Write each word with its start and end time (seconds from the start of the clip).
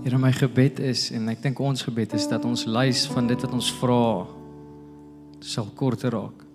Here 0.00 0.16
my 0.16 0.30
gebed 0.32 0.78
is 0.80 1.10
en 1.12 1.28
ek 1.28 1.42
dink 1.44 1.58
ons 1.60 1.82
gebed 1.84 2.14
is 2.16 2.24
dat 2.30 2.46
ons 2.48 2.62
lys 2.64 3.02
van 3.12 3.26
dit 3.28 3.42
wat 3.44 3.52
ons 3.52 3.66
vra 3.82 4.24
sal 5.44 5.66
korter 5.76 6.14
raak. 6.16 6.46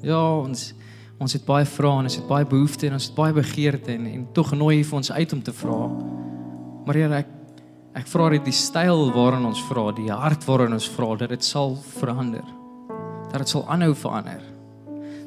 Ja, 0.00 0.20
ons 0.40 0.70
ons 1.20 1.36
het 1.36 1.44
baie 1.44 1.66
vrae 1.68 2.00
en 2.00 2.08
ons 2.08 2.16
het 2.16 2.24
baie 2.28 2.46
behoeftes 2.48 2.88
en 2.88 2.96
ons 2.96 3.08
het 3.10 3.16
baie 3.16 3.36
begeertes 3.36 3.92
en 3.92 4.06
en 4.08 4.22
tog 4.36 4.54
nooi 4.56 4.78
vir 4.80 4.96
ons 4.96 5.12
uit 5.12 5.34
om 5.36 5.42
te 5.44 5.52
vra. 5.60 5.76
Maar 6.86 7.00
Here 7.02 7.18
ek 7.20 7.34
ek 8.00 8.08
vra 8.10 8.30
dat 8.32 8.48
die 8.48 8.56
styl 8.56 9.04
waarin 9.12 9.44
ons 9.46 9.60
vra, 9.68 9.90
die 9.92 10.08
hart 10.08 10.48
waarin 10.48 10.72
ons 10.74 10.88
vra, 10.96 11.10
dat 11.20 11.36
dit 11.36 11.44
sal 11.44 11.76
verander. 12.00 12.48
Dat 13.28 13.44
dit 13.44 13.52
sal 13.52 13.68
aanhou 13.68 13.92
verander. 13.92 14.40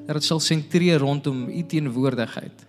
Dat 0.10 0.18
dit 0.18 0.26
sal 0.26 0.42
sentreer 0.42 1.06
rondom 1.06 1.46
u 1.54 1.62
teenwoordigheid 1.70 2.66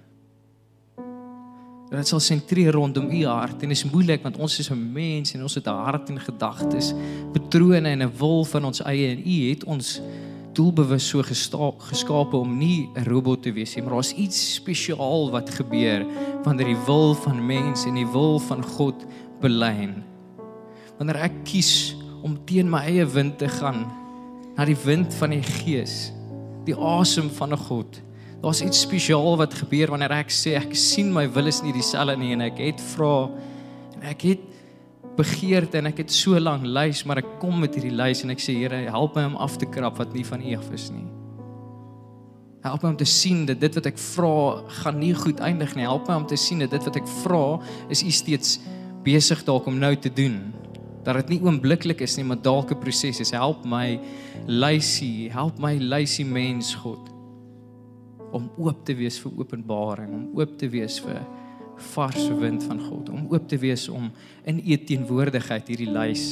dat 1.89 2.03
dit 2.03 2.09
sal 2.09 2.21
sentreer 2.21 2.73
rondom 2.73 3.11
u 3.11 3.25
hart 3.25 3.63
en 3.63 3.73
dit 3.73 3.77
is 3.77 3.87
moeilik 3.89 4.23
want 4.23 4.37
ons 4.37 4.59
is 4.59 4.71
'n 4.71 4.93
mens 4.93 5.35
en 5.35 5.43
ons 5.43 5.55
het 5.55 5.67
'n 5.67 5.85
hart 5.85 6.09
en 6.09 6.21
gedagtes, 6.21 6.93
patrone 7.33 7.89
en 7.89 8.03
'n 8.03 8.13
wil 8.19 8.45
van 8.45 8.65
ons 8.65 8.83
eie 8.83 9.09
en 9.17 9.23
u 9.27 9.49
het 9.49 9.65
ons 9.65 10.01
doelbewus 10.53 11.09
so 11.09 11.23
geskape 11.23 12.37
om 12.37 12.59
nie 12.59 12.89
'n 12.95 13.05
robot 13.05 13.43
te 13.43 13.53
wees 13.53 13.75
nie, 13.75 13.85
maar 13.85 13.95
daar's 13.95 14.13
iets 14.13 14.55
spesiaal 14.55 15.31
wat 15.31 15.51
gebeur 15.51 16.07
wanneer 16.45 16.67
die 16.67 16.85
wil 16.87 17.15
van 17.15 17.47
mens 17.47 17.85
en 17.85 17.95
die 17.95 18.07
wil 18.07 18.39
van 18.39 18.63
God 18.63 19.07
belyn. 19.41 20.03
Wanneer 20.99 21.17
ek 21.17 21.45
kies 21.45 21.97
om 22.23 22.39
teen 22.45 22.71
my 22.71 22.81
eie 22.85 23.07
wind 23.07 23.39
te 23.39 23.49
gaan 23.49 23.87
na 24.57 24.65
die 24.65 24.77
wind 24.85 25.15
van 25.15 25.31
die 25.31 25.43
Gees, 25.43 26.13
die 26.65 26.75
asem 26.75 27.31
van 27.31 27.53
'n 27.53 27.57
God 27.57 28.03
Daar's 28.39 28.61
iets 28.63 28.81
spesiaal 28.81 29.37
wat 29.37 29.55
gebeur 29.59 29.91
wanneer 29.91 30.13
ek 30.21 30.31
sê 30.31 30.53
ek 30.55 30.77
sien 30.79 31.09
my 31.11 31.25
wil 31.35 31.51
is 31.51 31.59
nie 31.65 31.75
dieselfde 31.75 32.15
nie 32.21 32.37
en 32.37 32.45
ek 32.47 32.61
het 32.63 32.83
vra 32.95 33.27
en 33.97 34.05
ek 34.13 34.27
het 34.29 34.45
begeerte 35.19 35.81
en 35.81 35.91
ek 35.91 36.05
het 36.05 36.15
so 36.15 36.39
lank 36.39 36.63
lys 36.63 37.03
maar 37.03 37.19
ek 37.19 37.33
kom 37.43 37.59
met 37.59 37.75
hierdie 37.75 37.97
lys 37.99 38.23
en 38.23 38.31
ek 38.31 38.43
sê 38.43 38.55
Here 38.61 38.85
help 38.95 39.19
my 39.19 39.25
om 39.33 39.35
af 39.43 39.57
te 39.59 39.67
krap 39.67 39.99
wat 39.99 40.15
nie 40.15 40.23
van 40.29 40.45
U 40.45 40.55
af 40.55 40.71
is 40.77 40.87
nie. 40.95 41.09
Help 42.63 42.87
my 42.87 42.93
om 42.95 43.01
te 43.03 43.11
sien 43.11 43.43
dat 43.49 43.59
dit 43.59 43.81
wat 43.81 43.91
ek 43.91 43.99
vra 44.05 44.63
gaan 44.85 45.03
nie 45.03 45.13
goed 45.19 45.43
eindig 45.43 45.75
nie. 45.75 45.89
Help 45.89 46.07
my 46.07 46.21
om 46.23 46.31
te 46.31 46.39
sien 46.39 46.63
dat 46.63 46.71
dit 46.77 46.87
wat 46.87 47.03
ek 47.03 47.11
vra 47.25 47.43
is 47.91 48.07
U 48.07 48.15
steeds 48.15 48.61
besig 49.03 49.43
dalk 49.51 49.67
om 49.67 49.83
nou 49.83 49.97
te 49.99 50.15
doen. 50.15 50.39
Dat 51.03 51.25
dit 51.25 51.35
nie 51.35 51.43
oombliklik 51.43 52.07
is 52.07 52.15
nie, 52.19 52.27
maar 52.27 52.39
dalk 52.39 52.71
'n 52.71 52.79
proses 52.79 53.19
is. 53.19 53.35
Help 53.35 53.67
my 53.67 53.99
lysie, 54.47 55.31
help 55.31 55.59
my 55.59 55.75
lysie 55.75 56.27
mens 56.27 56.75
God 56.75 57.18
om 58.33 58.51
oop 58.57 58.85
te 58.85 58.95
wees 58.95 59.19
vir 59.23 59.33
openbaring, 59.41 60.13
om 60.15 60.39
oop 60.39 60.57
te 60.59 60.69
wees 60.69 60.99
vir 61.05 61.21
vars 61.95 62.29
wind 62.41 62.65
van 62.67 62.81
God, 62.83 63.09
om 63.09 63.27
oop 63.31 63.49
te 63.49 63.59
wees 63.59 63.89
om 63.89 64.11
in 64.45 64.59
u 64.59 64.79
teenwoordigheid 64.85 65.69
hierdie 65.71 65.91
lys 65.91 66.25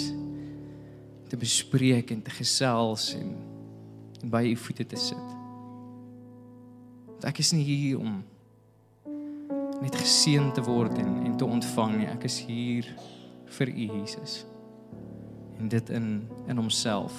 te 1.30 1.38
bespreek 1.38 2.10
en 2.10 2.22
te 2.22 2.30
gesels 2.34 3.12
en, 3.18 3.34
en 4.22 4.30
by 4.30 4.44
u 4.50 4.56
voete 4.66 4.86
te 4.86 4.98
sit. 5.00 5.28
Want 7.06 7.28
ek 7.30 7.40
is 7.42 7.52
nie 7.56 7.64
hier 7.66 8.02
om 8.02 8.20
net 9.82 9.96
geseën 9.96 10.50
te 10.56 10.64
word 10.64 10.98
en 11.02 11.22
en 11.26 11.36
te 11.36 11.44
ontvang 11.44 11.96
nie. 12.00 12.10
Ek 12.10 12.26
is 12.28 12.40
hier 12.46 12.88
vir 13.58 13.72
u 13.72 13.88
Jesus. 14.00 14.44
En 15.60 15.68
dit 15.72 15.90
in 15.90 16.26
in 16.46 16.60
homself 16.60 17.14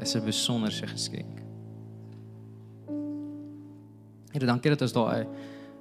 is 0.00 0.14
'n 0.16 0.24
besonderse 0.24 0.86
geskenk. 0.86 1.49
Here, 4.30 4.46
dankie 4.46 4.70
dat 4.70 4.82
ons 4.86 4.92
daai 4.94 5.26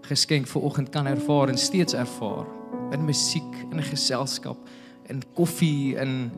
geskenk 0.07 0.47
vir 0.49 0.63
oggend 0.65 0.89
kan 0.89 1.05
ervaar 1.05 1.51
en 1.51 1.59
steeds 1.59 1.93
ervaar 1.93 2.47
in 2.95 3.03
musiek, 3.05 3.57
in 3.69 3.81
geselskap, 3.85 4.57
in 5.09 5.21
koffie, 5.37 5.93
in 6.01 6.31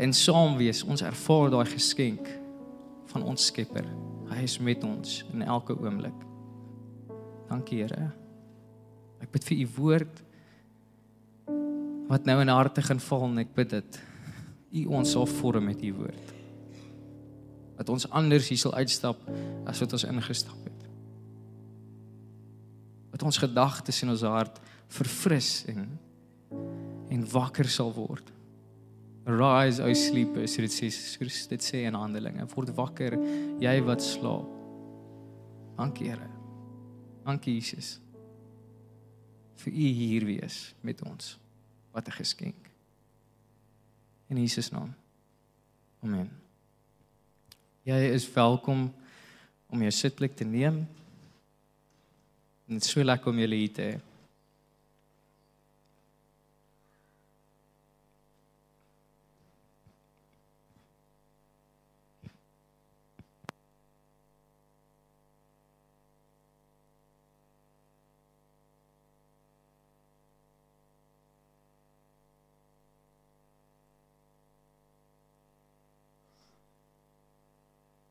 en 0.00 0.14
saam 0.16 0.56
wees. 0.56 0.80
Ons 0.88 1.04
ervaar 1.04 1.50
daai 1.52 1.66
geskenk 1.68 2.30
van 3.12 3.26
ons 3.28 3.50
Skepper. 3.50 3.84
Hy 4.30 4.46
is 4.46 4.56
met 4.64 4.84
ons 4.86 5.18
in 5.34 5.44
elke 5.44 5.76
oomblik. 5.76 6.16
Dankie, 7.50 7.82
Here. 7.82 8.08
Ek 9.20 9.32
bid 9.34 9.44
vir 9.50 9.60
u 9.60 9.68
woord 9.76 10.24
wat 12.08 12.24
nou 12.24 12.38
in 12.40 12.48
harte 12.48 12.80
gaan 12.86 13.02
val 13.04 13.26
en 13.26 13.42
ek 13.42 13.52
bid 13.56 13.74
dit 13.74 14.00
u 14.80 14.86
ons 14.96 15.12
sal 15.18 15.28
vorm 15.28 15.68
met 15.68 15.84
u 15.84 15.92
woord. 16.00 16.34
Dat 17.76 17.92
ons 17.92 18.08
anders 18.08 18.48
hier 18.48 18.60
sal 18.64 18.76
uitstap 18.80 19.20
as 19.68 19.84
wat 19.84 19.98
ons 19.98 20.08
ingestap 20.08 20.64
het 20.64 20.77
dat 23.10 23.22
ons 23.22 23.38
gedagtes 23.38 24.02
en 24.02 24.12
ons 24.14 24.22
hart 24.22 24.60
verfris 24.88 25.64
en 25.68 25.86
en 27.08 27.22
wakker 27.32 27.68
sal 27.68 27.88
word. 27.96 28.32
Arise, 29.28 29.80
o 29.84 29.92
sleepers, 29.96 30.56
dit 30.56 30.72
sê 30.72 30.88
dit 31.48 31.64
sê 31.64 31.84
in 31.88 31.96
Handelinge, 31.96 32.44
word 32.52 32.72
wakker, 32.76 33.16
jy 33.60 33.74
wat 33.84 34.04
slaap. 34.04 34.48
Dankie 35.78 36.10
Here. 36.10 36.28
Dankie 37.24 37.54
Jesus. 37.54 37.98
vir 39.58 39.72
u 39.72 39.86
hier 40.00 40.24
wees 40.24 40.74
met 40.80 41.02
ons. 41.02 41.38
Wat 41.90 42.06
'n 42.06 42.12
geskenk. 42.20 42.70
In 44.28 44.36
Jesus 44.36 44.70
naam. 44.70 44.94
Amen. 46.02 46.30
Jy 47.82 48.12
is 48.12 48.32
welkom 48.32 48.94
om 49.66 49.80
jou 49.80 49.90
sitplek 49.90 50.36
te 50.36 50.44
neem. 50.44 50.86
Dit 52.68 52.84
is 52.84 52.94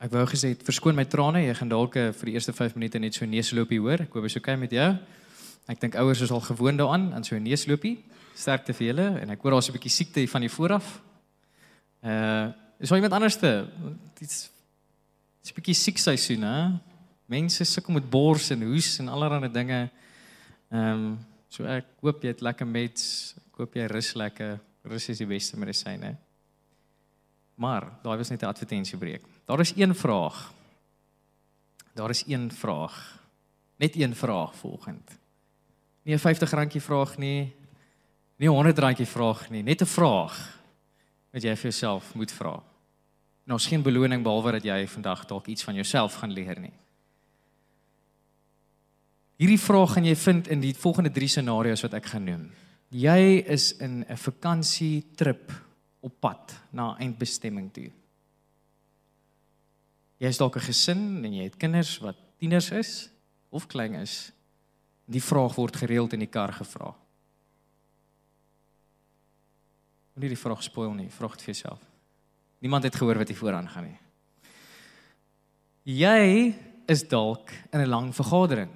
Ek 0.07 0.13
wou 0.15 0.21
gesê 0.31 0.53
verskoon 0.63 0.95
my 0.95 1.03
trane, 1.03 1.41
jy 1.43 1.53
gaan 1.57 1.67
dalk 1.67 1.97
eh, 1.99 2.13
vir 2.15 2.29
die 2.29 2.33
eerste 2.37 2.53
5 2.55 2.77
minute 2.77 2.99
net 3.03 3.17
so 3.17 3.27
neusloopie 3.27 3.81
hoor. 3.83 4.05
Ek 4.05 4.13
hoop 4.15 4.23
dit 4.23 4.31
is 4.31 4.37
oukei 4.39 4.53
met 4.55 4.71
jou. 4.71 4.85
Ek 5.67 5.81
dink 5.81 5.97
ouers 5.99 6.21
is 6.23 6.31
al 6.31 6.39
gewoond 6.45 6.79
daaraan 6.79 7.09
aan 7.17 7.25
so 7.27 7.35
neusloopie. 7.35 7.97
Sterkte 8.39 8.71
vir 8.77 8.85
julle 8.87 9.07
en 9.19 9.33
ek 9.35 9.41
hoor 9.43 9.57
daar's 9.57 9.67
'n 9.67 9.75
bietjie 9.75 9.91
siekte 9.91 10.23
van 10.31 10.45
die 10.47 10.53
vooraf. 10.53 11.01
Uh, 11.99 12.53
is 12.79 12.91
al 12.91 13.03
iemand 13.03 13.19
anderste? 13.19 13.67
Dit's 14.15 14.47
'n 15.51 15.55
bietjie 15.59 15.75
siek 15.75 15.97
seisoen, 15.97 16.43
hè? 16.43 16.79
Mense 17.27 17.65
sukkel 17.65 17.93
met 17.93 18.09
bors 18.09 18.49
en 18.51 18.63
hoes 18.63 18.99
en 18.99 19.09
allerlei 19.09 19.51
dinge. 19.51 19.89
Ehm, 20.71 20.79
um, 20.79 21.19
so 21.49 21.65
ek 21.65 21.85
hoop 21.99 22.23
jy 22.23 22.29
het 22.29 22.41
lekker 22.41 22.67
meds. 22.67 23.35
Ek 23.51 23.59
hoop 23.59 23.75
jy 23.75 23.85
rus 23.87 24.13
lekker. 24.15 24.59
Rus 24.85 25.09
is 25.09 25.17
die 25.17 25.27
beste 25.27 25.57
medisyne. 25.57 26.15
Maar 27.57 27.89
daai 28.01 28.17
was 28.17 28.29
net 28.29 28.41
'n 28.41 28.45
advertensiebreek. 28.45 29.25
Daar 29.45 29.59
is 29.59 29.73
een 29.75 29.95
vraag. 29.95 30.53
Daar 31.93 32.09
is 32.09 32.23
een 32.27 32.51
vraag. 32.51 33.23
Net 33.75 33.95
een 33.95 34.15
vraag 34.15 34.55
volgend. 34.55 35.19
Nie 36.03 36.15
'n 36.15 36.19
50 36.19 36.51
randjie 36.51 36.81
vraag 36.81 37.17
nie. 37.17 37.55
Nie 38.37 38.49
'n 38.49 38.53
100 38.53 38.77
randjie 38.77 39.05
vraag 39.05 39.49
nie, 39.49 39.63
net 39.63 39.81
'n 39.81 39.85
vraag 39.85 40.59
wat 41.31 41.43
jy 41.43 41.55
vir 41.55 41.69
jouself 41.69 42.13
moet 42.15 42.31
vra. 42.31 42.63
En 43.45 43.53
ons 43.53 43.67
geen 43.67 43.81
beloning 43.81 44.23
behalwe 44.23 44.51
dat 44.51 44.63
jy 44.63 44.87
vandag 44.87 45.25
dalk 45.25 45.47
iets 45.47 45.63
van 45.63 45.73
jouself 45.73 46.13
gaan 46.13 46.31
leer 46.31 46.59
nie. 46.59 46.73
Hierdie 49.35 49.59
vraag 49.59 49.93
gaan 49.93 50.05
jy 50.05 50.15
vind 50.15 50.47
in 50.47 50.59
die 50.59 50.75
volgende 50.75 51.11
3 51.11 51.27
scenario's 51.27 51.81
wat 51.81 51.93
ek 51.93 52.05
gaan 52.05 52.23
noem. 52.23 52.51
Jy 52.89 53.43
is 53.47 53.77
in 53.77 54.05
'n 54.09 54.17
vakansietrip 54.17 55.66
op 55.99 56.19
pad 56.19 56.53
na 56.71 56.95
eindbestemming 56.97 57.71
toe. 57.73 57.91
Jy 60.17 60.27
is 60.27 60.37
dalk 60.37 60.57
'n 60.57 60.67
gesin 60.69 61.25
en 61.25 61.33
jy 61.33 61.43
het 61.43 61.57
kinders 61.57 61.97
wat 61.99 62.15
tieners 62.39 62.71
is 62.71 63.09
of 63.49 63.67
klein 63.67 63.93
is. 63.93 64.31
Die 65.05 65.21
vraag 65.21 65.55
word 65.55 65.75
gereeld 65.75 66.13
in 66.13 66.19
die 66.19 66.29
kar 66.29 66.53
gevra. 66.53 66.95
Moenie 70.13 70.33
die 70.33 70.43
vraag 70.43 70.63
spoil 70.63 70.93
nie, 70.93 71.09
vra 71.09 71.27
dit 71.27 71.41
vir 71.41 71.53
jouself. 71.53 71.81
Niemand 72.59 72.83
het 72.83 72.95
gehoor 72.95 73.17
wat 73.17 73.27
hier 73.27 73.37
vooraan 73.37 73.69
gaan 73.69 73.83
nie. 73.83 73.99
Jy 75.83 76.55
is 76.87 77.07
dalk 77.07 77.51
in 77.71 77.81
'n 77.81 77.89
lang 77.89 78.15
vergadering 78.15 78.71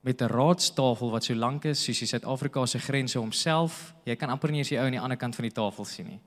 met 0.00 0.22
'n 0.22 0.30
raadstafel 0.30 1.10
wat 1.10 1.24
so 1.24 1.34
lank 1.34 1.64
is 1.64 1.84
soos 1.84 1.98
die 1.98 2.06
Suid-Afrika 2.06 2.66
se 2.66 2.78
grense 2.78 3.18
homself. 3.18 3.94
Jy 4.04 4.16
kan 4.16 4.30
amper 4.30 4.50
nie 4.50 4.58
eens 4.58 4.68
die 4.68 4.78
ou 4.78 4.84
aan 4.84 4.92
die 4.92 5.00
ander 5.00 5.16
kant 5.16 5.34
van 5.34 5.42
die 5.42 5.52
tafel 5.52 5.84
sien 5.84 6.06
nie. 6.06 6.20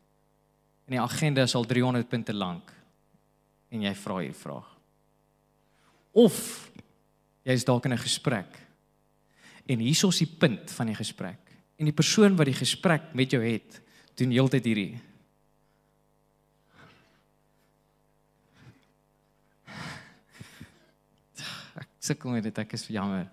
En 0.90 0.98
die 0.98 1.02
agenda 1.02 1.46
is 1.46 1.54
al 1.56 1.68
300 1.70 2.10
punte 2.10 2.34
lank 2.34 2.72
en 3.70 3.84
jy 3.86 3.92
vra 3.94 4.16
hierdie 4.24 4.40
vraag. 4.40 4.70
Of 6.18 6.40
jy's 7.46 7.64
dalk 7.64 7.86
in 7.86 7.94
'n 7.94 8.02
gesprek 8.02 8.58
en 9.70 9.80
hiersoos 9.80 10.18
die 10.18 10.34
punt 10.40 10.72
van 10.72 10.88
die 10.88 10.96
gesprek. 10.96 11.50
en 11.80 11.88
die 11.88 11.96
persoon 11.96 12.36
wat 12.36 12.50
die 12.50 12.58
gesprek 12.60 13.14
met 13.16 13.32
jou 13.32 13.40
het, 13.40 13.82
doen 14.20 14.34
heeltyd 14.36 14.66
hierdie. 14.68 15.00
Ek 21.80 21.88
sukkel 22.04 22.36
met 22.36 22.44
dit, 22.44 22.60
ek 22.60 22.76
is 22.76 22.84
jammer. 22.92 23.30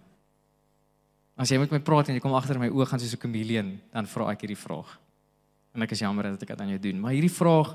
As 1.37 1.51
jy 1.51 1.59
met 1.59 1.75
my 1.75 1.81
praat 1.83 2.09
en 2.09 2.15
jy 2.15 2.23
kom 2.23 2.37
agter 2.39 2.61
my 2.63 2.71
oë 2.71 2.87
gaan 2.87 3.03
soos 3.03 3.17
'n 3.19 3.23
chameleon, 3.25 3.81
dan 3.93 4.07
vra 4.07 4.31
ek 4.31 4.47
hierdie 4.47 4.63
vraag. 4.63 4.95
En 5.77 5.85
ek 5.85 5.93
is 5.93 6.01
jammer 6.01 6.31
dat 6.33 6.41
ek 6.41 6.55
dit 6.55 6.61
aan 6.65 6.73
jou 6.73 6.81
doen, 6.89 7.01
maar 7.01 7.13
hierdie 7.13 7.33
vraag 7.33 7.75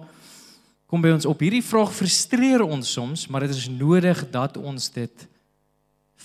kom 0.90 1.04
by 1.06 1.12
ons 1.14 1.28
op. 1.30 1.40
Hierdie 1.40 1.64
vraag 1.64 1.94
frustreer 1.94 2.64
ons 2.66 2.90
soms, 2.98 3.28
maar 3.30 3.46
dit 3.46 3.54
is 3.54 3.70
nodig 3.70 4.24
dat 4.34 4.58
ons 4.58 4.90
dit 4.92 5.28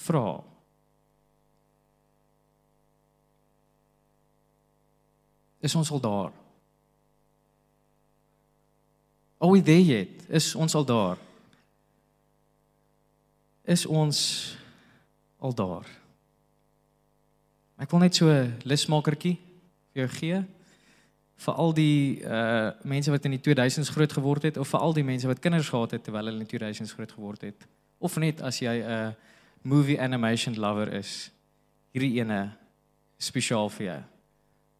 vra. 0.06 0.40
Is 5.60 5.76
ons 5.76 5.92
al 5.92 6.00
daar? 6.00 6.32
Are 9.36 9.52
we 9.52 9.60
there 9.60 9.84
yet? 9.84 10.24
Is 10.32 10.54
ons 10.56 10.74
al 10.74 10.88
daar? 10.88 11.20
Is 13.68 13.84
ons 13.84 14.18
al 15.38 15.52
daar? 15.54 15.86
Ek 17.76 17.90
wil 17.92 18.00
net 18.00 18.16
so 18.16 18.32
'n 18.32 18.56
lusmakertjie 18.64 19.36
vir 19.92 20.06
jou 20.06 20.08
gee 20.08 20.55
vir 21.36 21.54
al 21.54 21.72
die 21.76 22.22
uh 22.24 22.70
mense 22.82 23.10
wat 23.10 23.24
in 23.24 23.36
die 23.36 23.42
2000s 23.44 23.90
groot 23.92 24.12
geword 24.12 24.42
het 24.42 24.56
of 24.56 24.68
vir 24.68 24.80
al 24.80 24.92
die 24.96 25.04
mense 25.04 25.26
wat 25.28 25.38
kinders 25.38 25.68
gehad 25.68 25.90
het 25.90 26.04
terwyl 26.04 26.24
hulle 26.24 26.40
in 26.40 26.46
die 26.46 26.58
2000s 26.58 26.94
groot 26.96 27.12
geword 27.12 27.40
het 27.40 27.66
of 27.98 28.16
net 28.16 28.40
as 28.42 28.60
jy 28.60 28.80
'n 28.82 29.14
movie 29.62 30.00
animation 30.00 30.54
lover 30.58 30.92
is. 30.92 31.30
Hierdie 31.92 32.20
ene 32.20 32.52
spesiaal 33.18 33.70
vir 33.70 33.86
jou. 33.86 34.00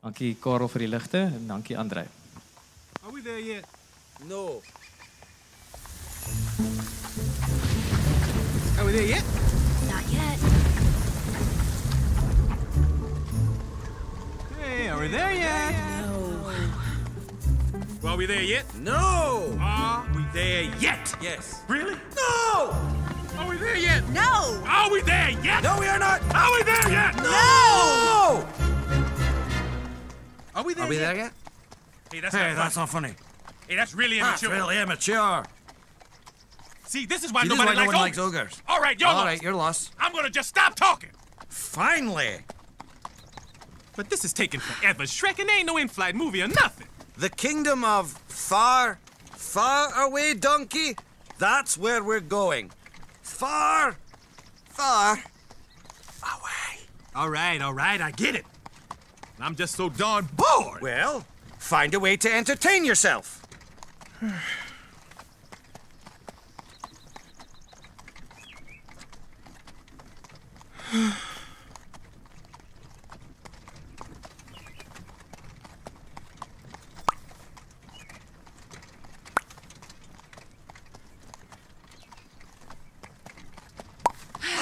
Dankie 0.07 0.37
Karel 0.41 0.69
vir 0.69 0.85
die 0.85 0.89
ligte 0.89 1.19
en 1.19 1.47
dankie 1.49 1.79
Andre. 1.79 2.07
Are 3.03 3.13
we 3.13 3.23
there 3.23 3.41
yet? 3.41 3.65
No. 4.29 4.63
Are 8.79 8.85
we 8.85 8.93
there 8.93 9.07
yet? 9.07 9.25
Not 9.91 10.05
yet. 10.13 10.39
Hey, 14.59 14.89
are 14.89 15.01
we 15.01 15.09
there 15.09 15.35
yet? 15.35 15.75
No. 16.07 16.36
Well, 18.07 18.15
are 18.15 18.19
we 18.19 18.27
there 18.27 18.41
yet? 18.41 18.73
No. 18.77 19.59
Are 19.61 20.07
we 20.15 20.23
there 20.33 20.63
yet? 20.79 21.13
Yes. 21.21 21.65
Really? 21.67 21.97
No. 22.15 22.71
Are 23.37 23.49
we 23.51 23.57
there 23.57 23.77
yet? 23.77 24.09
No! 24.11 24.63
Are 24.65 24.89
we 24.93 25.01
there 25.03 25.31
yet? 25.43 25.65
No, 25.65 25.77
we 25.81 25.89
are 25.89 25.99
not. 25.99 26.23
Are 26.33 26.53
we 26.55 26.63
there 26.63 26.89
yet? 26.89 27.17
No. 27.17 28.47
Are 30.55 30.63
we 30.63 30.75
there 30.75 30.85
Are 30.85 30.89
we 30.89 30.95
yet? 30.95 31.01
there 31.01 31.17
yet? 31.17 31.33
Hey, 32.13 32.21
that's 32.21 32.33
Hey, 32.33 32.55
not 32.55 32.55
that's 32.55 32.75
funny. 32.77 32.83
not 32.83 32.89
funny. 32.91 33.15
Hey, 33.67 33.75
that's 33.75 33.93
really 33.93 34.19
immature. 34.21 34.31
That's 34.31 34.43
immature. 34.45 34.57
really 34.69 34.79
immature. 34.81 35.45
See, 36.85 37.07
this 37.07 37.25
is 37.25 37.33
why 37.33 37.43
See, 37.43 37.49
this 37.49 37.59
is 37.59 37.65
nobody 37.65 37.77
why 37.77 37.83
no 37.87 37.91
likes 37.91 37.93
one 37.93 38.03
likes 38.03 38.19
ogres. 38.19 38.43
ogres. 38.53 38.63
All 38.69 38.81
right, 38.81 39.01
you're 39.01 39.09
All 39.09 39.17
lost. 39.17 39.27
right, 39.27 39.43
you're 39.43 39.53
lost. 39.53 39.93
I'm 39.99 40.13
gonna 40.13 40.31
just 40.31 40.49
stop 40.49 40.77
talking. 40.77 41.11
Finally. 41.49 42.37
But 43.97 44.11
this 44.11 44.25
is 44.25 44.33
taking 44.33 44.61
forever. 44.61 45.03
Shrek, 45.03 45.41
and 45.41 45.49
there 45.49 45.59
ain't 45.59 45.67
no 45.67 45.77
in-flight 45.77 46.15
movie 46.15 46.41
or 46.41 46.47
nothing. 46.47 46.87
The 47.19 47.31
kingdom 47.31 47.83
of 47.83 48.11
far, 48.29 48.99
far 49.31 50.03
away 50.03 50.35
donkey. 50.35 50.97
That's 51.39 51.79
where 51.79 52.05
we're 52.05 52.21
going. 52.21 52.73
Far, 53.23 53.97
far 54.69 55.15
away. 55.15 56.81
All 57.15 57.31
right, 57.31 57.63
all 57.63 57.73
right, 57.73 58.03
I 58.03 58.11
get 58.11 58.35
it. 58.35 58.45
I'm 59.41 59.57
just 59.57 59.77
so 59.77 59.89
darn 59.89 60.29
bored. 60.35 60.83
Well, 60.83 61.25
find 61.59 61.95
a 61.95 62.01
way 62.01 62.19
to 62.19 62.31
entertain 62.31 62.85
yourself. 62.85 63.43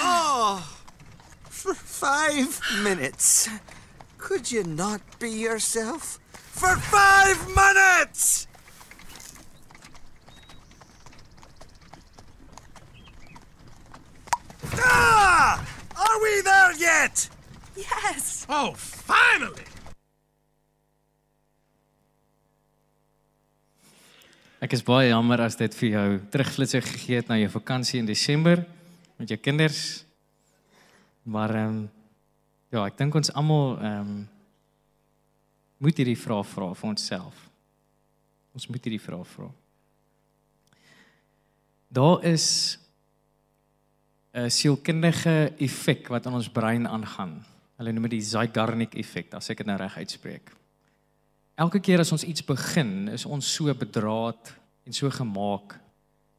Oh, 0.07 0.77
for 1.49 1.75
five 1.75 2.61
minutes. 2.95 3.49
Could 4.19 4.51
you 4.51 4.63
not 4.65 5.01
be 5.19 5.31
yourself? 5.31 6.19
For 6.33 6.77
five 6.77 7.39
minutes! 7.49 8.47
Ah! 14.79 15.59
Are 15.97 16.19
we 16.23 16.41
there 16.43 16.73
yet? 16.79 17.29
Yes! 17.77 18.47
Oh, 18.49 18.73
finally! 18.77 19.67
Ek 24.63 24.73
is 24.73 24.81
baie 24.87 25.11
jammer 25.11 25.43
as 25.45 25.59
dit 25.61 25.75
vir 25.83 25.91
jou 25.91 26.07
terugflitsse 26.33 26.81
gegee 26.87 27.19
het 27.21 27.29
na 27.29 27.37
jou 27.43 27.51
vakansie 27.59 27.99
in 28.01 28.07
Desember 28.09 28.63
met 29.19 29.29
jou 29.29 29.37
kinders. 29.43 30.07
Maar 31.27 31.59
ehm 31.59 31.75
um, 31.75 31.94
ja, 32.75 32.85
ek 32.91 32.99
dink 32.99 33.15
ons 33.15 33.33
almal 33.35 33.77
ehm 33.79 34.01
um, 34.01 34.15
moet 35.85 35.99
hierdie 36.01 36.17
vraag 36.17 36.47
vra 36.49 36.71
vir 36.73 36.89
onsself. 36.89 37.41
Ons 38.57 38.69
moet 38.71 38.87
hierdie 38.87 39.03
vraag 39.03 39.27
vra. 39.29 39.51
Daar 41.93 42.25
is 42.25 42.79
'n 44.33 44.51
sielkundige 44.51 45.53
effek 45.59 46.09
wat 46.09 46.27
aan 46.27 46.35
ons 46.35 46.49
brein 46.49 46.89
aangaan. 46.89 47.45
Hulle 47.77 47.93
noem 47.93 48.09
dit 48.09 48.19
die 48.19 48.29
Zeigarnik 48.31 48.95
effek, 48.95 49.35
as 49.35 49.51
ek 49.51 49.59
dit 49.59 49.67
nou 49.67 49.77
reg 49.77 49.97
uitspreek. 49.97 50.51
Elke 51.55 51.81
keer 51.81 52.01
as 52.01 52.13
ons 52.13 52.25
iets 52.25 52.43
begin, 52.43 53.09
is 53.09 53.27
ons 53.27 53.55
so 53.55 53.75
bedraad 53.75 54.55
en 54.87 54.93
so 54.93 55.11
gemaak 55.11 55.79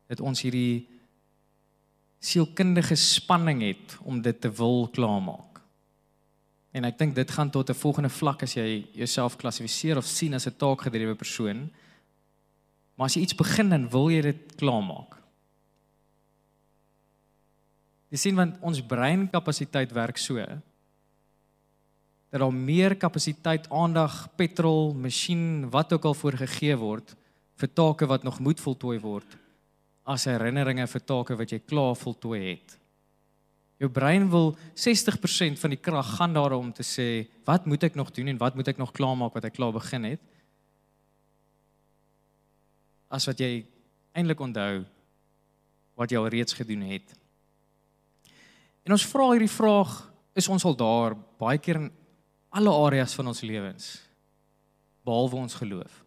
dat 0.08 0.20
ons 0.20 0.42
hierdie 0.42 0.88
sielkundige 2.20 2.96
spanning 2.96 3.62
het 3.62 3.98
om 4.04 4.22
dit 4.22 4.42
te 4.42 4.52
wil 4.52 4.88
klaarmaak. 4.88 5.55
En 6.75 6.84
ek 6.84 6.98
dink 7.00 7.15
dit 7.15 7.32
gaan 7.32 7.50
tot 7.50 7.70
'n 7.70 7.74
volgende 7.74 8.10
vlak 8.10 8.44
as 8.44 8.53
jy 8.53 8.88
jouself 8.91 9.38
klassifiseer 9.38 9.98
of 9.98 10.05
sien 10.05 10.34
as 10.34 10.48
'n 10.48 10.58
taakgedrewe 10.58 11.15
persoon. 11.15 11.72
Maar 12.96 13.05
as 13.05 13.15
jy 13.15 13.22
iets 13.22 13.36
begin 13.36 13.70
dan 13.70 13.89
wil 13.89 14.10
jy 14.10 14.22
dit 14.22 14.55
klaarmaak. 14.55 15.15
Jy 18.10 18.17
sien 18.17 18.36
want 18.36 18.55
ons 18.62 18.82
breinkapasiteit 18.82 19.91
werk 19.91 20.17
so 20.17 20.36
dat 22.36 22.41
daar 22.41 22.53
meer 22.53 22.96
kapasiteit, 22.96 23.70
aandag, 23.70 24.27
petrol, 24.36 24.94
masjien, 24.94 25.70
wat 25.70 25.94
ook 25.94 26.05
al 26.05 26.13
voorgegee 26.13 26.75
word 26.75 27.15
vir 27.55 27.70
take 27.74 28.05
wat 28.05 28.24
nog 28.24 28.39
moet 28.39 28.60
voltooi 28.60 29.00
word 29.00 29.38
as 30.03 30.25
herinneringe 30.25 30.88
vir 30.88 31.01
take 31.01 31.36
wat 31.36 31.51
jy 31.51 31.60
klaar 31.60 31.96
voltooi 31.96 32.41
het. 32.51 32.75
Jou 33.82 33.89
brein 33.91 34.29
wil 34.32 34.53
60% 34.79 35.60
van 35.60 35.74
die 35.74 35.82
krag 35.82 36.15
gaan 36.15 36.36
daaroor 36.36 36.62
om 36.62 36.72
te 36.74 36.84
sê, 36.86 37.27
wat 37.48 37.65
moet 37.67 37.84
ek 37.89 37.98
nog 38.00 38.13
doen 38.15 38.32
en 38.32 38.39
wat 38.39 38.55
moet 38.55 38.72
ek 38.72 38.79
nog 38.79 38.94
klaarmaak 38.96 39.36
wat 39.36 39.48
ek 39.50 39.58
klaar 39.58 39.75
begin 39.75 40.08
het? 40.08 40.22
As 43.12 43.27
wat 43.27 43.39
jy 43.39 43.65
eintlik 44.15 44.39
onthou 44.39 44.86
wat 45.96 46.12
jy 46.12 46.20
al 46.20 46.32
reeds 46.32 46.55
gedoen 46.55 46.84
het. 46.89 47.13
En 48.86 48.96
ons 48.96 49.08
vra 49.10 49.29
hierdie 49.32 49.51
vraag, 49.51 49.94
is 50.36 50.50
ons 50.51 50.65
al 50.67 50.75
daar 50.77 51.15
baie 51.39 51.60
keer 51.63 51.79
in 51.79 51.91
alle 52.55 52.74
areas 52.86 53.15
van 53.15 53.32
ons 53.32 53.44
lewens 53.44 53.94
behalwe 55.05 55.38
ons 55.38 55.55
geloof. 55.60 56.01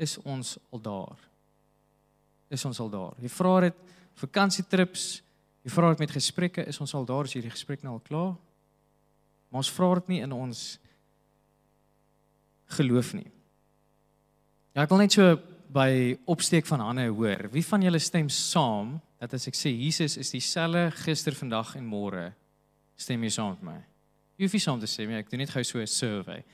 Is 0.00 0.16
ons 0.26 0.56
al 0.72 0.80
daar? 0.82 1.18
Is 2.50 2.64
ons 2.66 2.80
al 2.82 2.90
daar? 2.90 3.14
Jy 3.22 3.30
vra 3.30 3.52
dit 3.68 3.82
vakansietrips, 4.20 5.04
jy 5.64 5.70
vra 5.70 5.90
dit 5.90 5.98
met 5.98 6.10
gesprekke, 6.10 6.64
is 6.66 6.80
ons 6.80 6.94
al 6.94 7.04
daar 7.04 7.28
as 7.28 7.34
hierdie 7.36 7.52
gesprek 7.52 7.82
nou 7.82 7.94
al 7.98 8.04
klaar? 8.06 8.36
Maar 9.50 9.64
ons 9.64 9.70
vra 9.70 9.94
dit 9.98 10.08
nie 10.08 10.20
in 10.24 10.32
ons 10.32 10.78
geloof 12.76 13.14
nie. 13.18 13.26
Ja, 14.74 14.84
ek 14.84 14.92
wil 14.92 15.02
net 15.02 15.16
so 15.16 15.34
by 15.74 16.16
opsteek 16.30 16.66
van 16.70 16.82
hande 16.82 17.08
hoor. 17.10 17.48
Wie 17.52 17.64
van 17.66 17.82
julle 17.82 17.98
stem 18.02 18.28
saam 18.30 18.96
dat 19.20 19.34
as 19.36 19.48
ek 19.50 19.58
sê 19.58 19.72
Jesus 19.74 20.16
is 20.18 20.30
dieselfde 20.32 20.88
gister, 21.02 21.34
vandag 21.36 21.74
en 21.78 21.86
môre, 21.86 22.30
stem 22.98 23.22
jy 23.26 23.32
saam 23.34 23.56
met 23.56 23.66
my? 23.66 23.78
Jy 24.38 24.46
hoef 24.46 24.56
nie 24.56 24.62
saam 24.64 24.80
te 24.80 24.88
sê 24.90 25.06
nie, 25.06 25.18
ek 25.18 25.30
doen 25.30 25.42
net 25.42 25.52
gou 25.52 25.62
so 25.64 25.78
'n 25.78 25.86
survey. 25.86 26.44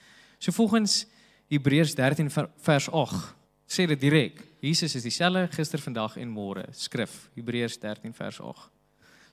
So 0.41 0.53
volgens 0.53 1.07
Hebreërs 1.51 1.95
13 1.95 2.31
ver- 2.31 2.51
vers 2.59 2.89
8 2.89 3.35
sê 3.69 3.87
dit 3.87 4.01
direk. 4.01 4.43
Jesus 4.61 4.95
is 4.97 5.03
dieselfde 5.03 5.49
gister, 5.53 5.79
vandag 5.79 6.17
en 6.17 6.29
môre. 6.29 6.67
Skrif 6.73 7.31
Hebreërs 7.37 7.79
13 7.79 8.13
vers 8.13 8.41
8. 8.41 8.76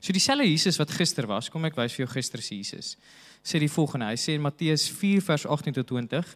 So 0.04 0.12
dieselfde 0.12 0.50
Jesus 0.50 0.76
wat 0.82 0.92
gister 0.92 1.28
was, 1.30 1.48
kom 1.48 1.64
ek 1.64 1.78
wys 1.80 1.94
vir 1.96 2.04
jou 2.04 2.12
gister 2.12 2.42
se 2.44 2.58
Jesus. 2.58 2.98
Sê 3.40 3.62
die 3.64 3.72
volgende, 3.72 4.10
hy 4.12 4.20
sê 4.20 4.36
in 4.36 4.44
Matteus 4.44 4.90
4 4.92 5.24
vers 5.24 5.48
18 5.48 5.80
tot 5.80 5.88
20 5.96 6.36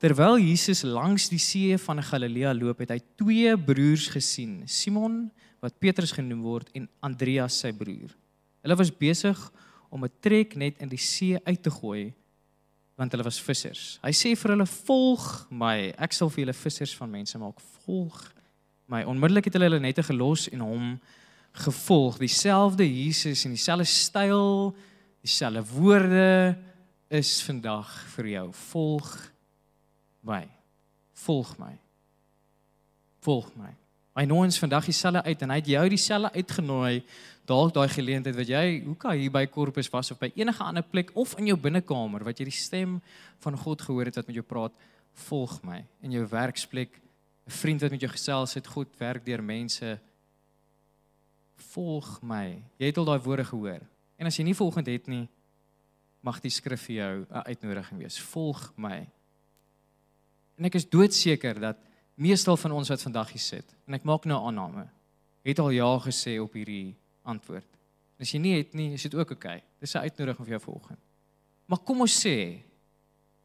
Terwyl 0.00 0.38
Jesus 0.40 0.80
langs 0.80 1.26
die 1.28 1.40
see 1.40 1.76
van 1.76 1.98
Galilea 2.00 2.54
loop, 2.56 2.78
het 2.80 2.94
hy 2.94 3.02
twee 3.20 3.50
broers 3.60 4.06
gesien, 4.08 4.62
Simon 4.64 5.26
wat 5.60 5.76
Petrus 5.76 6.14
genoem 6.16 6.40
word 6.40 6.70
en 6.72 6.86
Andreas 7.04 7.58
sy 7.60 7.68
broer. 7.76 8.14
Hulle 8.64 8.78
was 8.80 8.88
besig 8.88 9.36
om 9.92 10.04
'n 10.04 10.12
treknet 10.24 10.80
in 10.80 10.88
die 10.88 10.96
see 11.00 11.36
uit 11.44 11.62
te 11.62 11.70
gooi 11.70 12.14
want 12.96 13.12
hulle 13.12 13.24
was 13.24 13.40
vissers. 13.40 13.98
Hy 14.02 14.12
sê 14.12 14.36
vir 14.36 14.50
hulle: 14.52 14.66
"Volg 14.66 15.46
my, 15.50 15.92
ek 15.98 16.12
sal 16.12 16.30
vir 16.30 16.44
julle 16.44 16.52
vissers 16.52 16.96
van 16.96 17.10
mense 17.10 17.38
maak. 17.38 17.60
Volg 17.84 18.32
my." 18.88 19.04
Onmiddellik 19.04 19.44
het 19.44 19.54
hulle 19.54 19.68
hulle 19.68 19.80
nette 19.80 20.02
gelos 20.02 20.48
en 20.48 20.60
hom 20.60 21.00
gevolg. 21.52 22.18
Dieselfde 22.18 22.86
Jesus 22.86 23.44
en 23.44 23.54
dieselfde 23.56 23.84
styl, 23.84 24.74
dieselfde 25.20 25.64
woorde 25.74 26.58
is 27.08 27.42
vandag 27.42 27.90
vir 28.14 28.26
jou. 28.36 28.46
Volg 28.70 29.10
my. 30.20 30.44
Volg 31.12 31.56
my. 31.58 31.74
Volg 33.20 33.50
my. 33.58 33.74
Hy 34.18 34.24
nooi 34.26 34.46
ons 34.48 34.58
vandag 34.58 34.88
dieselfde 34.90 35.22
uit 35.22 35.42
en 35.42 35.52
hy 35.52 35.58
het 35.60 35.68
jou 35.70 35.84
dieselfde 35.92 36.32
uitgenooi 36.34 37.02
dalk 37.50 37.72
daai 37.74 37.88
geleentheid 37.90 38.36
wat 38.36 38.50
jy 38.50 38.64
hoe 38.84 38.94
kan 39.00 39.18
hier 39.18 39.32
by 39.32 39.42
Korpus 39.50 39.90
was 39.90 40.12
of 40.12 40.20
by 40.20 40.30
enige 40.38 40.62
ander 40.62 40.86
plek 40.86 41.10
of 41.18 41.32
in 41.40 41.48
jou 41.50 41.56
binnekamer 41.58 42.22
wat 42.26 42.38
jy 42.38 42.46
die 42.46 42.54
stem 42.54 42.98
van 43.42 43.58
God 43.58 43.82
gehoor 43.82 44.10
het 44.10 44.20
wat 44.20 44.28
met 44.30 44.38
jou 44.38 44.46
praat, 44.46 44.74
volg 45.26 45.56
my 45.66 45.80
in 46.06 46.14
jou 46.14 46.26
werksplek, 46.30 47.00
'n 47.46 47.50
vriend 47.50 47.82
wat 47.82 47.90
met 47.90 48.00
jou 48.00 48.12
gesels 48.12 48.54
het, 48.54 48.66
God 48.66 48.88
werk 48.98 49.24
deur 49.24 49.42
mense. 49.42 49.98
Volg 51.60 52.20
my. 52.22 52.62
Jy 52.80 52.86
het 52.86 52.98
al 52.98 53.04
daai 53.04 53.20
woorde 53.24 53.44
gehoor. 53.44 53.82
En 54.16 54.26
as 54.26 54.36
jy 54.36 54.44
nie 54.44 54.56
volgend 54.56 54.86
het 54.86 55.06
nie, 55.06 55.28
mag 56.20 56.40
die 56.40 56.52
skrif 56.52 56.82
vir 56.88 56.96
jou 56.96 57.26
'n 57.30 57.46
uitnodiging 57.46 58.00
wees. 58.00 58.18
Volg 58.18 58.72
my. 58.76 59.08
En 60.58 60.64
ek 60.64 60.74
is 60.74 60.88
doodseker 60.88 61.60
dat 61.60 61.76
meestal 62.14 62.56
van 62.56 62.72
ons 62.72 62.88
wat 62.88 63.02
vandag 63.02 63.30
hier 63.32 63.40
sit 63.40 63.74
en 63.86 63.94
ek 63.94 64.04
maak 64.04 64.24
nou 64.24 64.46
aanname, 64.46 64.88
het 65.42 65.58
al 65.58 65.70
ja 65.70 65.98
gesê 65.98 66.38
op 66.40 66.52
hierdie 66.52 66.96
antwoord. 67.22 67.68
En 68.18 68.26
as 68.26 68.32
jy 68.32 68.38
nie 68.38 68.56
het 68.58 68.74
nie, 68.74 68.92
is 68.92 69.02
dit 69.02 69.14
ook 69.14 69.30
oukei. 69.30 69.56
Okay. 69.56 69.64
Dis 69.80 69.94
'n 69.94 70.04
uitnodiging 70.04 70.46
vir 70.46 70.58
jou 70.58 70.60
vanoggend. 70.60 70.98
Maar 71.66 71.78
kom 71.78 72.00
ons 72.00 72.26
sê 72.26 72.62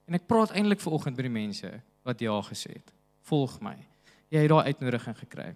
en 0.05 0.13
ek 0.13 0.27
praat 0.27 0.51
eintlik 0.51 0.79
vanoggend 0.79 1.15
by 1.15 1.21
die 1.21 1.29
mense 1.29 1.81
wat 2.03 2.19
ja 2.19 2.41
gesê 2.41 2.73
het. 2.73 2.93
Volg 3.21 3.61
my. 3.61 3.77
Jy 4.29 4.39
het 4.39 4.49
daai 4.49 4.65
uitnodiging 4.65 5.17
gekry. 5.17 5.55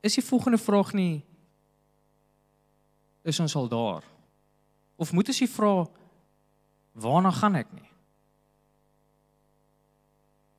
Is 0.00 0.16
die 0.16 0.24
volgende 0.24 0.58
vraag 0.58 0.92
nie 0.92 1.22
is 3.22 3.40
ons 3.40 3.54
al 3.54 3.68
daar? 3.68 4.04
Of 4.96 5.12
moet 5.12 5.28
ons 5.28 5.42
die 5.42 5.50
vra 5.50 5.84
waarna 7.00 7.30
gaan 7.36 7.58
ek 7.60 7.68
nie? 7.72 7.88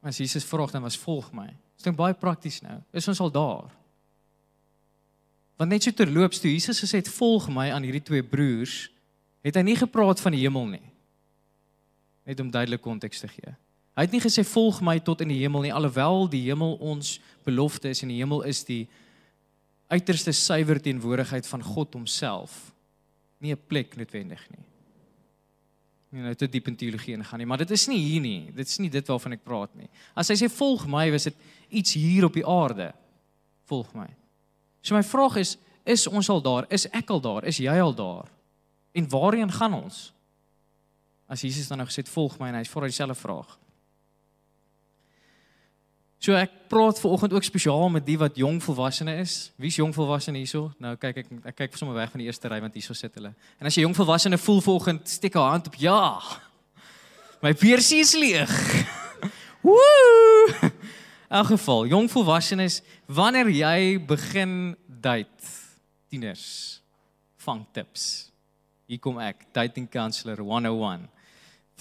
As 0.02 0.18
Jesus 0.18 0.46
vra 0.46 0.66
dan 0.70 0.86
was 0.86 0.98
volg 0.98 1.30
my. 1.34 1.50
Dit 1.50 1.86
klink 1.86 1.98
baie 1.98 2.18
prakties 2.18 2.62
nou. 2.66 2.80
Is 2.94 3.10
ons 3.10 3.22
al 3.22 3.34
daar? 3.34 3.70
Want 5.62 5.70
net 5.70 5.86
so 5.86 5.94
terloops 5.94 6.42
toe 6.42 6.50
Jesus 6.50 6.82
gesê 6.82 7.02
het 7.02 7.10
volg 7.10 7.50
my 7.54 7.68
aan 7.70 7.86
hierdie 7.86 8.02
twee 8.02 8.24
broers, 8.26 8.88
het 9.46 9.58
hy 9.58 9.62
nie 9.66 9.78
gepraat 9.78 10.22
van 10.22 10.34
die 10.34 10.42
hemel 10.42 10.66
nie. 10.72 10.88
Net 12.26 12.42
om 12.42 12.50
duidelik 12.54 12.82
konteks 12.82 13.22
te 13.22 13.30
gee. 13.30 13.54
Hy 13.98 14.06
het 14.08 14.14
nie 14.16 14.24
gesê 14.24 14.42
volg 14.48 14.80
my 14.86 14.96
tot 15.06 15.22
in 15.22 15.30
die 15.34 15.42
hemel 15.42 15.68
nie, 15.68 15.74
alhoewel 15.74 16.26
die 16.32 16.42
hemel 16.48 16.78
ons 16.82 17.20
belofte 17.46 17.92
is 17.92 18.02
en 18.02 18.10
die 18.14 18.22
hemel 18.22 18.42
is 18.50 18.64
die 18.66 18.86
uiterste 19.92 20.32
suiwer 20.32 20.80
teenwoordigheid 20.82 21.48
van 21.48 21.64
God 21.64 21.94
homself. 21.94 22.72
Nie 23.44 23.54
'n 23.54 23.68
plek 23.68 23.96
noodwendig 23.96 24.44
nie. 24.50 24.66
Nie 26.12 26.22
nou 26.22 26.34
te 26.36 26.48
diep 26.48 26.68
in 26.68 26.76
teologie 26.76 27.16
ingaan 27.16 27.40
nie, 27.40 27.48
maar 27.48 27.58
dit 27.58 27.72
is 27.72 27.88
nie 27.88 28.00
hier 28.00 28.22
nie. 28.22 28.52
Dit 28.52 28.68
is 28.68 28.78
nie 28.78 28.90
dit 28.90 29.08
waarvan 29.08 29.32
ek 29.32 29.44
praat 29.44 29.76
nie. 29.76 29.88
As 30.16 30.28
hy 30.28 30.36
sê 30.36 30.50
volg 30.52 30.88
my, 30.88 31.06
was 31.12 31.24
dit 31.24 31.36
iets 31.70 31.94
hier 31.94 32.26
op 32.26 32.34
die 32.34 32.46
aarde. 32.48 32.94
Volg 33.66 33.94
my. 33.94 34.08
So 34.82 34.96
my 34.96 35.04
vraag 35.04 35.38
is, 35.38 35.58
is 35.86 36.08
ons 36.08 36.30
al 36.30 36.42
daar? 36.42 36.66
Is 36.70 36.88
ek 36.92 37.10
al 37.10 37.22
daar? 37.22 37.48
Is 37.48 37.58
jy 37.58 37.80
al 37.80 37.96
daar? 37.96 38.28
En 38.92 39.10
waarheen 39.10 39.52
gaan 39.52 39.74
ons? 39.74 40.14
As 41.32 41.42
Jesus 41.42 41.68
dan 41.68 41.78
nou 41.78 41.88
gesê 41.88 42.04
het 42.04 42.12
volg 42.12 42.36
my 42.40 42.50
en 42.52 42.60
hy 42.60 42.66
vra 42.68 42.90
dieselfde 42.90 43.16
vraag. 43.16 43.58
So 46.22 46.36
ek 46.38 46.52
praat 46.70 47.00
ver 47.02 47.16
oggend 47.16 47.34
ook 47.34 47.44
spesiaal 47.44 47.88
met 47.90 48.04
die 48.06 48.16
wat 48.22 48.36
jong 48.38 48.60
volwassene 48.62 49.16
is. 49.24 49.50
Wie's 49.58 49.80
jong 49.80 49.90
volwassene 49.96 50.38
hierso? 50.38 50.68
Nou 50.78 50.94
kyk 51.02 51.18
ek 51.24 51.32
ek 51.50 51.56
kyk 51.64 51.78
sommer 51.80 51.98
weg 51.98 52.12
van 52.14 52.22
die 52.22 52.28
eerste 52.30 52.52
ry 52.52 52.60
want 52.62 52.76
hierso 52.78 52.94
sit 52.94 53.16
hulle. 53.18 53.32
En 53.58 53.66
as 53.66 53.74
jy 53.74 53.88
jong 53.88 53.96
volwassene 53.98 54.38
voel 54.38 54.62
vanoggend, 54.62 55.10
steek 55.10 55.34
'n 55.34 55.50
hand 55.50 55.72
op. 55.72 55.76
Ja. 55.82 56.22
My 57.42 57.56
beursie 57.58 58.06
is 58.06 58.14
leeg. 58.14 58.54
Woe! 59.66 60.54
In 60.62 61.38
elk 61.42 61.48
geval, 61.48 61.88
jong 61.88 62.12
volwassenes, 62.12 62.84
wanneer 63.08 63.50
jy 63.50 63.98
begin 64.06 64.76
date, 64.86 65.50
tieners, 66.10 66.82
vang 67.38 67.66
tips. 67.74 68.30
Hier 68.86 69.00
kom 69.00 69.18
ek, 69.18 69.48
dating 69.54 69.90
counselor 69.90 70.38
101 70.38 71.10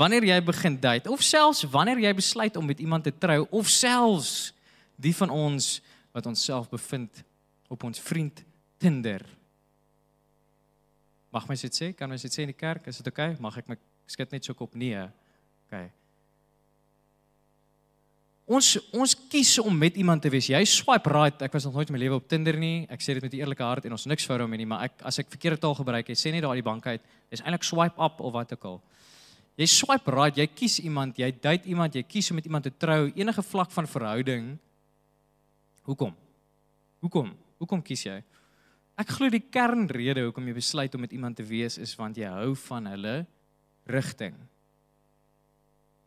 wanneer 0.01 0.25
jy 0.25 0.39
begin 0.45 0.79
date 0.81 1.11
of 1.13 1.23
selfs 1.25 1.67
wanneer 1.69 2.01
jy 2.01 2.13
besluit 2.17 2.57
om 2.57 2.67
met 2.67 2.81
iemand 2.81 3.05
te 3.05 3.13
trou 3.13 3.45
of 3.51 3.69
selfs 3.69 4.55
die 4.97 5.13
van 5.17 5.33
ons 5.33 5.79
wat 6.17 6.27
onsself 6.27 6.71
bevind 6.73 7.23
op 7.71 7.85
ons 7.85 8.01
vriend 8.03 8.45
Tinder. 8.81 9.21
Mag 11.31 11.45
my 11.47 11.55
dit 11.61 11.77
sê? 11.77 11.91
Kan 11.95 12.11
ons 12.11 12.23
dit 12.25 12.33
sê 12.33 12.47
in 12.47 12.51
die 12.51 12.57
kerk? 12.57 12.87
Is 12.89 12.99
dit 12.99 13.09
oukei? 13.11 13.35
Okay? 13.35 13.43
Mag 13.45 13.59
ek 13.61 13.69
my 13.69 13.77
skud 14.09 14.33
net 14.33 14.47
so 14.49 14.57
kop 14.57 14.73
nee? 14.75 15.03
OK. 15.69 15.83
Ons 18.51 18.73
ons 18.97 19.15
kies 19.31 19.53
om 19.63 19.77
met 19.79 20.01
iemand 20.01 20.25
te 20.25 20.33
wees. 20.33 20.49
Jy 20.51 20.63
swipe 20.67 21.13
right. 21.13 21.45
Ek 21.45 21.53
was 21.55 21.69
nog 21.69 21.77
nooit 21.77 21.93
in 21.93 21.95
my 21.95 22.01
lewe 22.03 22.19
op 22.19 22.27
Tinder 22.27 22.57
nie. 22.59 22.89
Ek 22.91 23.05
sê 23.05 23.15
dit 23.15 23.23
met 23.23 23.37
'n 23.37 23.45
eerlike 23.45 23.63
hart 23.63 23.85
en 23.85 23.93
ons 23.95 24.09
niks 24.11 24.27
fout 24.27 24.41
daarmee 24.41 24.65
nie, 24.65 24.67
maar 24.67 24.89
ek 24.89 25.05
as 25.05 25.21
ek 25.21 25.31
verkeerde 25.31 25.61
taal 25.61 25.77
gebruik, 25.77 26.09
jy 26.09 26.19
sê 26.19 26.33
net 26.33 26.43
daar 26.43 26.59
die 26.59 26.67
bank 26.67 26.87
uit, 26.87 27.03
is 27.31 27.43
eintlik 27.43 27.63
swipe 27.63 28.01
up 28.03 28.21
of 28.21 28.33
wat 28.33 28.53
ook 28.53 28.65
al. 28.65 28.83
Jy 29.61 29.67
swipe 29.69 30.13
right, 30.15 30.39
jy 30.41 30.47
kies 30.49 30.79
iemand, 30.81 31.19
jy 31.21 31.29
date 31.37 31.69
iemand, 31.69 31.93
jy 31.93 32.01
kies 32.09 32.31
om 32.33 32.39
met 32.41 32.47
iemand 32.49 32.65
te 32.65 32.73
trou, 32.73 33.11
enige 33.13 33.43
vlak 33.45 33.73
van 33.75 33.89
verhouding. 33.91 34.55
Hoekom? 35.85 36.15
Hoekom? 37.05 37.35
Hoekom 37.61 37.83
kies 37.85 38.07
jy? 38.07 38.17
Ek 39.01 39.13
glo 39.17 39.29
die 39.33 39.43
kernrede 39.53 40.25
hoekom 40.27 40.49
jy 40.49 40.55
besluit 40.57 40.97
om 40.97 41.05
met 41.05 41.13
iemand 41.17 41.37
te 41.37 41.45
wees 41.45 41.77
is 41.81 41.93
want 41.97 42.17
jy 42.21 42.29
hou 42.29 42.55
van 42.69 42.89
hulle 42.89 43.15
rigting. 43.89 44.37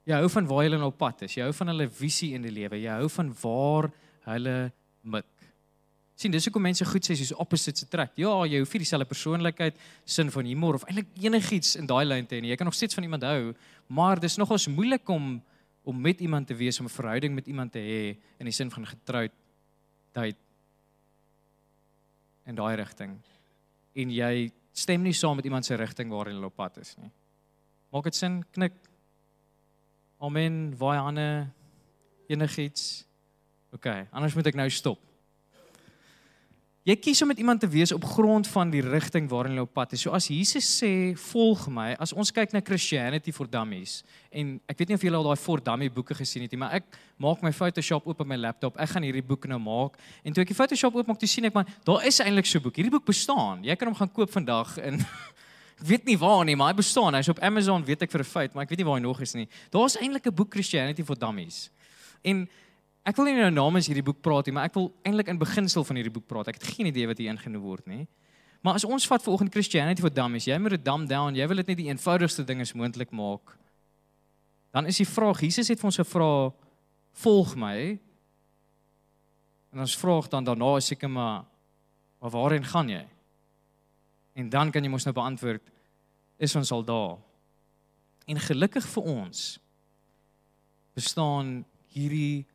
Jy 0.10 0.17
hou 0.19 0.29
van 0.33 0.50
waar 0.50 0.65
hulle 0.65 0.79
nou 0.81 0.89
op 0.91 1.00
pad 1.00 1.24
is. 1.27 1.38
Jy 1.38 1.45
hou 1.45 1.53
van 1.55 1.72
hulle 1.72 1.88
visie 1.93 2.33
in 2.38 2.43
die 2.45 2.53
lewe. 2.53 2.81
Jy 2.81 2.98
hou 3.00 3.10
van 3.13 3.29
waar 3.43 3.89
hulle 4.27 4.57
mik 5.13 5.29
sien 6.24 6.34
dis 6.34 6.48
hoekom 6.48 6.63
mense 6.63 6.86
goed 6.88 7.06
sê 7.06 7.15
soos 7.20 7.34
opposites 7.44 7.86
attract. 7.86 8.18
Ja, 8.22 8.32
jy 8.48 8.62
hoef 8.63 8.74
nie 8.75 8.84
dieselfde 8.86 9.08
persoonlikheid, 9.10 9.80
sin 10.06 10.32
van 10.34 10.48
humor 10.48 10.80
of 10.80 10.86
eintlik 10.88 11.12
enigiets 11.24 11.75
in 11.80 11.89
daai 11.89 12.03
lyn 12.08 12.27
te 12.27 12.38
hê 12.38 12.44
nie. 12.44 12.53
Jy 12.53 12.60
kan 12.62 12.70
nog 12.70 12.77
steeds 12.77 12.96
van 12.98 13.08
iemand 13.08 13.25
hou, 13.27 13.53
maar 13.92 14.22
dis 14.24 14.39
nogals 14.42 14.70
moeilik 14.72 15.10
om 15.10 15.36
om 15.84 15.98
met 16.00 16.22
iemand 16.24 16.48
te 16.48 16.56
wees, 16.56 16.80
om 16.80 16.86
'n 16.86 16.96
verhouding 16.96 17.34
met 17.36 17.48
iemand 17.48 17.72
te 17.72 17.80
hê 17.80 18.15
in 18.39 18.46
die 18.48 18.56
sin 18.56 18.72
van 18.72 18.86
getroud 18.88 19.32
tyd 20.13 20.38
in 22.46 22.56
daai 22.56 22.75
rigting. 22.75 23.18
En 23.94 24.12
jy 24.12 24.51
stem 24.72 25.03
nie 25.03 25.13
saam 25.13 25.36
met 25.36 25.46
iemand 25.46 25.65
se 25.65 25.75
rigting 25.75 26.10
waarin 26.10 26.36
hulle 26.36 26.46
op 26.46 26.56
pad 26.56 26.77
is 26.77 26.96
nie. 26.98 27.12
Maak 27.92 28.03
dit 28.03 28.15
sin? 28.15 28.44
Knik. 28.51 28.74
Amen. 30.20 30.77
Waar 30.77 31.00
Anne 31.00 31.50
enigiets. 32.27 33.06
OK, 33.74 33.86
anders 34.12 34.34
moet 34.34 34.48
ek 34.48 34.56
nou 34.56 34.70
stop. 34.70 35.00
Jy 36.84 36.98
kies 37.00 37.22
om 37.24 37.30
met 37.32 37.40
iemand 37.40 37.62
te 37.63 37.68
wees 37.72 37.94
op 37.96 38.04
grond 38.04 38.48
van 38.52 38.68
die 38.68 38.82
rigting 38.84 39.30
waarin 39.32 39.54
jy 39.56 39.63
op 39.63 39.70
pad 39.72 39.94
is. 39.96 40.02
So 40.04 40.12
as 40.12 40.25
Jesus 40.28 40.68
sê, 40.68 41.16
"Volg 41.16 41.70
my," 41.70 41.96
as 41.98 42.12
ons 42.12 42.32
kyk 42.32 42.52
na 42.52 42.60
Christianity 42.60 43.32
for 43.32 43.48
Dummies 43.48 44.04
en 44.30 44.60
ek 44.68 44.78
weet 44.78 44.88
nie 44.90 44.96
of 44.96 45.02
julle 45.02 45.16
al 45.16 45.24
daai 45.24 45.38
For 45.38 45.62
Dummy 45.63 45.90
boeke 45.90 46.13
gesien 46.13 46.42
het 46.42 46.52
nie, 46.52 46.58
maar 46.58 46.74
ek 46.74 46.84
maak 47.18 47.42
my 47.42 47.52
Photoshop 47.52 48.06
oop 48.06 48.20
op 48.20 48.28
my 48.28 48.36
laptop. 48.36 48.75
Ek 48.78 48.90
gaan 48.90 49.04
hierdie 49.04 49.24
boek 49.24 49.48
nou 49.48 49.60
maak 49.60 49.98
en 50.25 50.34
toe 50.34 50.42
ek 50.42 50.50
die 50.50 50.56
Photoshop 50.56 50.94
oopmaak, 50.96 51.20
toe 51.20 51.28
sien 51.28 51.46
ek 51.46 51.54
maar 51.54 51.66
daar 51.86 52.06
is 52.06 52.20
eintlik 52.20 52.46
so 52.46 52.60
'n 52.60 52.63
boek. 52.63 52.75
Hierdie 52.75 52.92
boek 52.92 53.06
bestaan. 53.06 53.63
Jy 53.63 53.75
kan 53.75 53.88
hom 53.88 53.96
gaan 53.96 54.12
koop 54.12 54.30
vandag 54.30 54.78
in 54.78 55.00
Ek 55.80 55.88
weet 55.88 56.06
nie 56.06 56.18
waar 56.18 56.44
nie, 56.46 56.56
maar 56.56 56.68
hy 56.68 56.75
bestaan. 56.75 57.13
Hy's 57.13 57.30
op 57.30 57.40
Amazon, 57.40 57.84
weet 57.84 58.02
ek 58.02 58.12
vir 58.12 58.20
'n 58.20 58.25
feit, 58.25 58.54
maar 58.54 58.63
ek 58.63 58.70
weet 58.70 58.80
nie 58.80 58.86
waar 58.86 59.00
hy 59.00 59.04
nog 59.04 59.22
is 59.22 59.34
nie. 59.34 59.48
Daar's 59.72 59.96
eintlik 59.96 60.28
'n 60.28 60.36
boek 60.36 60.52
Christianity 60.52 61.04
for 61.04 61.16
Dummies. 61.16 61.70
En 62.24 62.50
Ek 63.03 63.17
wil 63.19 63.27
nie 63.27 63.36
nou 63.36 63.50
namens 63.51 63.89
hierdie 63.91 64.05
boek 64.05 64.22
praat 64.24 64.48
nie, 64.48 64.53
maar 64.55 64.69
ek 64.69 64.77
wil 64.77 64.88
eintlik 65.03 65.27
in 65.31 65.39
beginsel 65.41 65.83
van 65.83 66.00
hierdie 66.00 66.13
boek 66.13 66.27
praat. 66.29 66.53
Ek 66.53 66.60
het 66.62 66.69
geen 66.77 66.88
idee 66.88 67.10
wat 67.10 67.19
hier 67.19 67.33
ingenoem 67.33 67.65
word 67.65 67.88
nie. 67.91 68.05
Maar 68.63 68.79
as 68.79 68.86
ons 68.88 69.07
vat 69.12 69.24
vanoggend 69.25 69.51
Christianity 69.51 70.01
for 70.01 70.13
Dummies, 70.13 70.48
jy 70.48 70.55
moet 70.62 70.77
dit 70.77 70.86
dumb 70.86 71.03
down, 71.10 71.36
jy 71.36 71.48
wil 71.51 71.60
dit 71.60 71.74
net 71.74 71.79
die 71.81 71.89
eenvoudigste 71.89 72.45
ding 72.48 72.63
is 72.63 72.72
moontlik 72.79 73.12
maak. 73.12 73.57
Dan 74.72 74.88
is 74.88 75.01
die 75.01 75.07
vraag, 75.07 75.43
Jesus 75.43 75.67
het 75.67 75.81
vir 75.81 75.89
ons 75.91 76.00
gevra, 76.00 76.53
"Volg 77.12 77.55
my." 77.55 78.00
En 79.74 79.79
ons 79.79 79.98
vraag 79.98 80.29
dan 80.29 80.43
daarna 80.43 80.79
seker 80.79 81.10
maar 81.10 81.45
maar 82.22 82.31
waarheen 82.31 82.63
gaan 82.63 82.89
jy? 82.89 83.05
En 84.33 84.50
dan 84.50 84.72
kan 84.72 84.83
jy 84.83 84.89
mos 84.89 85.03
nou 85.03 85.13
beantwoord 85.13 85.62
is 86.38 86.55
ons 86.55 86.72
al 86.72 86.83
daar. 86.83 87.17
En 88.25 88.39
gelukkig 88.39 88.86
vir 88.88 89.03
ons 89.03 89.60
bestaan 90.95 91.65
hierdie 91.88 92.45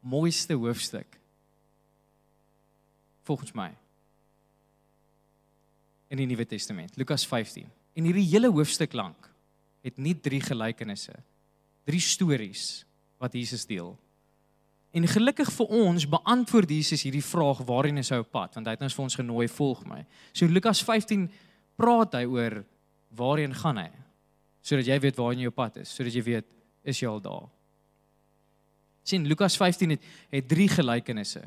mooiste 0.00 0.54
hoofstuk 0.54 1.18
volgens 3.28 3.52
my 3.52 3.68
in 6.08 6.20
die 6.22 6.26
Nuwe 6.26 6.46
Testament, 6.48 6.96
Lukas 6.96 7.26
15. 7.28 7.68
En 7.98 8.06
hierdie 8.08 8.26
hele 8.30 8.48
hoofstuk 8.48 8.94
lank 8.96 9.28
het 9.84 9.98
nie 10.00 10.14
drie 10.16 10.40
gelykenisse, 10.40 11.12
drie 11.84 12.00
stories 12.00 12.86
wat 13.20 13.34
Jesus 13.36 13.66
deel. 13.68 13.92
En 14.96 15.04
gelukkig 15.04 15.50
vir 15.52 15.74
ons 15.82 16.06
beantwoord 16.08 16.70
Jesus 16.72 17.04
hierdie 17.04 17.24
vraag 17.24 17.60
waarheen 17.68 18.00
is 18.00 18.08
hy 18.14 18.22
op 18.22 18.30
pad, 18.32 18.56
want 18.56 18.70
hy 18.70 18.74
het 18.76 18.86
ons 18.86 18.96
vir 18.96 19.04
ons 19.04 19.18
genooi 19.20 19.48
volg 19.52 19.84
my. 19.88 20.00
So 20.32 20.48
Lukas 20.48 20.80
15 20.86 21.26
praat 21.78 22.16
hy 22.16 22.24
oor 22.24 22.62
waarheen 23.18 23.54
gaan 23.56 23.82
hy? 23.84 23.90
Sodat 24.64 24.88
jy 24.88 24.96
weet 25.04 25.20
waarheen 25.20 25.44
jy 25.44 25.52
op 25.52 25.58
pad 25.60 25.82
is, 25.84 25.92
sodat 25.92 26.16
jy 26.16 26.24
weet 26.24 26.48
is 26.88 27.02
jy 27.02 27.10
al 27.10 27.20
daar. 27.20 27.50
Sien 29.08 29.24
Lukas 29.26 29.56
15 29.56 29.94
het 29.96 30.04
het 30.28 30.48
drie 30.48 30.68
gelykenisse. 30.68 31.46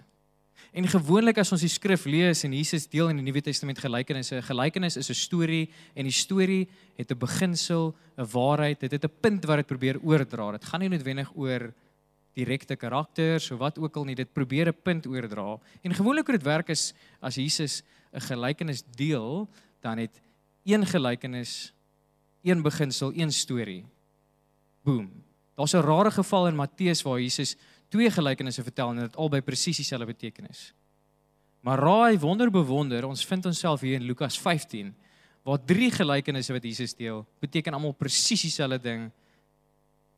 En 0.71 0.87
gewoonlik 0.87 1.37
as 1.41 1.51
ons 1.51 1.61
die 1.61 1.69
skrif 1.69 2.05
lees 2.07 2.45
en 2.47 2.53
Jesus 2.55 2.87
deel 2.89 3.11
in 3.11 3.19
die 3.19 3.25
Nuwe 3.27 3.41
Testament 3.43 3.79
gelykenisse, 3.79 4.37
'n 4.37 4.49
gelykenis 4.49 4.97
is 4.97 5.09
'n 5.09 5.19
storie 5.19 5.69
en 5.93 6.03
die 6.03 6.15
storie 6.15 6.67
het 6.97 7.11
'n 7.11 7.17
beginsel, 7.17 7.93
'n 8.17 8.25
waarheid, 8.31 8.79
dit 8.79 8.91
het 8.91 9.03
'n 9.03 9.19
punt 9.21 9.45
wat 9.45 9.57
dit 9.57 9.67
probeer 9.67 9.99
oordra. 10.01 10.51
Dit 10.51 10.65
gaan 10.65 10.79
nie 10.79 10.89
noodwendig 10.89 11.31
oor 11.35 11.73
direkte 12.33 12.75
karakters 12.75 13.51
of 13.51 13.59
wat 13.59 13.77
ook 13.77 13.95
al 13.95 14.05
nie, 14.05 14.15
dit 14.15 14.33
probeer 14.33 14.67
'n 14.67 14.81
punt 14.83 15.05
oordra. 15.05 15.59
En 15.83 15.93
gewoonlik 15.93 16.27
hoe 16.27 16.37
dit 16.37 16.45
werk 16.45 16.69
is 16.69 16.93
as 17.19 17.35
Jesus 17.35 17.83
'n 18.13 18.21
gelykenis 18.21 18.83
deel, 18.95 19.47
dan 19.81 19.97
het 19.97 20.21
een 20.63 20.85
gelykenis, 20.85 21.73
een 22.43 22.61
beginsel, 22.61 23.11
een 23.13 23.31
storie. 23.31 23.85
Boom. 24.83 25.30
Daar's 25.61 25.73
'n 25.73 25.85
rare 25.85 26.11
geval 26.11 26.47
in 26.47 26.55
Matteus 26.55 27.01
waar 27.01 27.19
Jesus 27.21 27.55
twee 27.89 28.09
gelykenisse 28.09 28.63
vertel 28.63 28.89
en 28.89 28.95
dit 28.95 29.15
albei 29.15 29.41
presies 29.41 29.77
dieselfde 29.77 30.05
betekenis. 30.05 30.73
Maar 31.61 31.79
raai 31.79 32.17
wonder 32.19 32.51
bewonder, 32.51 33.05
ons 33.05 33.25
vind 33.25 33.45
onsself 33.45 33.81
hier 33.81 33.93
in 33.93 34.03
Lukas 34.03 34.39
15 34.39 34.95
waar 35.43 35.65
drie 35.65 35.91
gelykenisse 35.91 36.53
wat 36.53 36.63
Jesus 36.63 36.93
deel, 36.93 37.25
beteken 37.39 37.73
almal 37.73 37.93
presies 37.93 38.41
dieselfde 38.41 38.79
ding. 38.79 39.11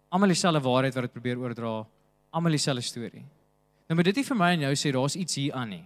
Almal 0.09 0.27
dieselfde 0.27 0.61
waarheid 0.61 0.93
wat 0.93 1.03
dit 1.03 1.11
probeer 1.11 1.37
oordra, 1.37 1.87
almal 2.29 2.51
dieselfde 2.51 2.81
storie. 2.81 3.25
Nou 3.87 3.95
moet 3.95 4.05
dit 4.05 4.15
nie 4.15 4.23
vir 4.23 4.37
my 4.37 4.51
en 4.51 4.59
jou 4.59 4.75
sê 4.75 4.91
daar's 4.91 5.15
iets 5.15 5.35
hier 5.35 5.53
aan 5.53 5.69
nie. 5.69 5.83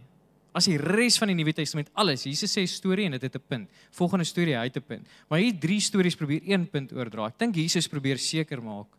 As 0.54 0.66
die 0.66 0.78
res 0.78 1.18
van 1.18 1.28
die 1.28 1.36
Nuwe 1.36 1.54
Testament 1.54 1.90
alles, 1.94 2.24
Jesus 2.24 2.58
sê 2.58 2.66
storie 2.66 3.06
en 3.06 3.12
dit 3.12 3.22
het 3.22 3.36
'n 3.36 3.48
punt. 3.48 3.70
Volgende 3.92 4.26
storie 4.26 4.56
hy 4.56 4.64
het 4.64 4.78
'n 4.78 4.82
punt. 4.82 5.08
Maar 5.30 5.40
hier 5.40 5.60
drie 5.60 5.80
stories 5.80 6.16
probeer 6.16 6.42
een 6.46 6.70
punt 6.70 6.94
oordra. 6.94 7.26
Ek 7.26 7.40
dink 7.40 7.56
Jesus 7.56 7.88
probeer 7.88 8.18
seker 8.18 8.62
maak 8.62 8.97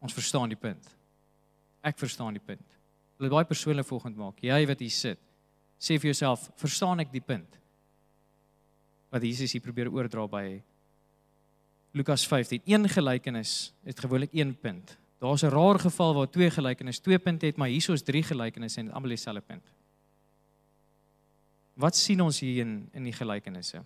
ons 0.00 0.14
verstaan 0.14 0.48
die 0.48 0.58
punt. 0.58 0.90
Ek 1.86 1.98
verstaan 1.98 2.36
die 2.36 2.42
punt. 2.42 2.76
Wil 3.18 3.32
baie 3.32 3.48
persoonlik 3.48 3.86
volgende 3.88 4.20
maak. 4.20 4.42
Jy 4.44 4.66
wat 4.68 4.82
hier 4.82 4.92
sit, 4.92 5.20
sê 5.78 5.96
vir 5.96 6.10
jouself, 6.12 6.50
verstaan 6.60 7.00
ek 7.00 7.12
die 7.12 7.24
punt? 7.24 7.58
Wat 9.12 9.22
Jesus 9.22 9.54
hier 9.54 9.64
probeer 9.64 9.88
oordra 9.92 10.26
by 10.28 10.46
Lukas 11.96 12.26
15. 12.28 12.60
Een 12.68 12.88
gelykenis 12.92 13.72
het 13.86 14.00
gewoonlik 14.00 14.34
een 14.36 14.52
punt. 14.60 14.98
Daar's 15.18 15.42
'n 15.42 15.48
rare 15.48 15.78
geval 15.78 16.14
waar 16.14 16.30
twee 16.30 16.50
gelykenisse 16.50 17.00
twee 17.00 17.18
punte 17.18 17.46
het, 17.46 17.56
maar 17.56 17.68
hierso 17.68 17.92
is 17.92 18.02
drie 18.02 18.22
gelykenisse 18.22 18.80
en 18.80 18.92
almal 18.92 19.08
dieselfde 19.08 19.40
punt. 19.40 19.64
Wat 21.74 21.96
sien 21.96 22.20
ons 22.20 22.40
hier 22.40 22.60
in 22.60 22.88
in 22.92 23.04
die 23.04 23.12
gelykenisse? 23.12 23.84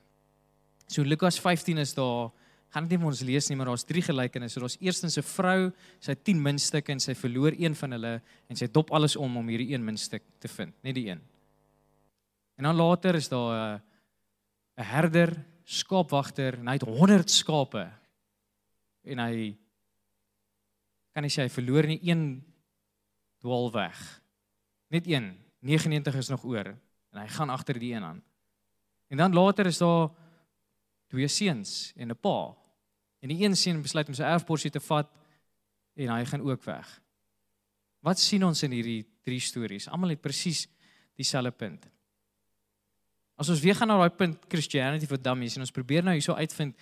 So 0.87 1.02
Lukas 1.02 1.41
15 1.41 1.78
is 1.78 1.95
daar 1.95 2.30
gaan 2.71 2.87
dit 2.87 2.95
nie 2.95 3.02
vir 3.02 3.11
ons 3.11 3.23
lees 3.26 3.49
nie, 3.50 3.56
maar 3.59 3.71
daar's 3.73 3.87
drie 3.87 4.02
gelykenisse. 4.02 4.61
Daar's 4.63 4.78
eerstens 4.80 5.19
'n 5.19 5.23
vrou, 5.23 5.73
sy 6.00 6.13
het 6.13 6.25
10 6.25 6.43
muntstukke 6.43 6.93
en 6.93 7.00
sy 7.00 7.15
verloor 7.15 7.52
een 7.59 7.75
van 7.75 7.91
hulle 7.93 8.23
en 8.49 8.56
sy 8.56 8.67
dop 8.67 8.91
alles 8.93 9.17
om 9.17 9.37
om 9.37 9.49
hierdie 9.49 9.75
een 9.75 9.85
muntstuk 9.85 10.23
te 10.39 10.49
vind, 10.49 10.75
net 10.83 10.95
die 10.95 11.09
een. 11.09 11.21
En 12.56 12.65
dan 12.65 12.76
later 12.76 13.15
is 13.15 13.28
daar 13.28 13.78
'n 13.78 13.83
'n 14.78 14.85
herder, 14.85 15.45
skaapwagter 15.65 16.59
en 16.59 16.67
hy 16.67 16.73
het 16.73 16.83
100 16.83 17.30
skape. 17.30 17.91
En 19.04 19.19
hy 19.19 19.56
kan 21.13 21.23
nie 21.23 21.30
sê 21.30 21.43
hy 21.43 21.49
verloor 21.49 21.87
nie 21.87 22.00
een 22.02 22.45
dwaal 23.41 23.71
weg. 23.73 24.23
Net 24.89 25.06
een, 25.06 25.39
99 25.61 26.15
is 26.15 26.28
nog 26.28 26.45
oor 26.45 26.67
en 27.13 27.21
hy 27.21 27.26
gaan 27.26 27.50
agter 27.50 27.78
die 27.78 27.95
een 27.95 28.04
aan. 28.04 28.23
En 29.11 29.17
dan 29.17 29.35
later 29.35 29.67
is 29.67 29.78
daar 29.78 30.11
twee 31.11 31.29
seuns 31.29 31.93
en 31.97 32.11
'n 32.11 32.17
pa. 32.17 32.57
En 33.21 33.29
die 33.29 33.45
een 33.45 33.57
seun 33.57 33.83
besluit 33.83 34.09
om 34.09 34.15
sy 34.15 34.23
erfporsie 34.23 34.71
te 34.71 34.81
vat 34.81 35.09
en 35.97 36.09
hy 36.09 36.25
gaan 36.25 36.41
ook 36.41 36.65
weg. 36.65 37.01
Wat 38.01 38.19
sien 38.19 38.45
ons 38.45 38.63
in 38.63 38.73
hierdie 38.73 39.05
drie 39.23 39.41
stories? 39.41 39.89
Almal 39.89 40.15
het 40.15 40.23
presies 40.23 40.67
dieselfde 41.17 41.51
punt. 41.51 41.89
As 43.37 43.49
ons 43.49 43.61
weer 43.61 43.75
gaan 43.75 43.89
na 43.89 43.97
daai 43.97 44.17
punt 44.17 44.39
Christianity 44.49 45.07
for 45.07 45.21
Dummies 45.21 45.57
en 45.57 45.65
ons 45.65 45.73
probeer 45.73 46.05
nou 46.05 46.13
hierso 46.17 46.35
uitvind 46.37 46.77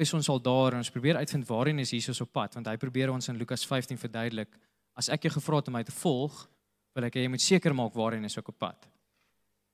is 0.00 0.12
ons 0.14 0.28
al 0.32 0.40
daar 0.40 0.72
en 0.72 0.78
ons 0.78 0.90
probeer 0.90 1.18
uitvind 1.20 1.46
waarheen 1.48 1.82
is 1.82 1.90
Jesus 1.90 2.20
op 2.20 2.32
pad 2.32 2.54
want 2.54 2.66
hy 2.70 2.76
probeer 2.80 3.10
ons 3.12 3.28
in 3.28 3.36
Lukas 3.36 3.66
15 3.66 3.98
verduidelik. 3.98 4.54
As 4.94 5.10
ek 5.12 5.26
jou 5.26 5.34
gevra 5.34 5.60
het 5.60 5.68
om 5.68 5.74
my 5.74 5.82
te 5.86 5.94
volg, 5.94 6.46
wil 6.94 7.06
ek 7.06 7.18
hê 7.18 7.26
jy 7.26 7.32
moet 7.32 7.44
seker 7.44 7.74
maak 7.76 7.94
waarheen 7.98 8.24
is 8.24 8.38
ek 8.38 8.48
op 8.48 8.58
pad. 8.58 8.86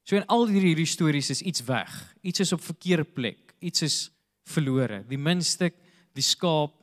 So 0.06 0.16
in 0.16 0.26
al 0.32 0.46
hierdie 0.48 0.72
hierdie 0.74 0.88
stories 0.88 1.30
is 1.34 1.42
iets 1.42 1.64
weg. 1.66 1.92
Iets 2.22 2.44
is 2.44 2.52
op 2.54 2.64
verkeerde 2.64 3.04
plek. 3.04 3.45
Iets 3.66 3.82
is 3.82 3.96
verlore. 4.46 5.02
Die 5.08 5.18
minste 5.18 5.72
die 6.16 6.24
skaap, 6.24 6.74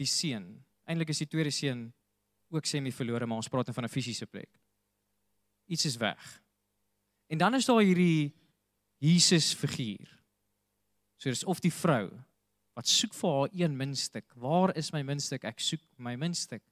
die 0.00 0.08
seun. 0.08 0.48
Eintlik 0.86 1.12
is 1.12 1.22
die 1.22 1.30
tweede 1.30 1.52
seun 1.54 1.86
ook 2.54 2.66
semi 2.66 2.92
verlore, 2.94 3.26
maar 3.26 3.42
ons 3.42 3.50
praat 3.50 3.72
van 3.74 3.84
'n 3.84 3.92
fisiese 3.92 4.26
plek. 4.26 4.50
Iets 5.66 5.84
is 5.84 5.96
weg. 5.96 6.42
En 7.28 7.38
dan 7.38 7.54
is 7.54 7.66
daar 7.66 7.82
hierdie 7.82 8.32
Jesus 8.98 9.54
figuur. 9.54 10.08
So 11.16 11.30
dis 11.30 11.44
of 11.44 11.60
die 11.60 11.72
vrou 11.72 12.10
wat 12.76 12.88
soek 12.88 13.14
vir 13.14 13.30
haar 13.30 13.48
een 13.52 13.76
muntstuk. 13.76 14.32
Waar 14.34 14.76
is 14.76 14.92
my 14.92 15.02
muntstuk? 15.02 15.44
Ek 15.44 15.60
soek 15.60 15.80
my 15.96 16.14
muntstuk. 16.14 16.62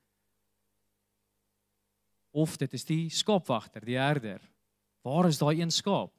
Of 2.30 2.56
dit 2.56 2.72
is 2.74 2.84
die 2.84 3.08
skaapwagter, 3.10 3.84
die 3.84 3.96
herder. 3.96 4.40
Waar 5.02 5.28
is 5.28 5.38
daai 5.38 5.60
een 5.60 5.70
skaap? 5.70 6.12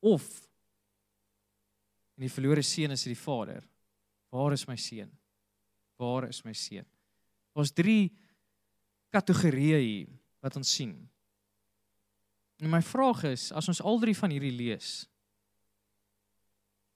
Of 0.00 0.45
en 2.16 2.24
die 2.24 2.32
verlore 2.32 2.64
seun 2.64 2.94
is 2.96 3.04
die 3.04 3.18
vader. 3.18 3.64
Waar 4.32 4.56
is 4.56 4.66
my 4.68 4.76
seun? 4.80 5.10
Waar 6.00 6.28
is 6.28 6.42
my 6.44 6.54
seun? 6.56 6.86
Ons 7.56 7.72
drie 7.72 8.10
kategorieë 9.14 9.80
hier 9.80 10.10
wat 10.44 10.56
ons 10.58 10.72
sien. 10.78 10.96
En 12.60 12.72
my 12.72 12.80
vraag 12.84 13.24
is, 13.32 13.50
as 13.52 13.68
ons 13.68 13.82
al 13.84 14.00
drie 14.00 14.16
van 14.16 14.32
hierdie 14.32 14.54
lees, 14.54 15.04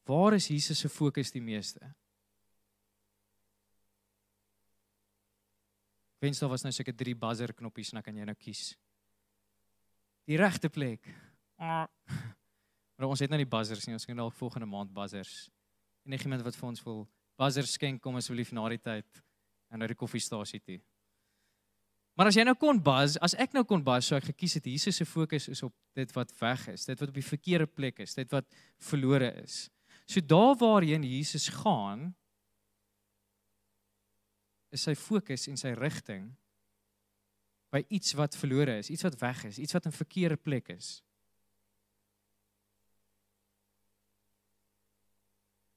waar 0.09 0.35
is 0.37 0.49
Jesus 0.51 0.81
se 0.81 0.89
fokus 0.91 1.33
die 1.33 1.45
meeste? 1.45 1.85
Wens 6.21 6.41
daar 6.41 6.53
was 6.53 6.65
nou 6.65 6.73
seker 6.75 6.97
drie 6.97 7.15
buzzer 7.17 7.53
knoppies 7.57 7.93
en 7.93 8.01
dan 8.01 8.05
kan 8.09 8.17
jy 8.17 8.27
nou 8.29 8.37
kies. 8.37 8.75
Die 10.29 10.37
regte 10.41 10.69
plek. 10.73 11.07
Maar 13.01 13.09
ons 13.15 13.23
het 13.25 13.33
nou 13.33 13.39
nie 13.41 13.49
buzzers 13.49 13.87
nie, 13.89 13.97
ons 13.97 14.05
kan 14.05 14.19
dalk 14.21 14.35
volgende 14.37 14.67
maand 14.69 14.91
buzzers. 14.93 15.47
Enigiemand 16.05 16.45
wat 16.45 16.57
vir 16.59 16.67
ons 16.69 16.83
wil 16.85 16.99
buzzer 17.41 17.65
skenk 17.65 18.03
kom 18.05 18.19
asseblief 18.21 18.53
na 18.53 18.67
die 18.69 18.83
tyd 18.85 19.23
en 19.73 19.81
na 19.81 19.89
die 19.89 19.97
koffiestasie 19.97 20.61
toe. 20.61 20.77
Maar 22.13 22.29
as 22.29 22.37
jy 22.37 22.45
nou 22.45 22.53
kon 22.61 22.77
buzz, 22.85 23.17
as 23.25 23.33
ek 23.41 23.57
nou 23.57 23.65
kon 23.65 23.81
buzz, 23.81 24.11
sou 24.11 24.19
ek 24.19 24.29
gekies 24.35 24.59
het 24.59 24.69
Jesus 24.69 25.01
se 25.01 25.09
fokus 25.09 25.49
is 25.49 25.65
op 25.65 25.73
dit 25.97 26.13
wat 26.13 26.37
weg 26.43 26.69
is, 26.75 26.85
dit 26.85 27.01
wat 27.01 27.09
op 27.09 27.17
die 27.17 27.25
verkeerde 27.25 27.71
plek 27.73 28.05
is, 28.05 28.13
dit 28.19 28.37
wat 28.37 28.61
verlore 28.91 29.33
is. 29.41 29.63
So 30.05 30.21
daar 30.21 30.53
waarheen 30.61 31.07
Jesus 31.09 31.49
gaan 31.63 32.11
is 34.77 34.85
sy 34.85 34.93
fokus 34.93 35.49
en 35.49 35.57
sy 35.57 35.73
rigting 35.73 36.29
by 37.73 37.81
iets 37.89 38.13
wat 38.19 38.37
verlore 38.37 38.77
is, 38.83 38.93
iets 38.93 39.09
wat 39.09 39.17
weg 39.23 39.47
is, 39.49 39.57
iets 39.63 39.73
wat 39.73 39.89
in 39.89 39.97
verkeerde 39.97 40.37
plek 40.37 40.69
is. 40.77 40.99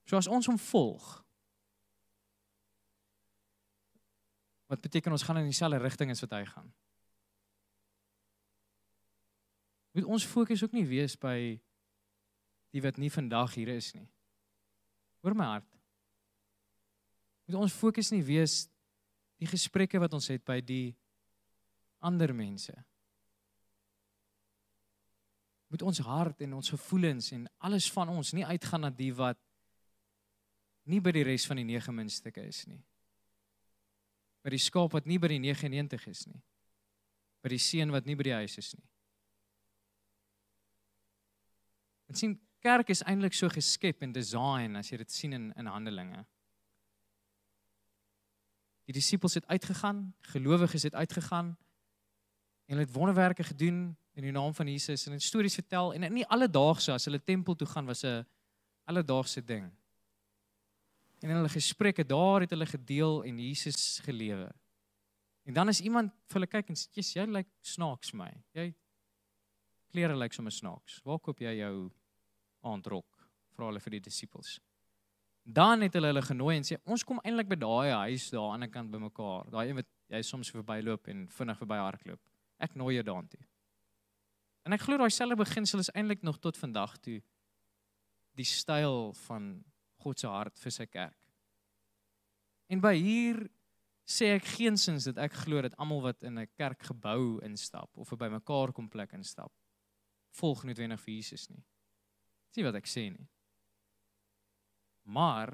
So 0.10 0.20
as 0.20 0.28
ons 0.28 0.50
hom 0.52 0.60
volg, 0.60 1.24
Wat 4.74 4.82
beteken 4.82 5.12
ons 5.12 5.22
gaan 5.22 5.38
in 5.38 5.46
dieselfde 5.46 5.78
rigting 5.78 6.10
as 6.10 6.24
wat 6.24 6.32
hy 6.34 6.46
gaan? 6.50 6.70
Moet 9.94 10.08
ons 10.10 10.26
fokus 10.26 10.64
ook 10.66 10.74
nie 10.74 10.86
wees 10.90 11.14
by 11.22 11.38
die 12.74 12.82
wat 12.82 12.98
nie 12.98 13.12
vandag 13.14 13.54
hier 13.54 13.70
is 13.76 13.92
nie. 13.94 14.08
Hoor 15.22 15.38
my 15.38 15.52
hart. 15.52 15.70
Moet 17.46 17.60
ons 17.60 17.76
fokus 17.76 18.10
nie 18.16 18.24
wees 18.26 18.64
die 19.38 19.52
gesprekke 19.52 20.02
wat 20.02 20.16
ons 20.18 20.32
het 20.34 20.42
by 20.48 20.58
die 20.66 20.96
ander 22.02 22.34
mense. 22.34 22.74
moet 25.74 25.82
ons 25.82 26.00
hart 26.06 26.42
en 26.46 26.52
ons 26.54 26.70
gevoelens 26.70 27.32
en 27.34 27.48
alles 27.66 27.88
van 27.90 28.12
ons 28.14 28.30
nie 28.38 28.44
uitgaan 28.46 28.84
na 28.86 28.92
die 28.94 29.10
wat 29.18 29.40
nie 30.90 31.00
by 31.04 31.14
die 31.16 31.24
res 31.24 31.46
van 31.48 31.60
die 31.60 31.68
9 31.68 31.96
munstukke 31.96 32.44
is 32.44 32.66
nie. 32.68 32.82
By 34.44 34.52
die 34.52 34.62
skaap 34.62 34.94
wat 34.94 35.08
nie 35.08 35.20
by 35.22 35.30
die 35.32 35.40
99 35.40 36.08
is 36.12 36.26
nie. 36.28 36.42
By 37.44 37.54
die 37.54 37.62
seun 37.62 37.92
wat 37.92 38.08
nie 38.08 38.16
by 38.20 38.28
die 38.28 38.36
huis 38.36 38.58
is 38.60 38.74
nie. 38.76 38.84
En 42.12 42.20
sien 42.20 42.36
kerk 42.64 42.92
is 42.94 43.04
eintlik 43.08 43.36
so 43.36 43.50
geskep 43.52 44.04
en 44.04 44.14
design 44.16 44.78
as 44.80 44.92
jy 44.92 45.00
dit 45.02 45.12
sien 45.12 45.36
in 45.36 45.50
in 45.60 45.72
Handelinge. 45.72 46.26
Die 48.88 48.96
disippels 48.96 49.40
het 49.40 49.48
uitgegaan, 49.48 50.10
gelowiges 50.34 50.84
het 50.84 50.96
uitgegaan 50.96 51.54
en 52.66 52.76
hulle 52.76 52.84
het 52.84 52.96
wonderwerke 52.96 53.44
gedoen 53.44 53.96
in 54.14 54.28
die 54.28 54.32
naam 54.32 54.54
van 54.54 54.68
Jesus 54.68 55.06
en 55.08 55.16
het 55.16 55.24
stories 55.24 55.56
vertel 55.56 55.94
en 55.94 56.06
nie 56.14 56.26
alledaagse 56.28 56.92
as 56.92 57.08
hulle 57.08 57.24
tempel 57.24 57.56
toe 57.56 57.68
gaan 57.68 57.86
was 57.86 58.04
'n 58.04 58.26
alledaagse 58.84 59.44
ding. 59.44 59.72
En 61.24 61.30
in 61.32 61.38
hulle 61.40 61.50
gesprekke 61.50 62.04
daar 62.04 62.44
het 62.44 62.52
hulle 62.52 62.66
gedeel 62.68 63.22
en 63.24 63.40
Jesus 63.40 64.02
gelewe. 64.04 64.50
En 65.48 65.54
dan 65.54 65.70
is 65.72 65.80
iemand 65.82 66.12
vir 66.28 66.40
hulle 66.40 66.50
kyk 66.52 66.70
en 66.70 66.76
sê, 66.76 66.90
"Jesus, 66.92 67.14
jy 67.14 67.26
lyk 67.26 67.48
snaaks 67.62 68.14
my. 68.14 68.44
Jy 68.54 68.74
klere 69.88 70.18
lyk 70.18 70.34
sommer 70.34 70.52
snaaks. 70.52 71.00
Waar 71.04 71.20
koop 71.20 71.40
jy 71.40 71.56
jou 71.58 71.92
aandrok?" 72.62 73.30
Vra 73.56 73.66
hulle 73.66 73.80
vir 73.80 73.92
die 73.92 74.00
disippels. 74.00 74.60
Dan 75.46 75.82
het 75.82 75.94
hulle 75.94 76.08
hulle 76.08 76.22
genooi 76.22 76.56
en 76.58 76.64
sê, 76.64 76.78
"Ons 76.86 77.04
kom 77.04 77.20
eintlik 77.24 77.48
by 77.48 77.56
daai 77.56 77.92
huis 77.92 78.30
daar 78.30 78.42
aan 78.42 78.60
die 78.60 78.68
ander 78.68 78.70
kant 78.70 78.92
bymekaar. 78.92 79.50
Daai 79.50 79.70
een 79.70 79.76
wat 79.76 79.88
jy 80.10 80.22
soms 80.22 80.52
verbyloop 80.52 81.08
en 81.08 81.28
vinnig 81.28 81.58
verby 81.58 81.76
hardloop. 81.76 82.20
Ek 82.60 82.76
nooi 82.76 82.96
jou 82.96 83.04
daartoe." 83.04 83.46
En 84.66 84.74
ek 84.74 84.82
glo 84.82 84.98
daai 84.98 85.10
selfde 85.10 85.36
beginsel 85.36 85.80
is 85.80 85.92
eintlik 85.92 86.22
nog 86.22 86.40
tot 86.40 86.58
vandag 86.58 86.98
toe 86.98 87.22
die 88.36 88.46
styl 88.46 89.14
van 89.14 89.64
God 90.04 90.20
se 90.20 90.30
hart 90.30 90.60
vir 90.60 90.76
sy 90.76 90.88
kerk. 90.92 91.20
En 92.72 92.82
by 92.84 92.94
hier 92.98 93.44
sê 94.04 94.34
ek 94.36 94.48
geensins 94.58 95.08
dat 95.08 95.20
ek 95.24 95.36
glo 95.46 95.62
dat 95.64 95.76
almal 95.80 96.02
wat 96.10 96.24
in 96.28 96.40
'n 96.40 96.48
kerkgebou 96.60 97.40
instap 97.44 97.90
of 97.98 98.10
by 98.18 98.30
mekaar 98.30 98.74
kom 98.74 98.90
plek 98.90 99.14
instap, 99.14 99.52
volg 100.40 100.64
noodwendig 100.64 101.00
vir 101.00 101.14
Jesus 101.14 101.50
nie. 101.50 101.64
Dis 102.54 102.64
wat 102.64 102.76
ek 102.76 102.88
sê 102.88 103.10
nie. 103.10 103.28
Maar 105.06 105.54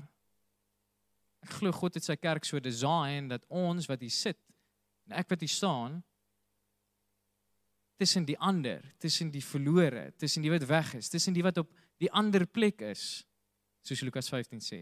ek 1.43 1.49
glo 1.59 1.71
God 1.71 1.95
het 1.95 2.03
sy 2.03 2.15
kerk 2.15 2.45
so 2.45 2.59
design 2.59 3.29
dat 3.29 3.45
ons 3.49 3.87
wat 3.87 4.01
hier 4.01 4.13
sit 4.13 4.39
en 5.07 5.17
ek 5.17 5.29
wat 5.29 5.39
hier 5.39 5.49
staan 5.49 6.03
tussen 7.99 8.25
die 8.25 8.37
ander, 8.39 8.83
tussen 8.97 9.31
die 9.31 9.43
verlore, 9.43 10.11
tussen 10.17 10.41
die 10.41 10.51
wat 10.51 10.63
weg 10.69 10.93
is, 10.95 11.09
tussen 11.09 11.33
die 11.35 11.43
wat 11.43 11.57
op 11.57 11.71
die 11.99 12.11
ander 12.15 12.45
plek 12.47 12.81
is, 12.81 13.25
soos 13.85 14.01
Lukas 14.05 14.29
15 14.31 14.63
sê. 14.63 14.81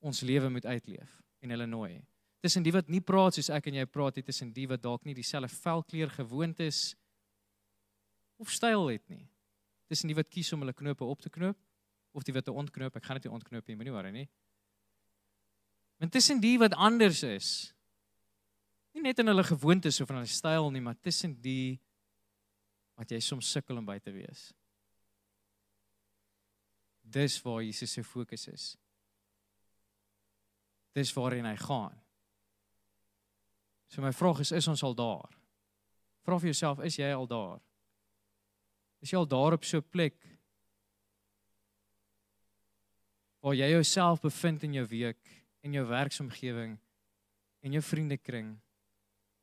Ons 0.00 0.22
lewe 0.24 0.48
moet 0.52 0.66
uitleef 0.66 1.20
en 1.44 1.52
hulle 1.54 1.66
nooi. 1.68 2.00
Tussen 2.40 2.64
die 2.64 2.72
wat 2.72 2.88
nie 2.88 3.02
praat 3.04 3.36
soos 3.36 3.50
ek 3.52 3.68
en 3.68 3.80
jy 3.82 3.86
praat 3.88 4.16
nie, 4.16 4.24
tussen 4.24 4.52
die 4.56 4.66
wat 4.68 4.80
dalk 4.82 5.04
nie 5.04 5.16
dieselfde 5.16 5.52
velkleur 5.60 6.12
gewoond 6.14 6.60
is 6.64 6.94
of 8.40 8.52
styl 8.52 8.88
het 8.88 9.04
nie. 9.12 9.26
Tussen 9.90 10.08
die 10.08 10.16
wat 10.16 10.30
kies 10.32 10.52
om 10.56 10.64
hulle 10.64 10.76
knope 10.76 11.04
op 11.04 11.20
te 11.20 11.32
knoop 11.32 11.58
of 12.16 12.24
die 12.24 12.34
wat 12.34 12.48
te 12.48 12.54
ontknoop. 12.54 12.96
Ek 12.96 13.04
gaan 13.04 13.20
dit 13.20 13.28
nie 13.28 13.36
ontknoop 13.36 13.68
nie, 13.68 13.76
moenie 13.76 13.94
worry 13.94 14.12
nie. 14.14 14.28
Want 16.00 16.14
tussen 16.16 16.40
die 16.40 16.56
wat 16.58 16.74
anders 16.80 17.20
is, 17.28 17.50
nie 18.96 19.04
net 19.04 19.20
in 19.20 19.28
hulle 19.30 19.44
gewoontes 19.44 20.00
of 20.00 20.08
in 20.10 20.22
hulle 20.22 20.32
styl 20.32 20.70
nie, 20.72 20.80
maar 20.82 20.96
tussen 20.96 21.36
die 21.44 21.76
wat 22.98 23.12
jy 23.12 23.20
soms 23.24 23.50
sukkel 23.52 23.78
om 23.80 23.86
by 23.86 23.98
te 24.00 24.12
wees. 24.14 24.48
Dis 27.10 27.40
waar 27.42 27.62
Jesus 27.62 27.92
se 27.92 28.04
fokus 28.04 28.46
is. 28.48 28.76
Dis 30.94 31.12
waarheen 31.14 31.46
hy 31.46 31.56
gaan. 31.58 31.96
So 33.90 34.02
my 34.02 34.12
vraag 34.14 34.42
is 34.44 34.52
is 34.54 34.68
ons 34.70 34.82
al 34.86 34.94
daar? 34.94 35.30
Vra 36.22 36.38
vir 36.38 36.52
jouself, 36.52 36.82
is 36.86 36.98
jy 37.00 37.08
al 37.14 37.26
daar? 37.26 37.58
Is 39.02 39.10
jy 39.10 39.18
al 39.18 39.26
daar 39.26 39.56
op 39.56 39.64
so 39.64 39.78
'n 39.78 39.90
plek 39.90 40.18
waar 43.40 43.54
jy 43.54 43.70
jouself 43.70 44.20
bevind 44.20 44.62
in 44.62 44.72
jou 44.72 44.86
week, 44.86 45.46
in 45.64 45.72
jou 45.72 45.86
werksomgewing, 45.86 46.78
in 47.60 47.72
jou 47.72 47.82
vriendekring, 47.82 48.60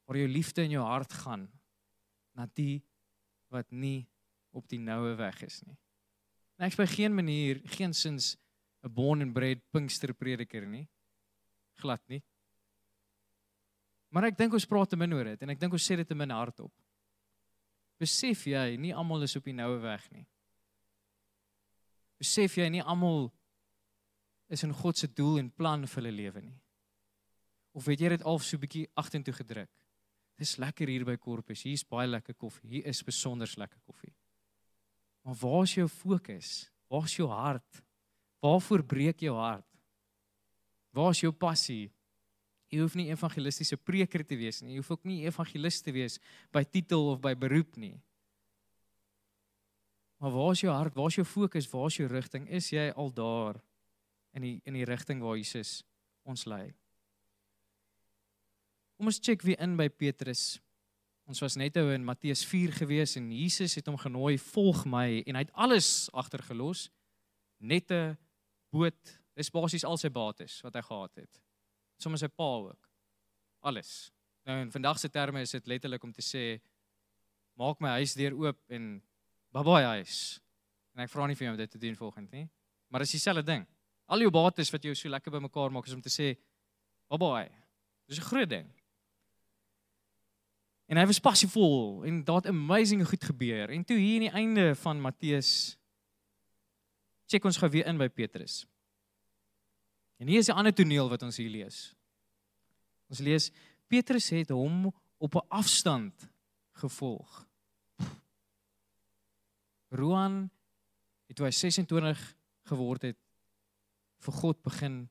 waar 0.06 0.18
jou 0.18 0.28
liefde 0.28 0.64
in 0.64 0.72
jou 0.72 0.84
hart 0.86 1.14
gaan 1.14 1.48
na 2.34 2.46
die 2.54 2.84
wat 3.50 3.72
nie 3.72 4.08
op 4.52 4.68
die 4.70 4.80
noue 4.80 5.16
weg 5.16 5.42
is 5.44 5.64
nie. 5.66 5.78
En 6.58 6.65
ek's 6.65 6.78
by 6.80 6.88
geen 6.89 7.13
manier 7.13 7.62
geensins 7.78 8.36
'n 8.84 8.93
born 8.93 9.22
and 9.22 9.34
bred 9.34 9.62
Pinkster 9.72 10.13
prediker 10.13 10.65
nie. 10.65 10.88
Glad 11.82 12.02
nie. 12.08 12.24
Maar 14.10 14.32
ek 14.32 14.38
dink 14.38 14.54
ons 14.54 14.65
praat 14.65 14.89
te 14.89 14.96
min 14.96 15.13
oor 15.13 15.24
dit 15.24 15.41
en 15.41 15.50
ek 15.50 15.60
dink 15.60 15.74
ons 15.74 15.89
sê 15.89 15.96
dit 15.96 16.08
te 16.08 16.15
min 16.15 16.30
hardop. 16.30 16.72
Besef 18.00 18.46
jy 18.48 18.78
nie 18.78 18.93
almal 18.93 19.24
is 19.24 19.36
op 19.36 19.43
die 19.43 19.54
noue 19.54 19.80
weg 19.82 20.12
nie. 20.12 20.26
Besef 22.17 22.58
jy 22.58 22.70
nie 22.70 22.82
almal 22.82 23.32
is 24.50 24.63
in 24.63 24.74
God 24.74 24.98
se 24.98 25.08
doel 25.08 25.39
en 25.39 25.50
plan 25.50 25.86
vir 25.86 26.02
hulle 26.02 26.15
lewe 26.15 26.41
nie. 26.41 26.60
Of 27.74 27.86
weet 27.86 28.02
jy 28.02 28.10
dit 28.10 28.24
al 28.24 28.39
so 28.39 28.58
bietjie 28.58 28.88
agtertoe 28.98 29.34
gedruk? 29.34 29.70
Dis 30.38 30.56
lekker 30.62 30.89
hier 30.89 31.06
by 31.06 31.17
Korpus. 31.17 31.63
Hier's 31.65 31.84
baie 31.84 32.08
lekker 32.08 32.38
koffie. 32.38 32.70
Hier 32.70 32.88
is 32.89 33.04
besonder 33.06 33.50
lekker 33.58 33.82
koffie. 33.86 34.13
Maar 35.28 35.36
waar 35.36 35.63
is 35.68 35.74
jou 35.76 35.90
fokus? 35.92 36.72
Waar 36.88 37.04
is 37.04 37.16
jou 37.20 37.28
hart? 37.28 37.84
Waarvoor 38.40 38.84
breek 38.84 39.20
jou 39.20 39.36
hart? 39.36 39.68
Waar 40.96 41.12
is 41.12 41.20
jou 41.20 41.34
passie? 41.36 41.90
Jy 42.72 42.80
hoef 42.80 42.96
nie 42.96 43.10
evangelistiese 43.12 43.76
preker 43.76 44.24
te 44.24 44.38
wees 44.40 44.62
nie. 44.62 44.78
Jy 44.78 44.80
hoef 44.80 44.94
ook 44.96 45.04
nie 45.08 45.26
evangelis 45.28 45.82
te 45.84 45.92
wees 45.92 46.16
by 46.56 46.63
titel 46.63 47.10
of 47.12 47.20
by 47.24 47.34
beroep 47.36 47.76
nie. 47.76 47.98
Maar 50.24 50.32
waar 50.32 50.56
is 50.56 50.63
jou 50.63 50.72
hart? 50.72 50.96
Waar 50.96 51.12
is 51.12 51.20
jou 51.20 51.28
fokus? 51.28 51.68
Waar 51.76 51.92
is 51.92 52.00
jou 52.00 52.08
rigting? 52.12 52.48
Is 52.48 52.72
jy 52.72 52.88
al 52.96 53.12
daar 53.12 53.60
in 54.32 54.48
die 54.48 54.56
in 54.63 54.80
die 54.80 54.88
rigting 54.88 55.20
waar 55.24 55.36
Jesus 55.36 55.82
ons 56.24 56.48
lei? 56.48 56.72
Kom 58.96 59.12
ons 59.12 59.20
check 59.20 59.44
weer 59.44 59.60
in 59.60 59.76
by 59.76 59.90
Petrus. 59.92 60.56
Ons 61.28 61.42
was 61.44 61.58
net 61.60 61.76
nou 61.76 61.90
in 61.92 62.06
Matteus 62.08 62.46
4 62.48 62.72
gewees 62.78 63.18
en 63.20 63.26
Jesus 63.36 63.76
het 63.76 63.88
hom 63.90 63.98
genooi, 64.00 64.38
"Volg 64.40 64.86
my." 64.86 65.24
En 65.28 65.36
hy 65.36 65.42
het 65.44 65.54
alles 65.54 66.10
agtergelos. 66.13 66.90
Nette, 67.60 68.18
boot, 68.72 69.20
dis 69.36 69.50
basies 69.50 69.84
al 69.84 69.98
sy 69.98 70.10
bates 70.10 70.62
wat 70.62 70.74
hy 70.74 70.82
gehad 70.82 71.16
het. 71.16 71.42
Sommige 71.98 72.26
sy 72.26 72.28
pa 72.28 72.44
ook. 72.44 72.90
Alles. 73.60 74.12
Nou 74.46 74.62
in 74.62 74.72
vandag 74.72 75.00
se 75.00 75.10
terme 75.10 75.42
is 75.42 75.52
dit 75.52 75.68
letterlik 75.68 76.04
om 76.04 76.13
te 76.13 76.22
sê 76.22 76.62
maak 77.58 77.80
my 77.80 77.90
huisdeur 78.00 78.34
oop 78.34 78.60
en 78.70 79.02
babaai 79.52 79.84
huis. 79.84 80.40
En 80.96 81.04
ek 81.04 81.10
vra 81.10 81.28
nie 81.28 81.36
vir 81.36 81.46
jou 81.46 81.52
om 81.52 81.58
dit 81.58 81.72
te 81.72 81.78
doen 81.78 81.96
volgende 81.96 82.32
nie. 82.32 82.50
Maar 82.88 83.00
dis 83.00 83.12
dieselfde 83.12 83.44
ding. 83.44 83.68
Al 84.08 84.20
jou 84.20 84.32
bates 84.32 84.72
wat 84.72 84.84
jou 84.84 84.96
so 84.96 85.10
lekker 85.10 85.32
bymekaar 85.32 85.72
maak 85.72 85.88
is 85.88 85.94
om 85.94 86.02
te 86.02 86.10
sê 86.10 86.38
babaai. 87.10 87.50
Dis 88.08 88.20
'n 88.20 88.30
groot 88.30 88.50
ding. 88.50 88.77
En 90.88 90.97
hy 90.97 91.04
was 91.06 91.19
passievol 91.19 92.06
en 92.08 92.21
daar 92.23 92.41
het 92.41 92.52
amazing 92.52 93.04
goed 93.08 93.23
gebeur. 93.23 93.69
En 93.69 93.84
toe 93.84 93.97
hier 93.97 94.15
aan 94.15 94.28
die 94.28 94.36
einde 94.43 94.76
van 94.76 95.02
Matteus 95.02 95.78
check 97.28 97.43
ons 97.43 97.60
gou 97.60 97.67
weer 97.71 97.86
in 97.91 98.00
by 98.00 98.08
Petrus. 98.08 98.62
En 100.17 100.28
hier 100.28 100.39
is 100.39 100.47
'n 100.47 100.56
ander 100.56 100.73
toneel 100.73 101.10
wat 101.10 101.23
ons 101.23 101.38
hier 101.38 101.50
lees. 101.50 101.95
Ons 103.10 103.19
lees 103.19 103.52
Petrus 103.88 104.30
het 104.30 104.50
hom 104.50 104.93
op 105.17 105.36
'n 105.36 105.47
afstand 105.47 106.30
gevolg. 106.71 107.47
Roan 109.89 110.50
het 111.28 111.36
toe 111.36 111.45
hy 111.45 111.52
26 111.52 112.36
geword 112.63 113.02
het 113.02 113.17
vir 114.19 114.34
God 114.34 114.62
begin 114.63 115.10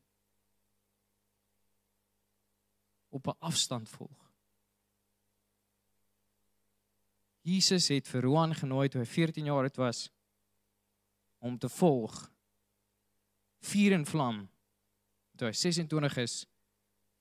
op 3.08 3.26
'n 3.26 3.38
afstand 3.38 3.88
volg. 3.88 4.25
Jesus 7.46 7.88
het 7.94 8.08
vir 8.10 8.26
Roan 8.26 8.54
genooi 8.58 8.88
toe 8.90 9.04
hy 9.04 9.06
14 9.06 9.46
jaar 9.46 9.68
oud 9.68 9.78
was 9.78 10.06
om 11.38 11.58
te 11.58 11.68
volg. 11.70 12.14
Vuur 13.70 13.94
en 13.94 14.06
vlam. 14.06 14.40
Toe 15.38 15.50
hy 15.50 15.54
26 15.54 16.16
is, 16.24 16.36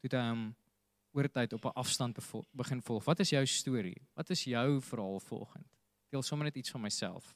toe 0.01 0.17
hy 0.17 0.23
hom 0.31 0.45
oor 1.15 1.29
tyd 1.31 1.53
op 1.53 1.65
'n 1.65 1.77
afstand 1.79 2.17
begin 2.51 2.81
volg. 2.81 3.05
Wat 3.05 3.19
is 3.19 3.29
jou 3.29 3.45
storie? 3.45 4.01
Wat 4.15 4.29
is 4.29 4.43
jou 4.43 4.81
verhaal 4.81 5.19
volgend? 5.19 5.67
Deel 6.09 6.23
sommer 6.23 6.45
net 6.45 6.55
iets 6.55 6.71
van 6.71 6.81
myself. 6.81 7.35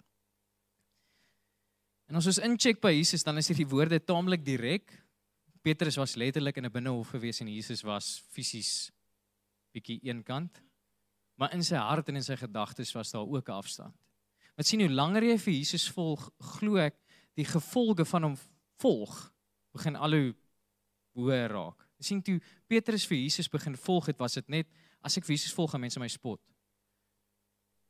En 2.07 2.15
as 2.15 2.25
ons 2.25 2.39
incheck 2.39 2.81
by 2.81 2.91
Jesus, 2.91 3.23
dan 3.23 3.37
is 3.37 3.47
hierdie 3.47 3.67
woorde 3.67 3.99
taamlik 4.03 4.43
direk. 4.45 5.05
Petrus 5.61 5.95
was 5.95 6.15
letterlik 6.15 6.57
in 6.57 6.65
'n 6.65 6.71
binnehof 6.71 7.09
gewees 7.09 7.41
en 7.41 7.47
Jesus 7.47 7.81
was 7.81 8.23
fisies 8.31 8.91
bietjie 9.71 9.99
eenkant. 10.03 10.61
Maar 11.39 11.53
in 11.55 11.63
sy 11.63 11.79
hart 11.79 12.09
en 12.11 12.19
in 12.19 12.25
sy 12.25 12.35
gedagtes 12.35 12.91
was 12.97 13.11
daar 13.15 13.27
ook 13.27 13.47
'n 13.47 13.59
afstand. 13.61 13.95
Wat 14.55 14.65
sien 14.65 14.81
hoe 14.81 14.89
langer 14.89 15.23
jy 15.23 15.37
vir 15.37 15.53
Jesus 15.53 15.87
volg, 15.87 16.29
glo 16.39 16.75
ek 16.77 16.95
die 17.35 17.45
gevolge 17.45 18.05
van 18.05 18.23
hom 18.23 18.37
volg 18.81 19.33
begin 19.71 19.95
al 19.95 20.11
hoe 20.11 20.35
hoër 21.15 21.49
raak. 21.49 21.87
Jy 21.97 22.03
sien 22.03 22.21
toe 22.21 22.39
Petrus 22.67 23.05
vir 23.07 23.17
Jesus 23.17 23.47
begin 23.47 23.77
volg 23.77 24.05
het, 24.05 24.19
was 24.19 24.33
dit 24.33 24.49
net 24.49 24.67
as 25.01 25.17
ek 25.17 25.25
Jesus 25.25 25.53
volg, 25.53 25.71
gaan 25.71 25.81
mense 25.81 25.99
my 25.99 26.07
spot. 26.07 26.41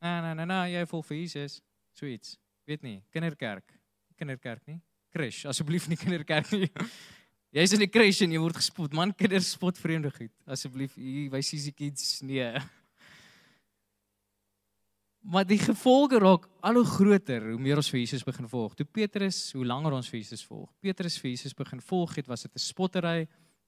Nee, 0.01 0.21
nee, 0.21 0.33
nee, 0.35 0.45
nee, 0.45 0.71
jy 0.73 0.85
volg 0.85 1.05
vir 1.05 1.17
Jesus. 1.17 1.61
Sweets. 1.93 2.37
Weet 2.65 2.81
nie, 2.81 3.03
kinderkerk. 3.11 3.73
Kinderkerk 4.15 4.67
nie. 4.67 4.81
Crash, 5.09 5.45
asseblief 5.45 5.87
nie 5.87 5.97
kinderkerk 5.97 6.51
nie. 6.51 6.69
Jy's 7.57 7.73
in 7.73 7.79
die 7.79 7.89
crash 7.89 8.21
en 8.21 8.31
jy 8.31 8.37
word 8.37 8.55
gespot. 8.55 8.93
Man, 8.93 9.11
kinders 9.17 9.49
spot 9.55 9.77
vreemde 9.77 10.11
goed. 10.13 10.31
Asseblief, 10.45 10.93
hier 10.95 11.31
wys 11.33 11.49
jy 11.49 11.71
kids 11.73 12.21
nee. 12.21 12.53
Maar 15.29 15.45
die 15.45 15.59
gevolge 15.61 16.17
raak 16.17 16.47
al 16.65 16.79
hoe 16.79 16.87
groter 16.89 17.51
hoe 17.51 17.59
meer 17.61 17.77
ons 17.77 17.91
vir 17.93 17.99
Jesus 17.99 18.23
begin 18.25 18.47
volg. 18.49 18.73
Toe 18.73 18.85
Petrus, 18.89 19.51
hoe 19.53 19.65
langer 19.67 19.93
ons 19.93 20.07
vir 20.09 20.17
Jesus 20.23 20.41
volg. 20.47 20.71
Petrus 20.81 21.19
vir 21.21 21.29
Jesus 21.29 21.53
begin 21.53 21.83
volg 21.85 22.15
het, 22.17 22.25
was 22.27 22.47
dit 22.47 22.55
'n 22.55 22.59
spottery. 22.59 23.27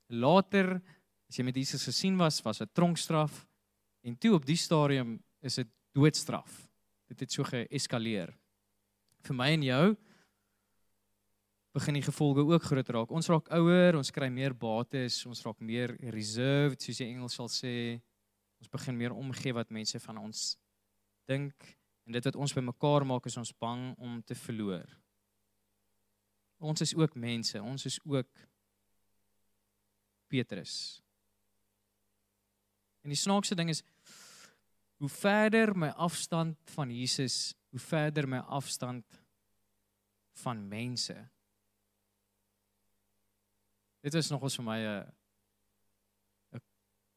Later, 0.10 0.82
as 1.30 1.38
jy 1.38 1.44
met 1.44 1.56
Jesus 1.56 1.84
gesien 1.84 2.18
was, 2.18 2.42
was 2.42 2.58
dit 2.58 2.74
tronkstraf. 2.74 3.46
En 4.04 4.18
toe 4.18 4.34
op 4.34 4.46
die 4.46 4.56
stadium 4.58 5.22
is 5.42 5.56
dit 5.56 5.68
doodstraf. 5.94 6.68
Dit 7.08 7.20
het 7.20 7.32
so 7.32 7.44
geeskaleer. 7.44 8.34
Vir 9.22 9.36
my 9.36 9.52
en 9.52 9.64
jou 9.64 9.98
begin 11.74 11.94
die 11.94 12.02
gevolge 12.02 12.42
ook 12.42 12.64
groter 12.64 12.94
raak. 12.94 13.12
Ons 13.12 13.28
raak 13.28 13.48
ouer, 13.50 13.96
ons 13.96 14.12
kry 14.12 14.30
meer 14.30 14.54
bates, 14.54 15.26
ons 15.26 15.46
raak 15.46 15.60
meer 15.60 15.96
reserved, 16.12 16.82
soos 16.82 16.98
die 16.98 17.08
Engels 17.08 17.36
sal 17.36 17.48
sê. 17.48 18.02
Ons 18.60 18.68
begin 18.68 18.98
meer 18.98 19.14
omgee 19.14 19.54
wat 19.54 19.70
mense 19.70 20.00
van 20.00 20.18
ons 20.18 20.58
dink 21.30 21.78
en 22.06 22.16
dit 22.16 22.26
wat 22.28 22.36
ons 22.36 22.54
bymekaar 22.54 23.06
maak 23.08 23.28
is 23.30 23.38
ons 23.38 23.54
bang 23.62 23.92
om 23.98 24.20
te 24.26 24.36
verloor. 24.36 24.88
Ons 26.62 26.84
is 26.86 26.94
ook 26.98 27.16
mense, 27.18 27.62
ons 27.62 27.86
is 27.86 27.98
ook 28.06 28.30
Petrus. 30.32 31.02
En 33.02 33.10
die 33.10 33.20
snaakse 33.20 33.58
ding 33.58 33.72
is 33.74 33.82
hoe 35.02 35.10
verder 35.10 35.74
my 35.78 35.90
afstand 35.98 36.58
van 36.76 36.92
Jesus, 36.94 37.56
hoe 37.74 37.82
verder 37.82 38.28
my 38.30 38.44
afstand 38.46 39.22
van 40.44 40.62
mense. 40.68 41.16
Dit 44.02 44.14
is 44.18 44.30
nogals 44.30 44.56
vir 44.60 44.66
my 44.66 44.78
'n 44.78 45.12
'n 46.54 46.62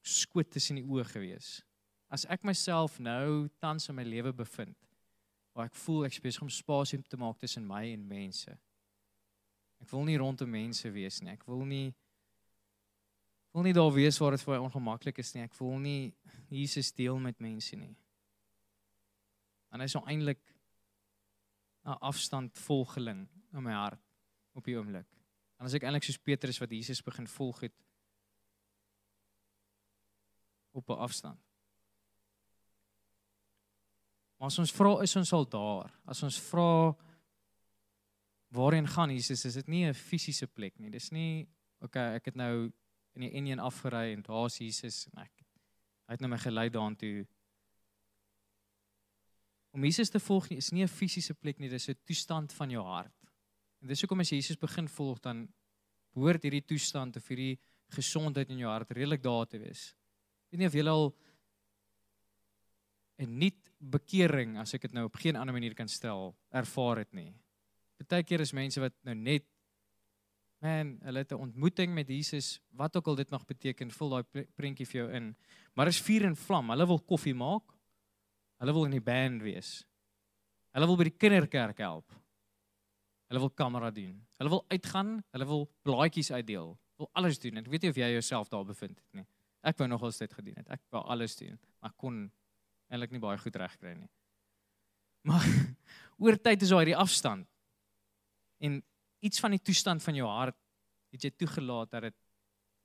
skoot 0.02 0.50
tussen 0.50 0.76
die 0.76 0.84
oë 0.84 1.04
gewees 1.04 1.62
as 2.08 2.26
ek 2.30 2.44
myself 2.44 2.98
nou 2.98 3.48
tans 3.60 3.88
in 3.88 3.94
my 3.94 4.04
lewe 4.04 4.32
bevind 4.32 4.76
waar 5.54 5.66
ek 5.70 5.76
voel 5.78 6.06
ek 6.08 6.18
besig 6.22 6.42
om 6.42 6.50
spasie 6.50 6.98
te 7.02 7.16
maak 7.16 7.38
tussen 7.38 7.66
my 7.66 7.84
en 7.92 8.06
mense. 8.08 8.50
Ek 9.82 9.90
wil 9.92 10.02
nie 10.08 10.18
rondom 10.18 10.50
mense 10.50 10.90
wees 10.90 11.20
nie. 11.22 11.34
Ek 11.34 11.46
wil 11.46 11.62
nie 11.68 11.94
wil 13.54 13.62
nie 13.62 13.74
daar 13.76 13.92
wees 13.94 14.18
waar 14.18 14.34
dit 14.34 14.42
vir 14.42 14.56
my 14.56 14.64
ongemaklik 14.66 15.20
is 15.22 15.30
nie. 15.34 15.44
Ek 15.46 15.54
voel 15.54 15.78
nie 15.78 16.00
Jesus 16.50 16.90
deel 16.92 17.20
met 17.22 17.38
mense 17.38 17.76
nie. 17.78 17.92
En 19.70 19.82
hy 19.82 19.86
is 19.86 19.94
nou 19.94 20.02
eintlik 20.10 20.42
'n 21.84 21.98
afstand 22.00 22.58
volgeling 22.58 23.28
in 23.52 23.62
my 23.62 23.72
hart 23.72 24.00
op 24.54 24.64
die 24.64 24.74
oomblik. 24.74 25.06
En 25.60 25.66
as 25.66 25.74
ek 25.74 25.84
eintlik 25.84 26.02
soos 26.02 26.18
Petrus 26.18 26.58
wat 26.58 26.70
Jesus 26.70 27.02
begin 27.02 27.26
volg 27.26 27.60
het 27.60 27.74
op 30.72 30.88
'n 30.88 30.98
afstand. 30.98 31.38
Maar 34.44 34.52
as 34.52 34.60
ons 34.60 34.72
vra 34.76 34.90
is 35.00 35.14
ons 35.16 35.30
al 35.32 35.46
daar. 35.48 35.92
As 36.04 36.18
ons 36.26 36.36
vra 36.50 36.90
waarheen 38.52 38.84
gaan 38.92 39.14
Jesus, 39.14 39.46
is 39.48 39.54
dit 39.56 39.68
nie 39.72 39.86
'n 39.88 39.94
fisiese 39.94 40.46
plek 40.46 40.78
nie. 40.78 40.90
Dis 40.90 41.10
nie 41.12 41.48
okay, 41.80 42.16
ek 42.16 42.26
het 42.26 42.36
nou 42.36 42.70
in 43.16 43.22
die 43.22 43.30
N1 43.40 43.58
afgery 43.58 44.12
en 44.12 44.20
daar's 44.20 44.58
Jesus 44.58 45.06
en 45.06 45.22
ek 45.22 45.32
hy 45.40 46.12
het 46.12 46.20
nou 46.20 46.28
my 46.28 46.36
gelei 46.36 46.68
daartoe. 46.68 47.26
Om 49.72 49.82
Jesus 49.82 50.10
te 50.10 50.20
volg 50.20 50.50
nie, 50.50 50.58
is 50.58 50.72
nie 50.72 50.82
'n 50.82 50.88
fisiese 50.88 51.32
plek 51.32 51.58
nie, 51.58 51.70
dis 51.70 51.88
'n 51.88 51.96
toestand 52.04 52.52
van 52.52 52.68
jou 52.68 52.84
hart. 52.84 53.32
En 53.80 53.88
dis 53.88 54.00
hoekom 54.02 54.20
as 54.20 54.28
jy 54.28 54.36
Jesus 54.36 54.58
begin 54.58 54.88
volg 54.88 55.22
dan 55.22 55.48
behoort 56.12 56.42
hierdie 56.42 56.66
toestand 56.66 57.16
of 57.16 57.28
hierdie 57.28 57.58
gesondheid 57.88 58.50
in 58.50 58.58
jou 58.58 58.68
hart 58.68 58.90
redelik 58.90 59.22
daar 59.22 59.46
te 59.46 59.58
wees. 59.58 59.94
Ek 60.44 60.50
weet 60.50 60.58
nie 60.58 60.66
of 60.66 60.74
jy 60.74 60.86
al 60.86 61.14
'n 63.18 63.38
nuut 63.38 63.70
bekering 63.78 64.58
as 64.58 64.74
ek 64.74 64.82
dit 64.82 64.92
nou 64.92 65.06
op 65.06 65.16
geen 65.16 65.36
ander 65.36 65.54
manier 65.54 65.74
kan 65.74 65.88
stel 65.88 66.34
ervaar 66.50 66.98
het 66.98 67.12
nie. 67.12 67.34
Partykeer 67.98 68.40
is 68.40 68.52
mense 68.52 68.80
wat 68.80 68.94
nou 69.04 69.14
net 69.14 69.44
man, 70.64 70.98
hulle 71.04 71.18
het 71.18 71.32
'n 71.32 71.40
ontmoeting 71.46 71.94
met 71.94 72.08
Jesus, 72.08 72.60
wat 72.70 72.96
ook 72.96 73.06
al 73.06 73.14
dit 73.14 73.30
mag 73.30 73.44
beteken, 73.44 73.90
vul 73.90 74.08
daai 74.08 74.46
prentjie 74.56 74.86
vir 74.86 75.00
jou 75.00 75.12
in. 75.12 75.36
Maar 75.74 75.86
is 75.86 76.00
vuur 76.00 76.24
en 76.24 76.36
vlam. 76.36 76.70
Hulle 76.70 76.86
wil 76.86 77.00
koffie 77.00 77.34
maak. 77.34 77.74
Hulle 78.58 78.72
wil 78.72 78.84
in 78.84 78.90
die 78.90 79.00
band 79.00 79.42
wees. 79.42 79.84
Hulle 80.72 80.86
wil 80.86 80.96
by 80.96 81.04
die 81.04 81.18
kinderkerk 81.18 81.78
help. 81.78 82.12
Hulle 83.28 83.40
wil 83.40 83.50
kamera 83.50 83.90
doen. 83.90 84.26
Hulle 84.38 84.50
wil 84.50 84.64
uitgaan, 84.68 85.24
hulle 85.30 85.46
wil 85.46 85.70
blaadjies 85.82 86.30
uitdeel. 86.30 86.78
Wil 86.96 87.10
alles 87.12 87.38
doen. 87.38 87.56
Ek 87.56 87.66
weet 87.66 87.82
nie 87.82 87.90
of 87.90 87.96
jy 87.96 88.10
jouself 88.12 88.48
daar 88.48 88.64
bevind 88.64 88.98
het 88.98 89.20
nie. 89.20 89.26
Ek 89.62 89.78
wou 89.78 89.88
nogal 89.88 90.10
dit 90.10 90.32
gedoen 90.32 90.56
het. 90.56 90.68
Ek 90.68 90.80
wou 90.90 91.02
alles 91.02 91.36
doen, 91.36 91.58
maar 91.80 91.92
kon 91.96 92.30
eintlik 92.92 93.14
nie 93.14 93.22
baie 93.22 93.38
goed 93.40 93.56
regkry 93.56 93.94
nie. 93.98 94.10
Maar 95.24 95.44
oor 96.22 96.36
tyd 96.36 96.62
is 96.62 96.72
daai 96.72 96.90
die 96.92 96.98
afstand. 96.98 97.48
En 98.60 98.82
iets 99.24 99.40
van 99.40 99.56
die 99.56 99.62
toestand 99.62 100.02
van 100.02 100.16
jou 100.18 100.28
hart 100.28 100.58
het 101.14 101.24
jy 101.24 101.30
toegelaat 101.30 101.90
dat 101.94 102.08
dit 102.08 102.16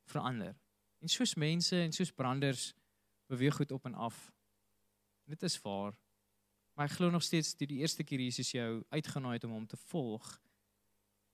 verander. 0.10 0.56
En 1.00 1.12
soos 1.12 1.36
mense 1.40 1.76
en 1.76 1.94
soos 1.96 2.12
branders 2.12 2.74
beweeg 3.30 3.56
goed 3.56 3.72
op 3.72 3.86
en 3.86 3.96
af. 3.96 4.18
Dit 5.30 5.44
is 5.44 5.58
waar. 5.62 5.94
Maar 6.74 6.90
ek 6.90 6.98
glo 6.98 7.10
nog 7.10 7.24
steeds 7.24 7.56
dat 7.58 7.70
die 7.70 7.82
eerste 7.84 8.04
keer 8.04 8.22
Jesus 8.24 8.52
jou 8.52 8.84
uitgenooi 8.90 9.36
het 9.36 9.44
om 9.44 9.52
hom 9.58 9.68
te 9.68 9.78
volg 9.90 10.40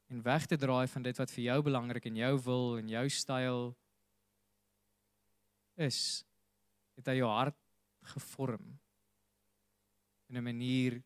en 0.09 0.21
weg 0.21 0.45
te 0.45 0.57
draai 0.57 0.87
van 0.87 1.05
dit 1.05 1.17
wat 1.17 1.31
vir 1.31 1.43
jou 1.43 1.59
belangrik 1.65 2.05
en 2.09 2.17
jou 2.17 2.33
wil 2.45 2.77
en 2.77 2.89
jou 2.89 3.03
styl 3.09 3.61
is, 5.75 5.99
het 6.95 7.09
hy 7.11 7.17
jou 7.19 7.29
hart 7.29 7.57
gevorm 8.05 8.79
in 10.27 10.37
'n 10.37 10.43
manier 10.43 11.03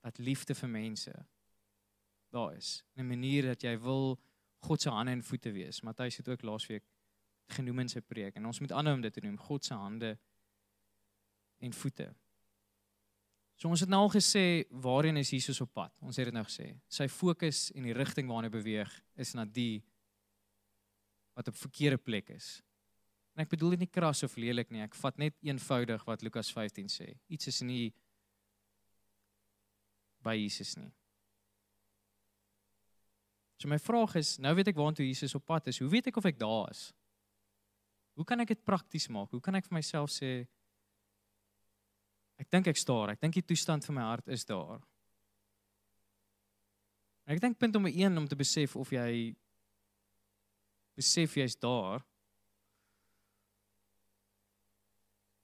dat 0.00 0.18
liefde 0.18 0.54
vir 0.54 0.68
mense 0.68 1.26
daar 2.30 2.56
is. 2.56 2.84
In 2.94 3.04
'n 3.04 3.08
manier 3.08 3.42
dat 3.42 3.62
jy 3.62 3.78
wil 3.78 4.20
God 4.58 4.82
se 4.82 4.90
hande 4.90 5.10
en 5.10 5.22
voete 5.22 5.52
wees. 5.52 5.80
Matthys 5.80 6.16
het 6.16 6.28
ook 6.28 6.42
laasweek 6.42 6.84
genoem 7.46 7.78
in 7.78 7.88
sy 7.88 8.00
preek 8.00 8.36
en 8.36 8.46
ons 8.46 8.60
moet 8.60 8.72
aanhou 8.72 8.94
om 8.94 9.00
dit 9.00 9.12
te 9.12 9.20
noem, 9.20 9.38
God 9.38 9.64
se 9.64 9.74
hande 9.74 10.18
en 11.58 11.72
voete. 11.72 12.14
So 13.56 13.68
ons 13.68 13.80
het 13.80 13.88
nou 13.88 14.02
al 14.04 14.12
gesê 14.12 14.66
waarheen 14.70 15.16
is 15.16 15.30
Jesus 15.32 15.60
op 15.60 15.72
pad? 15.72 15.92
Ons 16.04 16.16
het 16.16 16.28
dit 16.28 16.34
nou 16.34 16.44
gesê. 16.44 16.74
Sy 16.92 17.08
fokus 17.08 17.70
en 17.72 17.82
die 17.82 17.94
rigting 17.96 18.28
waarna 18.28 18.50
hy 18.50 18.56
beweeg 18.58 18.92
is 19.16 19.32
na 19.34 19.44
die 19.44 19.84
wat 21.36 21.48
op 21.48 21.56
verkeerde 21.56 21.96
plek 21.96 22.28
is. 22.36 22.60
En 23.36 23.44
ek 23.44 23.52
bedoel 23.52 23.74
dit 23.76 23.84
nie 23.84 23.92
kras 23.92 24.24
of 24.24 24.36
lelik 24.40 24.70
nie. 24.72 24.80
Ek 24.80 24.96
vat 24.96 25.18
net 25.20 25.36
eenvoudig 25.44 26.04
wat 26.08 26.22
Lukas 26.24 26.48
15 26.56 26.88
sê. 26.88 27.10
Iets 27.28 27.50
is 27.52 27.60
nie 27.68 27.90
by 30.24 30.32
Jesus 30.38 30.72
nie. 30.80 30.88
So 33.60 33.68
my 33.68 33.78
vraag 33.80 34.16
is, 34.20 34.36
nou 34.40 34.54
weet 34.56 34.72
ek 34.72 34.80
waartoe 34.80 35.04
Jesus 35.04 35.36
op 35.36 35.44
pad 35.48 35.68
is. 35.68 35.80
Hoe 35.80 35.92
weet 35.92 36.08
ek 36.08 36.16
of 36.20 36.28
ek 36.28 36.40
daar 36.40 36.72
is? 36.72 36.88
Hoe 38.16 38.24
kan 38.24 38.40
ek 38.40 38.54
dit 38.54 38.64
prakties 38.64 39.10
maak? 39.12 39.30
Hoe 39.32 39.44
kan 39.44 39.56
ek 39.60 39.68
vir 39.68 39.76
myself 39.76 40.12
sê 40.12 40.46
ek 42.40 42.50
dink 42.52 42.68
ek 42.72 42.80
staar. 42.80 43.12
Ek 43.12 43.20
dink 43.20 43.36
die 43.36 43.44
toestand 43.44 43.84
van 43.88 43.96
my 43.96 44.04
hart 44.10 44.28
is 44.32 44.44
daar. 44.48 44.80
En 47.26 47.36
ek 47.36 47.42
dink 47.42 47.58
punt 47.60 47.76
om 47.76 47.88
1 47.88 48.20
om 48.20 48.28
te 48.28 48.38
besef 48.38 48.76
of 48.76 48.92
jy 48.92 49.34
besef 50.96 51.36
jy's 51.36 51.56
daar 51.60 52.04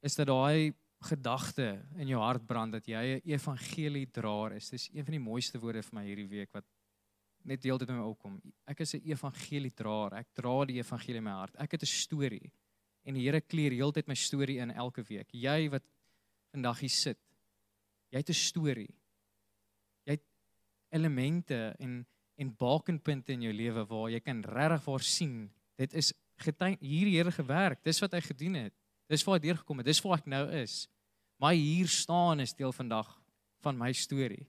is 0.02 0.16
dat 0.18 0.26
daai 0.26 0.74
gedagte 1.02 1.82
in 1.98 2.10
jou 2.10 2.20
hart 2.22 2.44
brand 2.46 2.72
dat 2.72 2.86
jy 2.86 3.02
'n 3.16 3.30
evangelie 3.30 4.06
draer 4.06 4.52
is. 4.56 4.70
Dis 4.70 4.88
een 4.92 5.04
van 5.04 5.12
die 5.12 5.26
mooiste 5.30 5.58
woorde 5.58 5.82
vir 5.82 5.94
my 5.94 6.04
hierdie 6.06 6.28
week 6.28 6.52
wat 6.52 6.64
net 7.44 7.62
deeltyd 7.62 7.88
in 7.88 7.98
my 7.98 8.06
opkom. 8.06 8.40
Ek 8.66 8.80
is 8.80 8.94
'n 8.94 9.02
evangelie 9.04 9.74
draer. 9.74 10.14
Ek 10.14 10.28
dra 10.34 10.64
die 10.64 10.78
evangelie 10.78 11.18
in 11.18 11.24
my 11.24 11.30
hart. 11.30 11.56
Ek 11.56 11.72
het 11.72 11.82
'n 11.82 11.86
storie 11.86 12.52
en 13.04 13.14
die 13.14 13.22
Here 13.22 13.40
kleer 13.40 13.72
heeltyd 13.72 14.06
my 14.06 14.14
storie 14.14 14.58
in 14.58 14.70
elke 14.70 15.02
week. 15.02 15.28
Jy 15.32 15.70
wat 15.70 15.82
vandag 16.52 16.80
hier 16.80 16.90
sit. 16.90 17.18
Jy 18.10 18.18
het 18.18 18.28
'n 18.28 18.34
storie. 18.34 18.94
Jy 20.06 20.12
het 20.12 20.24
elemente 20.90 21.74
en 21.78 22.06
en 22.36 22.56
bakenpunte 22.56 23.32
in 23.32 23.42
jou 23.42 23.52
lewe 23.52 23.84
waar 23.86 24.10
jy 24.10 24.20
kan 24.20 24.42
regtig 24.42 24.84
waar 24.84 25.00
sien. 25.00 25.50
Dit 25.76 25.94
is 25.94 26.12
getuig 26.36 26.80
hier 26.80 27.04
die 27.04 27.16
Here 27.16 27.30
gewerk. 27.30 27.82
Dis 27.84 28.00
wat 28.00 28.12
hy 28.12 28.20
gedoen 28.20 28.54
het. 28.54 28.74
Dis 29.12 29.25
waar 29.27 29.37
hy 29.37 29.44
deurgekom 29.44 29.83
het. 29.83 29.90
Dis 29.90 30.01
waar 30.05 30.22
ek 30.22 30.29
nou 30.31 30.46
is. 30.62 30.87
Maar 31.42 31.59
hier 31.59 31.88
staan 31.90 32.40
is 32.40 32.55
deel 32.57 32.72
vandag 32.72 33.11
van 33.62 33.77
my 33.79 33.92
storie. 33.92 34.46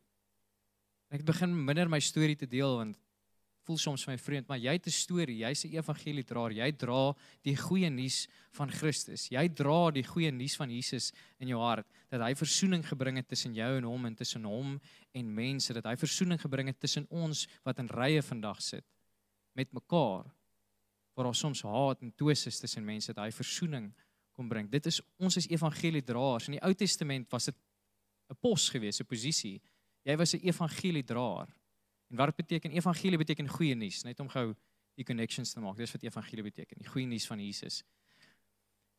Ek 1.14 1.26
begin 1.26 1.52
minder 1.54 1.90
my 1.92 2.00
storie 2.02 2.38
te 2.40 2.50
deel 2.50 2.80
want 2.80 3.00
voel 3.64 3.80
soms 3.80 4.04
vir 4.04 4.12
my 4.12 4.20
vreemd, 4.20 4.48
maar 4.50 4.60
jy 4.60 4.74
het 4.76 4.88
'n 4.88 4.92
storie, 4.92 5.38
jy's 5.40 5.64
'n 5.64 5.78
evangeliedraer, 5.80 6.52
jy 6.52 6.72
dra 6.72 7.16
die 7.44 7.56
goeie 7.56 7.90
nuus 7.90 8.28
van 8.52 8.70
Christus. 8.70 9.30
Jy 9.30 9.48
dra 9.56 9.92
die 9.92 10.04
goeie 10.04 10.32
nuus 10.32 10.56
van 10.56 10.70
Jesus 10.70 11.14
in 11.40 11.48
jou 11.48 11.60
hart 11.60 11.88
dat 12.10 12.22
hy 12.22 12.34
verzoening 12.36 12.84
gebring 12.84 13.18
het 13.18 13.28
tussen 13.28 13.54
jou 13.54 13.78
en 13.78 13.84
hom 13.84 14.06
en 14.06 14.16
tussen 14.16 14.44
hom 14.44 14.82
en 15.14 15.34
mense, 15.34 15.74
dat 15.74 15.86
hy 15.86 15.96
verzoening 15.96 16.40
gebring 16.42 16.68
het 16.68 16.80
tussen 16.80 17.08
ons 17.10 17.48
wat 17.64 17.80
in 17.80 17.88
rye 17.88 18.22
vandag 18.22 18.62
sit 18.62 18.86
met 19.56 19.72
mekaar. 19.72 20.26
Waar 21.16 21.26
daar 21.26 21.36
soms 21.36 21.62
haat 21.62 22.02
en 22.02 22.14
twis 22.16 22.48
is 22.48 22.60
tussen 22.60 22.86
mense, 22.86 23.14
dat 23.14 23.24
hy 23.24 23.32
verzoening 23.32 23.94
kom 24.34 24.50
bring. 24.50 24.70
Dit 24.70 24.86
is 24.86 25.02
ons 25.18 25.38
is 25.38 25.48
evangeliedraers. 25.48 26.50
In 26.50 26.58
die 26.58 26.64
Ou 26.66 26.74
Testament 26.74 27.30
was 27.32 27.46
dit 27.46 27.56
'n 28.30 28.38
pos 28.42 28.70
gewees, 28.70 29.00
'n 29.00 29.06
posisie. 29.06 29.62
Jy 30.04 30.18
was 30.18 30.34
'n 30.34 30.42
evangeliedraer. 30.44 31.48
En 32.10 32.18
wat 32.18 32.36
beteken 32.36 32.72
evangelie 32.72 33.18
beteken 33.18 33.48
goeie 33.48 33.76
nuus, 33.76 34.04
net 34.04 34.20
om 34.20 34.30
gou 34.30 34.56
die 34.96 35.06
connections 35.06 35.54
te 35.54 35.60
maak. 35.60 35.78
Dis 35.78 35.92
wat 35.92 36.04
evangelie 36.04 36.44
beteken, 36.44 36.78
die 36.78 36.88
goeie 36.88 37.08
nuus 37.08 37.26
van 37.28 37.40
Jesus. 37.40 37.84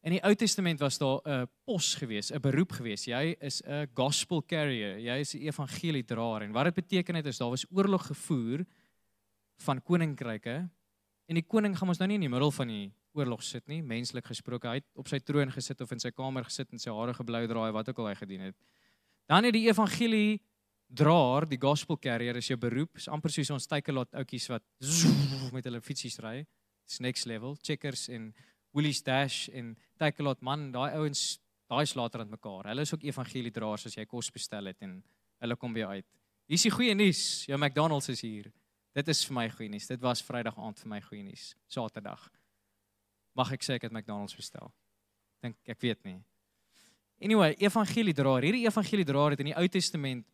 In 0.04 0.12
die 0.12 0.20
Ou 0.20 0.34
Testament 0.34 0.80
was 0.80 0.98
daar 0.98 1.20
'n 1.24 1.48
pos 1.64 1.94
gewees, 1.94 2.30
'n 2.30 2.40
beroep 2.40 2.72
gewees. 2.72 3.04
Jy 3.04 3.36
is 3.40 3.62
'n 3.62 3.88
gospel 3.94 4.42
carrier, 4.42 4.98
jy 4.98 5.20
is 5.20 5.34
'n 5.34 5.46
evangeliedraer 5.46 6.42
en 6.42 6.52
wat 6.52 6.64
dit 6.64 6.74
beteken 6.74 7.14
het 7.14 7.26
is 7.26 7.38
daar 7.38 7.50
was 7.50 7.66
oorlog 7.70 8.06
gevoer 8.06 8.66
van 9.58 9.82
koninkryke 9.82 10.70
en 11.26 11.34
die 11.34 11.46
koning 11.46 11.78
gaan 11.78 11.88
ons 11.88 11.98
nou 11.98 12.08
nie 12.08 12.14
in 12.14 12.26
die 12.26 12.28
middel 12.28 12.50
van 12.50 12.68
die 12.68 12.92
oorlog 13.14 13.42
sit 13.46 13.66
nie, 13.70 13.80
menslik 13.82 14.26
gesproke. 14.26 14.68
Hy 14.68 14.80
het 14.82 14.88
op 14.98 15.08
sy 15.10 15.20
troon 15.22 15.52
gesit 15.54 15.80
of 15.84 15.92
in 15.94 16.02
sy 16.02 16.10
kamer 16.14 16.46
gesit 16.48 16.72
en 16.74 16.82
sy 16.82 16.92
hare 16.94 17.14
geblou 17.16 17.44
draai 17.50 17.70
wat 17.76 17.88
ook 17.90 18.02
al 18.02 18.10
hy 18.10 18.16
gedoen 18.18 18.48
het. 18.48 18.56
Dan 19.30 19.46
het 19.48 19.54
die 19.56 19.68
evangelie 19.68 20.40
draer, 20.94 21.46
die 21.48 21.60
gospel 21.60 21.98
carrier 21.98 22.36
is 22.36 22.50
jou 22.50 22.58
beroep. 22.60 22.98
Is 23.00 23.08
amper 23.08 23.32
soos 23.32 23.52
ons 23.54 23.68
tykelot 23.70 24.12
oudjies 24.20 24.50
wat 24.52 24.64
zoef, 24.82 25.48
met 25.54 25.66
hulle 25.68 25.80
fietsies 25.84 26.18
ry. 26.22 26.42
It's 26.84 27.00
next 27.00 27.26
level. 27.30 27.56
Checkers 27.62 28.08
en 28.12 28.32
Woolies 28.74 29.02
Dash 29.06 29.48
en 29.54 29.72
tykelot 30.02 30.42
man, 30.44 30.68
daai 30.74 30.98
ouens, 30.98 31.38
daai 31.70 31.86
slater 31.88 32.24
aan 32.24 32.34
mekaar. 32.34 32.68
Hulle 32.72 32.84
is 32.84 32.92
ook 32.94 33.06
evangeliedraers 33.06 33.88
as 33.88 33.96
jy 33.96 34.04
kos 34.10 34.32
bestel 34.34 34.72
het 34.72 34.82
en 34.84 34.98
hulle 35.44 35.56
kom 35.56 35.74
by 35.74 35.86
uit. 35.96 36.06
Hier 36.50 36.60
is 36.60 36.66
die 36.66 36.74
goeie 36.74 36.94
nuus. 36.98 37.22
Jou 37.48 37.56
McDonald's 37.56 38.10
is 38.12 38.20
hier. 38.26 38.50
Dit 38.94 39.08
is 39.10 39.24
vir 39.26 39.38
my 39.38 39.48
goeie 39.50 39.70
nuus. 39.72 39.88
Dit 39.90 40.02
was 40.04 40.22
Vrydag 40.22 40.58
aand 40.60 40.82
vir 40.82 40.90
my 40.92 41.00
goeie 41.06 41.24
nuus. 41.24 41.52
Saterdag. 41.72 42.28
Mag 43.34 43.50
ek 43.52 43.66
sê 43.66 43.76
ek 43.78 43.88
het 43.88 43.92
McDonald's 43.92 44.36
bestel? 44.36 44.70
Dink 45.42 45.56
ek 45.68 45.80
weet 45.82 46.04
nie. 46.06 46.20
Anyway, 47.24 47.54
evangeliedraer. 47.62 48.46
Hierdie 48.46 48.66
evangeliedraer 48.66 49.34
het 49.34 49.42
in 49.42 49.52
die 49.52 49.58
Ou 49.58 49.66
Testament 49.68 50.26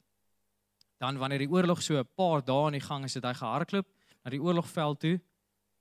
dan 1.00 1.16
wanneer 1.16 1.40
die 1.40 1.50
oorlog 1.50 1.80
so 1.82 1.96
'n 1.96 2.08
paar 2.14 2.44
dae 2.44 2.66
aan 2.66 2.76
die 2.76 2.84
gang 2.84 3.04
is, 3.04 3.14
het 3.14 3.24
hy 3.24 3.32
gehardloop 3.32 3.86
na 4.24 4.30
die 4.30 4.42
oorlogveld 4.42 5.00
toe 5.00 5.16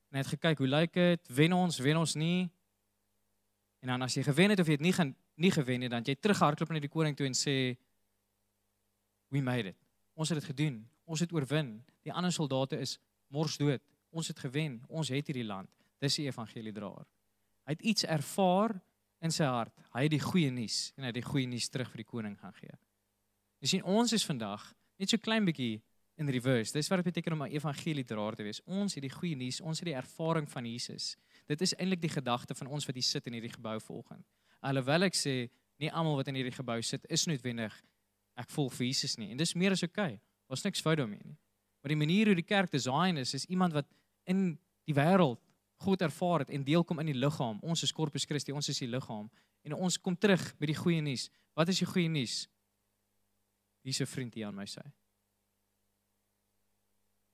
en 0.09 0.15
hy 0.15 0.17
het 0.17 0.27
gekyk 0.27 0.57
hoe 0.57 0.67
lyk 0.67 0.93
dit? 0.93 1.27
Wen 1.27 1.53
ons, 1.53 1.79
wen 1.79 1.97
ons 1.97 2.15
nie? 2.15 2.49
En 3.81 3.87
dan 3.87 4.01
as 4.01 4.15
jy 4.15 4.23
gewen 4.23 4.49
het 4.49 4.59
of 4.59 4.67
jy 4.67 4.71
het 4.71 4.81
nie 4.81 4.93
gaan 4.93 5.15
nie 5.35 5.51
gewen 5.51 5.79
nie, 5.79 5.89
dan 5.89 6.03
jy 6.03 6.15
terughardloop 6.15 6.69
na 6.69 6.79
die 6.79 6.91
koning 6.91 7.15
toe 7.15 7.25
en 7.25 7.33
sê 7.33 7.77
we 9.29 9.41
made 9.41 9.69
it. 9.69 9.77
Ons 10.13 10.29
het 10.29 10.39
dit 10.39 10.49
gedoen. 10.51 10.89
Ons 11.05 11.19
het 11.19 11.31
oorwin. 11.31 11.85
Die 12.03 12.13
ander 12.13 12.31
soldate 12.31 12.79
is 12.79 12.97
mors 13.27 13.57
dood. 13.57 13.81
Ons 14.11 14.27
het 14.27 14.39
gewen. 14.39 14.81
Ons 14.87 15.09
het 15.09 15.27
hierdie 15.27 15.45
land. 15.45 15.69
Dis 15.99 16.15
die 16.19 16.27
evangeliedraer. 16.29 17.07
Hy 17.67 17.75
het 17.75 17.83
iets 17.85 18.05
ervaar 18.07 18.75
in 19.23 19.33
sy 19.35 19.47
hart. 19.47 19.75
Hy 19.93 20.05
het 20.07 20.13
die 20.13 20.23
goeie 20.23 20.51
nuus 20.53 20.89
en 20.97 21.03
hy 21.03 21.11
het 21.11 21.19
die 21.19 21.27
goeie 21.27 21.47
nuus 21.49 21.67
terug 21.69 21.91
vir 21.91 22.03
die 22.03 22.07
koning 22.07 22.37
gaan 22.39 22.55
gee. 22.55 22.75
Jy 23.59 23.73
sien 23.73 23.83
ons 23.83 24.13
is 24.15 24.25
vandag 24.25 24.63
net 24.99 25.11
so 25.11 25.19
klein 25.21 25.45
bietjie 25.47 25.81
in 26.19 26.31
reverse. 26.31 26.73
Dis 26.75 26.89
wat 26.91 27.01
dit 27.03 27.11
beteken 27.11 27.33
om 27.35 27.43
'n 27.43 27.51
evangeliedraer 27.55 28.35
te 28.35 28.43
wees. 28.43 28.61
Ons 28.65 28.95
het 28.95 29.03
die 29.03 29.11
goeie 29.11 29.35
nuus, 29.35 29.61
ons 29.61 29.79
het 29.79 29.85
die 29.85 29.95
ervaring 29.95 30.49
van 30.49 30.65
Jesus. 30.65 31.15
Dit 31.47 31.61
is 31.61 31.73
eintlik 31.75 32.01
die 32.01 32.09
gedagte 32.09 32.55
van 32.55 32.67
ons 32.67 32.85
wat 32.85 32.95
hier 32.95 33.03
sit 33.03 33.27
in 33.27 33.33
hierdie 33.33 33.53
gebou 33.53 33.79
volgens. 33.79 34.25
Alhoewel 34.61 35.03
ek 35.03 35.15
sê 35.15 35.49
nie 35.79 35.91
almal 35.91 36.15
wat 36.15 36.27
in 36.27 36.35
hierdie 36.35 36.55
gebou 36.55 36.81
sit 36.81 37.05
is 37.09 37.25
noodwendig 37.25 37.73
ek 38.35 38.49
volg 38.49 38.73
vir 38.73 38.87
Jesus 38.87 39.17
nie. 39.17 39.31
En 39.31 39.37
dis 39.37 39.53
meer 39.53 39.71
as 39.71 39.83
oukei. 39.83 40.13
Okay. 40.13 40.21
Daar's 40.47 40.63
niks 40.63 40.81
fout 40.81 40.97
daarmee 40.97 41.21
nie. 41.23 41.37
Maar 41.81 41.93
die 41.93 41.99
manier 41.99 42.25
hoe 42.25 42.35
die 42.35 42.47
kerk 42.47 42.71
design 42.71 43.17
is, 43.17 43.33
is 43.33 43.45
iemand 43.45 43.73
wat 43.73 43.87
in 44.25 44.57
die 44.89 44.95
wêreld 44.95 45.39
God 45.79 46.01
ervaar 46.03 46.43
het 46.43 46.49
en 46.49 46.63
deel 46.63 46.83
kom 46.83 46.99
in 46.99 47.11
die 47.11 47.17
liggaam. 47.17 47.59
Ons 47.63 47.83
is 47.83 47.93
Corpus 47.95 48.25
Christi, 48.27 48.51
ons 48.51 48.67
is 48.69 48.79
die 48.81 48.89
liggaam 48.89 49.29
en 49.63 49.75
ons 49.75 49.97
kom 49.99 50.15
terug 50.17 50.43
met 50.59 50.71
die 50.71 50.77
goeie 50.77 51.01
nuus. 51.03 51.29
Wat 51.55 51.69
is 51.71 51.79
die 51.79 51.87
goeie 51.87 52.09
nuus? 52.11 52.47
Hier's 53.83 54.01
'n 54.01 54.05
vriend 54.05 54.33
hier 54.33 54.47
aan 54.47 54.55
my 54.55 54.65
sy. 54.65 54.83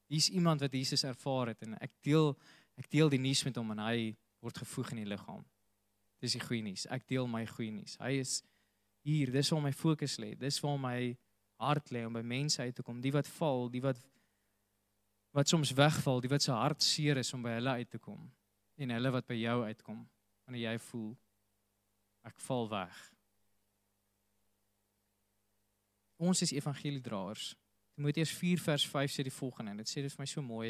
Hier's 0.08 0.30
iemand 0.30 0.62
wat 0.62 0.72
Jesus 0.72 1.04
ervaar 1.04 1.48
het 1.48 1.62
en 1.62 1.74
ek 1.82 1.92
deel 2.02 2.38
ek 2.78 2.90
deel 2.90 3.10
die 3.10 3.20
nuus 3.20 3.44
met 3.46 3.56
hom 3.56 3.72
en 3.72 3.80
hy 3.80 4.16
word 4.42 4.58
gevoeg 4.58 4.92
in 4.92 4.98
die 4.98 5.10
liggaam. 5.10 5.46
Dis 6.20 6.34
die 6.34 6.42
goeie 6.42 6.62
nuus. 6.62 6.86
Ek 6.86 7.08
deel 7.08 7.28
my 7.28 7.46
goeie 7.46 7.72
nuus. 7.72 7.98
Hy 8.00 8.20
is 8.20 8.44
hier, 9.02 9.32
dis 9.32 9.50
waar 9.50 9.62
my 9.62 9.72
fokus 9.72 10.18
lê. 10.18 10.36
Dis 10.38 10.60
waar 10.60 10.78
my 10.80 11.18
hart 11.62 11.92
lê 11.92 12.06
om 12.06 12.14
by 12.14 12.22
mense 12.22 12.62
uit 12.62 12.76
te 12.76 12.84
kom, 12.84 13.02
die 13.02 13.14
wat 13.16 13.28
val, 13.38 13.70
die 13.70 13.82
wat 13.82 14.00
wat 15.36 15.52
soms 15.52 15.74
wegval, 15.76 16.22
die 16.24 16.32
wat 16.32 16.42
se 16.42 16.52
hart 16.56 16.84
seer 16.84 17.18
is 17.20 17.34
om 17.36 17.42
by 17.44 17.58
hulle 17.58 17.74
uit 17.82 17.90
te 17.92 18.00
kom 18.00 18.22
en 18.80 18.92
hulle 18.96 19.12
wat 19.12 19.28
by 19.28 19.36
jou 19.36 19.58
uitkom 19.68 19.98
wanneer 20.46 20.70
jy 20.70 20.76
voel 20.88 21.10
ek 22.26 22.40
val 22.46 22.70
weg. 22.72 23.00
Ons 26.24 26.42
is 26.46 26.54
evangeliedraers. 26.56 27.50
Timoteus 27.96 28.32
4 28.32 28.62
vers 28.64 28.86
5 28.88 29.12
sê 29.12 29.26
die 29.28 29.34
volgende 29.34 29.74
en 29.74 29.82
dit 29.82 29.92
sê 29.92 30.04
dit 30.06 30.14
vir 30.14 30.24
my 30.24 30.28
so 30.30 30.44
mooi 30.44 30.70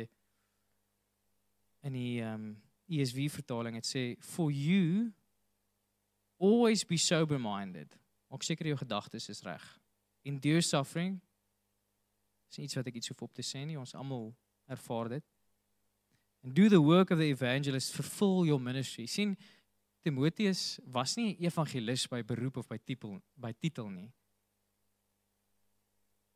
in 1.85 1.93
die 1.93 2.13
ehm 2.23 2.47
um, 2.49 2.53
ESV 2.85 3.31
vertaling 3.33 3.79
dit 3.79 3.87
sê 3.89 4.01
for 4.21 4.51
you 4.53 5.11
always 6.37 6.83
be 6.85 6.97
sober 7.01 7.39
minded. 7.41 7.89
Maak 8.29 8.45
seker 8.45 8.69
jou 8.69 8.77
gedagtes 8.77 9.29
is 9.29 9.41
reg. 9.45 9.63
Endure 10.21 10.61
suffering. 10.61 11.17
Dis 12.49 12.61
iets 12.65 12.77
wat 12.77 12.89
ek 12.89 12.99
iets 13.01 13.09
hoef 13.09 13.23
op 13.25 13.33
te 13.33 13.45
sê 13.45 13.63
nie. 13.65 13.77
Ons 13.77 13.95
almal 13.97 14.33
ervaar 14.67 15.09
dit. 15.09 15.23
And 16.43 16.53
do 16.53 16.69
the 16.69 16.81
work 16.81 17.11
of 17.11 17.17
the 17.17 17.29
evangelist 17.29 17.93
fulfill 17.93 18.45
your 18.45 18.61
ministry. 18.61 19.05
sien 19.05 19.37
Timoteus 20.05 20.79
was 20.85 21.15
nie 21.15 21.35
'n 21.39 21.45
evangelis 21.45 22.07
by 22.07 22.21
beroep 22.21 22.57
of 22.57 22.67
by 22.67 22.77
titel 22.77 23.21
by 23.35 23.53
titel 23.53 23.89
nie. 23.89 24.13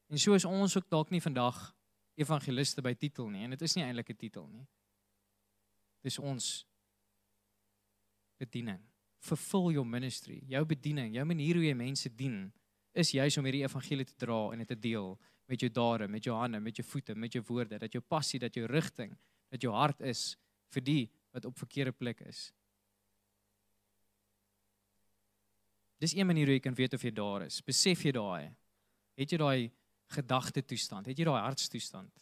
En 0.10 0.18
so 0.18 0.34
is 0.34 0.46
ons 0.46 0.78
ook 0.78 0.90
dalk 0.90 1.10
nie 1.10 1.22
vandag 1.22 1.76
evangeliste 2.16 2.82
by 2.82 2.94
titel 2.94 3.30
nie 3.30 3.44
en 3.44 3.50
dit 3.50 3.62
is 3.62 3.76
nie 3.76 3.84
eintlik 3.84 4.10
'n 4.10 4.16
titel 4.16 4.48
nie. 4.48 4.68
Dis 6.02 6.20
ons 6.20 6.66
bediening. 8.38 8.80
Fulfill 9.20 9.72
your 9.72 9.86
ministry. 9.86 10.44
Jou 10.48 10.66
bediening, 10.66 11.14
jou 11.14 11.26
manier 11.26 11.56
hoe 11.56 11.66
jy 11.66 11.74
mense 11.76 12.10
dien, 12.16 12.54
is 12.94 13.12
juis 13.12 13.38
om 13.38 13.46
hierdie 13.46 13.64
evangelie 13.64 14.06
te 14.06 14.18
dra 14.18 14.52
en 14.54 14.64
dit 14.64 14.68
te 14.68 14.80
deel 14.80 15.14
met 15.50 15.62
jou 15.62 15.70
dade, 15.74 16.08
met 16.08 16.24
jou 16.24 16.36
hande, 16.38 16.60
met 16.62 16.78
jou 16.78 16.86
voete, 16.86 17.16
met 17.16 17.34
jou 17.34 17.44
woorde, 17.48 17.80
dat 17.82 17.94
jou 17.94 18.02
passie, 18.06 18.40
dat 18.40 18.56
jou 18.56 18.68
rigting, 18.70 19.16
dat 19.50 19.62
jou 19.62 19.74
hart 19.74 20.02
is 20.06 20.38
vir 20.74 20.86
die 20.86 21.04
wat 21.34 21.46
op 21.46 21.58
verkeerde 21.58 21.94
plek 21.94 22.22
is. 22.30 22.50
Dis 26.00 26.16
een 26.16 26.28
manier 26.30 26.48
hoe 26.48 26.56
jy 26.56 26.64
kan 26.64 26.78
weet 26.78 26.94
of 26.96 27.04
jy 27.04 27.12
daar 27.12 27.44
is. 27.48 27.60
Besef 27.66 28.06
jy 28.06 28.14
daai? 28.16 28.54
Het 29.20 29.34
jy 29.34 29.40
daai 29.42 29.72
gedagte 30.16 30.64
toestand? 30.64 31.10
Het 31.10 31.20
jy 31.20 31.28
daai 31.28 31.42
hartstoestand? 31.44 32.14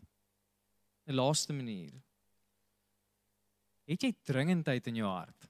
'n 1.07 1.15
Laaste 1.15 1.53
manier. 1.53 1.93
Het 3.87 4.01
jy 4.03 4.11
dringendheid 4.23 4.87
in 4.87 4.95
jou 4.95 5.07
hart? 5.07 5.47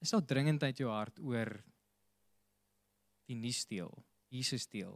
Is 0.00 0.10
daar 0.10 0.24
dringendheid 0.24 0.78
in 0.78 0.86
jou 0.86 0.92
hart 0.94 1.18
oor 1.20 1.50
die 3.28 3.36
nuus 3.38 3.64
deel, 3.66 3.92
Jesus 4.32 4.66
deel? 4.70 4.94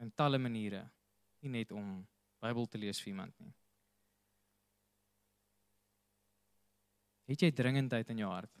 In 0.00 0.12
talle 0.16 0.38
maniere, 0.38 0.84
nie 1.40 1.52
net 1.60 1.72
om 1.72 2.00
Bybel 2.40 2.66
te 2.72 2.78
lees 2.80 3.00
vir 3.02 3.12
iemand 3.12 3.34
nie. 3.40 3.52
Het 7.30 7.44
jy 7.46 7.50
dringendheid 7.54 8.08
in 8.10 8.24
jou 8.24 8.30
hart? 8.32 8.52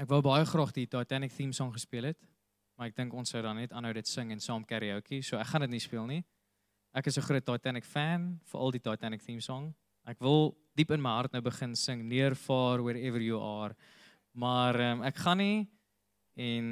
Ek 0.00 0.08
wou 0.08 0.22
baie 0.24 0.46
graag 0.48 0.72
die 0.74 0.88
Titanic 0.88 1.34
theme 1.36 1.52
song 1.54 1.70
gespeel 1.74 2.08
het, 2.10 2.18
maar 2.74 2.88
ek 2.88 2.96
dink 2.96 3.12
ons 3.14 3.30
sou 3.30 3.42
dan 3.44 3.60
net 3.60 3.74
aanhou 3.76 3.92
dit 3.94 4.08
sing 4.08 4.32
en 4.32 4.40
saam 4.40 4.64
karaoke, 4.64 5.20
so 5.22 5.36
ek 5.36 5.50
gaan 5.52 5.66
dit 5.66 5.74
nie 5.76 5.82
speel 5.84 6.08
nie. 6.08 6.22
Ek 6.96 7.06
is 7.06 7.18
'n 7.18 7.22
groot 7.22 7.44
Titanic 7.44 7.84
fan 7.84 8.40
vir 8.42 8.60
al 8.60 8.70
die 8.72 8.80
Titanic 8.80 9.22
theme 9.22 9.40
song. 9.40 9.74
Ek 10.06 10.18
wil 10.20 10.56
diep 10.74 10.90
in 10.90 11.02
my 11.02 11.10
hart 11.10 11.32
nou 11.32 11.42
begin 11.42 11.76
sing 11.76 12.08
near 12.08 12.34
far 12.34 12.82
wherever 12.82 13.20
you 13.20 13.38
are. 13.38 13.76
Maar 14.34 14.80
um, 14.80 15.02
ek 15.02 15.16
gaan 15.16 15.38
nie 15.38 15.68
en 16.40 16.68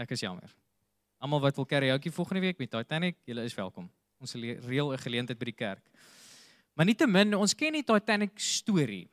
ek 0.00 0.12
is 0.16 0.24
jammer. 0.24 0.52
Almal 1.20 1.42
wat 1.44 1.56
wil 1.56 1.68
karaoke 1.68 2.12
volgende 2.12 2.40
week 2.40 2.58
met 2.60 2.70
Titanic, 2.72 3.16
julle 3.28 3.44
is 3.48 3.56
welkom. 3.56 3.88
Ons 4.20 4.34
reël 4.34 4.92
'n 4.92 4.98
geleentheid 4.98 5.38
by 5.38 5.44
die 5.44 5.56
kerk. 5.56 5.84
Maar 6.74 6.86
nietemin, 6.86 7.34
ons 7.34 7.54
ken 7.54 7.72
die 7.72 7.84
Titanic 7.84 8.38
storie. 8.38 9.08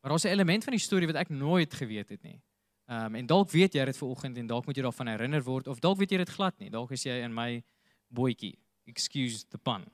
Maar 0.00 0.10
daar's 0.10 0.24
'n 0.24 0.32
element 0.32 0.64
van 0.64 0.72
die 0.72 0.80
storie 0.80 1.06
wat 1.06 1.16
ek 1.16 1.28
nooit 1.28 1.74
geweet 1.74 2.08
het 2.08 2.22
nie. 2.22 2.40
Ehm 2.86 3.04
um, 3.04 3.14
en 3.14 3.26
dalk 3.26 3.50
weet 3.50 3.74
jy 3.74 3.84
dit 3.84 3.96
vanoggend 3.96 4.36
en 4.36 4.46
dalk 4.46 4.66
moet 4.66 4.76
jy 4.76 4.82
daarvan 4.82 5.06
herinner 5.06 5.42
word 5.42 5.66
of 5.66 5.78
dalk 5.80 5.98
weet 5.98 6.10
jy 6.10 6.16
dit 6.16 6.28
glad 6.28 6.58
nie. 6.58 6.70
Dalk 6.70 6.90
is 6.90 7.02
jy 7.02 7.22
in 7.24 7.34
my 7.34 7.62
bootjie. 8.08 8.58
Excuse 8.84 9.46
the 9.48 9.58
pun. 9.58 9.86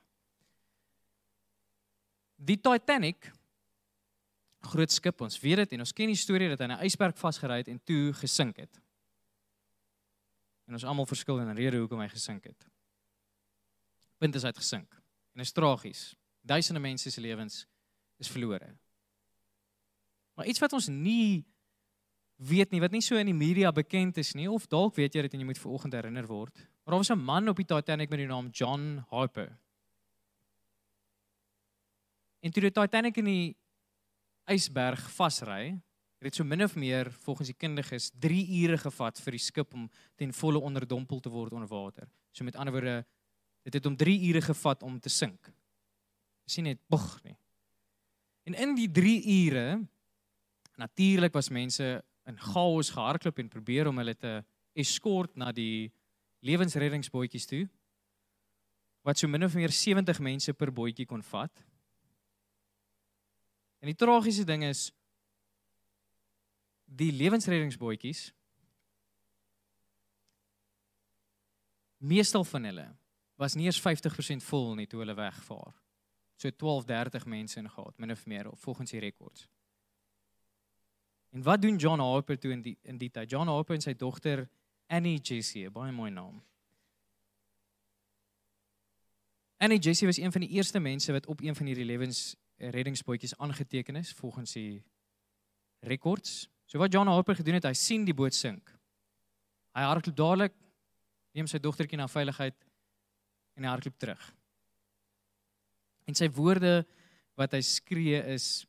Die 2.34 2.60
Titanic 2.60 3.30
groot 4.60 4.92
skip, 4.92 5.20
ons 5.20 5.40
weet 5.40 5.56
dit 5.56 5.72
en 5.72 5.84
ons 5.84 5.92
ken 5.92 6.10
die 6.12 6.18
storie 6.18 6.48
dat 6.48 6.58
hy 6.58 6.64
in 6.64 6.76
'n 6.76 6.84
ysberg 6.84 7.16
vasgery 7.18 7.56
het 7.62 7.68
en 7.68 7.80
toe 7.84 8.12
gesink 8.12 8.56
het. 8.56 8.80
En 10.66 10.74
ons 10.74 10.84
almal 10.84 11.06
verskil 11.06 11.40
in 11.40 11.56
rede 11.56 11.76
hoekom 11.76 12.00
hy 12.00 12.08
gesink 12.08 12.44
het. 12.44 12.66
Punt 14.18 14.34
is 14.34 14.42
hy 14.42 14.48
het 14.48 14.60
gesink. 14.60 14.94
En 15.34 15.40
dit 15.40 15.46
is 15.46 15.52
tragies. 15.52 16.14
Duisende 16.42 16.80
mense 16.80 17.10
se 17.10 17.20
lewens 17.20 17.66
is 18.18 18.28
verlore. 18.28 18.76
Maar 20.34 20.46
iets 20.46 20.58
wat 20.58 20.72
ons 20.72 20.88
nie 20.88 21.44
weet 22.36 22.70
nie, 22.70 22.80
wat 22.80 22.92
nie 22.92 23.02
so 23.04 23.18
in 23.20 23.26
die 23.26 23.36
media 23.36 23.72
bekend 23.72 24.16
is 24.16 24.32
nie 24.34 24.48
of 24.48 24.68
dalk 24.72 24.96
weet 24.96 25.14
jy 25.14 25.22
dit 25.22 25.34
en 25.36 25.42
jy 25.42 25.48
moet 25.50 25.58
vanoggend 25.58 25.96
herinner 25.98 26.26
word. 26.26 26.54
Maar 26.84 26.94
daar 26.94 27.02
was 27.02 27.10
'n 27.10 27.24
man 27.24 27.48
op 27.48 27.56
die 27.56 27.66
Titanic 27.66 28.08
met 28.08 28.18
die 28.18 28.26
naam 28.26 28.48
John 28.52 29.04
Harper. 29.10 29.58
En 32.40 32.50
toe 32.50 32.62
die 32.62 32.72
Titanic 32.72 33.16
in 33.16 33.24
die 33.24 33.56
ysberg 34.50 35.02
vasry, 35.14 35.76
het 36.20 36.28
dit 36.28 36.36
so 36.36 36.44
min 36.44 36.62
of 36.62 36.74
meer 36.76 37.08
volgens 37.24 37.48
die 37.48 37.56
kundiges 37.56 38.10
3 38.20 38.40
ure 38.62 38.76
gevat 38.78 39.20
vir 39.24 39.36
die 39.36 39.42
skip 39.42 39.74
om 39.74 39.86
ten 40.20 40.34
volle 40.36 40.60
onderdompel 40.60 41.20
te 41.20 41.32
word 41.32 41.54
onder 41.56 41.70
water. 41.70 42.10
So 42.32 42.44
met 42.44 42.56
ander 42.56 42.74
woorde, 42.74 43.04
dit 43.64 43.74
het 43.74 43.86
hom 43.88 43.96
3 43.96 44.18
ure 44.28 44.42
gevat 44.44 44.82
om 44.82 44.98
te 45.00 45.08
sink. 45.08 45.52
Sien 46.46 46.68
net, 46.68 46.80
bog 46.88 47.22
nie. 47.24 47.36
En 48.44 48.54
in 48.54 48.74
die 48.76 48.90
3 48.90 49.16
ure 49.46 49.66
natuurlik 50.80 51.32
was 51.32 51.48
mense 51.48 52.02
in 52.26 52.38
chaos 52.40 52.90
gehardloop 52.90 53.38
en 53.38 53.48
probeer 53.48 53.88
om 53.88 53.98
hulle 54.00 54.14
te 54.16 54.40
eskort 54.78 55.36
na 55.36 55.52
die 55.52 55.90
lewensreddingsbootjies 56.46 57.48
toe 57.48 57.66
wat 59.06 59.18
so 59.18 59.28
min 59.28 59.44
of 59.44 59.54
meer 59.56 59.72
70 59.72 60.20
mense 60.20 60.52
per 60.52 60.72
bootjie 60.72 61.06
kon 61.08 61.22
vat. 61.24 61.62
En 63.80 63.88
die 63.88 63.96
tragiese 63.96 64.44
ding 64.44 64.64
is 64.68 64.90
die 66.84 67.12
lewensreddingsbootjies 67.12 68.30
meestal 72.00 72.44
van 72.44 72.64
hulle 72.64 72.88
was 73.40 73.54
nie 73.56 73.68
eens 73.68 73.80
50% 73.80 74.44
vol 74.44 74.74
nie 74.76 74.88
toe 74.88 75.00
hulle 75.00 75.16
wegvaar. 75.16 75.72
So 76.36 76.50
12, 76.50 76.84
30 76.88 77.24
mense 77.28 77.58
ingehaal, 77.60 77.92
min 77.96 78.12
of 78.12 78.26
meer 78.26 78.48
volgens 78.56 78.90
die 78.90 79.00
rekords. 79.00 79.48
En 81.30 81.42
wat 81.42 81.62
doen 81.62 81.76
John 81.76 82.00
Harper 82.00 82.38
toe 82.38 82.52
in 82.52 82.62
die 82.62 82.76
in 82.82 82.98
die 82.98 83.10
tyd? 83.10 83.30
John 83.30 83.48
Harper 83.48 83.76
en 83.76 83.84
sy 83.84 83.94
dogter 83.94 84.48
Annie 84.90 85.20
Jessie, 85.22 85.70
baie 85.70 85.92
mooi 85.92 86.10
naam. 86.10 86.40
Annie 89.60 89.78
Jessie 89.78 90.08
was 90.08 90.18
een 90.18 90.32
van 90.32 90.40
die 90.40 90.50
eerste 90.56 90.80
mense 90.80 91.12
wat 91.12 91.26
op 91.26 91.40
een 91.40 91.56
van 91.56 91.66
hierdie 91.66 91.84
lewens 91.84 92.34
reddingsbootjies 92.60 93.36
aangeteken 93.38 93.96
is 93.96 94.12
volgens 94.12 94.52
die 94.52 94.82
rekords. 95.80 96.48
So 96.66 96.78
wat 96.78 96.92
John 96.92 97.08
Harper 97.08 97.34
gedoen 97.34 97.58
het, 97.58 97.66
hy 97.66 97.74
sien 97.74 98.04
die 98.04 98.14
boot 98.14 98.36
sink. 98.36 98.70
Hy 99.74 99.86
hardloop 99.86 100.16
dadelik 100.16 100.54
neem 101.34 101.48
sy 101.50 101.60
dogtertjie 101.62 101.98
na 101.98 102.08
veiligheid 102.10 102.56
en 103.56 103.64
hy 103.64 103.70
hardloop 103.72 103.98
terug. 103.98 104.22
En 106.10 106.16
sy 106.18 106.28
woorde 106.34 106.80
wat 107.38 107.54
hy 107.56 107.62
skree 107.64 108.20
is 108.34 108.66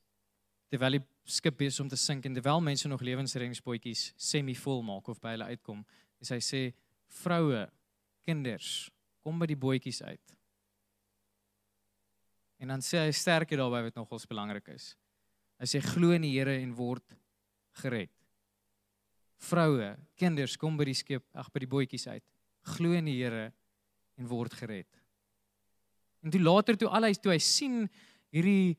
terwyl 0.72 1.00
die 1.00 1.06
skip 1.28 1.58
besig 1.60 1.84
om 1.84 1.90
te 1.92 2.00
sink 2.00 2.26
en 2.26 2.36
terwyl 2.38 2.62
mense 2.64 2.90
nog 2.90 3.04
lewensreddingsbootjies 3.06 4.12
semi-vol 4.20 4.84
maak 4.86 5.10
of 5.12 5.20
by 5.24 5.36
hulle 5.36 5.50
uitkom, 5.52 5.84
is 6.22 6.32
hy 6.34 6.40
sê 6.44 6.62
vroue, 7.22 7.66
kinders, 8.26 8.90
kom 9.26 9.42
by 9.42 9.50
die 9.50 9.60
bootjies 9.60 10.02
uit. 10.06 10.38
En 12.62 12.70
dan 12.70 12.84
sê 12.86 13.02
hy 13.02 13.14
sterker 13.16 13.58
daarby 13.58 13.88
wat 13.88 13.98
nogals 13.98 14.28
belangrik 14.30 14.68
is. 14.76 14.92
Hy 15.62 15.70
sê 15.70 15.82
glo 15.82 16.14
in 16.14 16.26
die 16.26 16.36
Here 16.36 16.54
en 16.62 16.76
word 16.78 17.16
gered. 17.82 18.14
Vroue, 19.42 19.96
kinders, 20.20 20.58
kom 20.62 20.78
by 20.78 20.86
die 20.86 20.98
skip, 20.98 21.26
ag 21.34 21.50
by 21.54 21.64
die 21.64 21.70
bootjies 21.70 22.06
uit. 22.12 22.24
Glo 22.76 22.94
in 22.98 23.10
die 23.10 23.18
Here 23.18 23.50
en 24.22 24.30
word 24.30 24.54
gered. 24.60 24.90
En 26.22 26.34
toe 26.34 26.42
later 26.42 26.78
toe 26.78 26.90
al 26.94 27.10
hy 27.10 27.16
toe 27.18 27.34
hy 27.34 27.40
sien 27.42 27.88
hierdie 28.34 28.78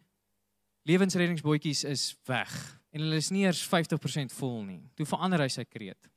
lewensreddingsbootjies 0.86 1.82
is 1.90 2.06
weg 2.28 2.54
en 2.92 3.02
hulle 3.02 3.18
is 3.18 3.32
nie 3.34 3.42
eers 3.48 3.62
50% 3.66 4.34
vol 4.38 4.60
nie. 4.66 4.80
Toe 4.94 5.06
verander 5.08 5.42
hy 5.42 5.50
sy 5.50 5.66
kreet. 5.66 6.10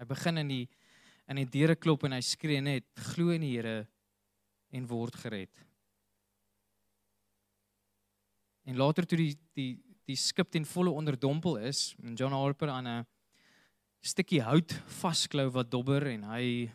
Hy 0.00 0.06
begin 0.10 0.42
in 0.42 0.54
die 0.56 0.64
in 1.30 1.38
die 1.38 1.46
deure 1.46 1.76
klop 1.78 2.02
en 2.08 2.16
hy 2.16 2.24
skree 2.26 2.58
net 2.58 2.88
glo 3.12 3.30
in 3.30 3.44
die 3.46 3.52
Here 3.54 3.84
en 4.74 4.88
word 4.90 5.14
gered. 5.22 5.52
En 8.70 8.76
later 8.78 9.06
toe 9.06 9.18
die 9.18 9.32
die 9.58 9.70
die 10.10 10.18
skip 10.18 10.50
ten 10.50 10.64
volle 10.66 10.90
onderdompel 10.90 11.56
is 11.68 11.92
en 12.02 12.16
John 12.18 12.34
Harper 12.34 12.70
aan 12.70 12.86
'n 12.86 13.06
stukkie 14.02 14.42
hout 14.42 14.72
vasklou 15.00 15.50
wat 15.50 15.70
dobber 15.70 16.06
en 16.06 16.22
hy 16.24 16.70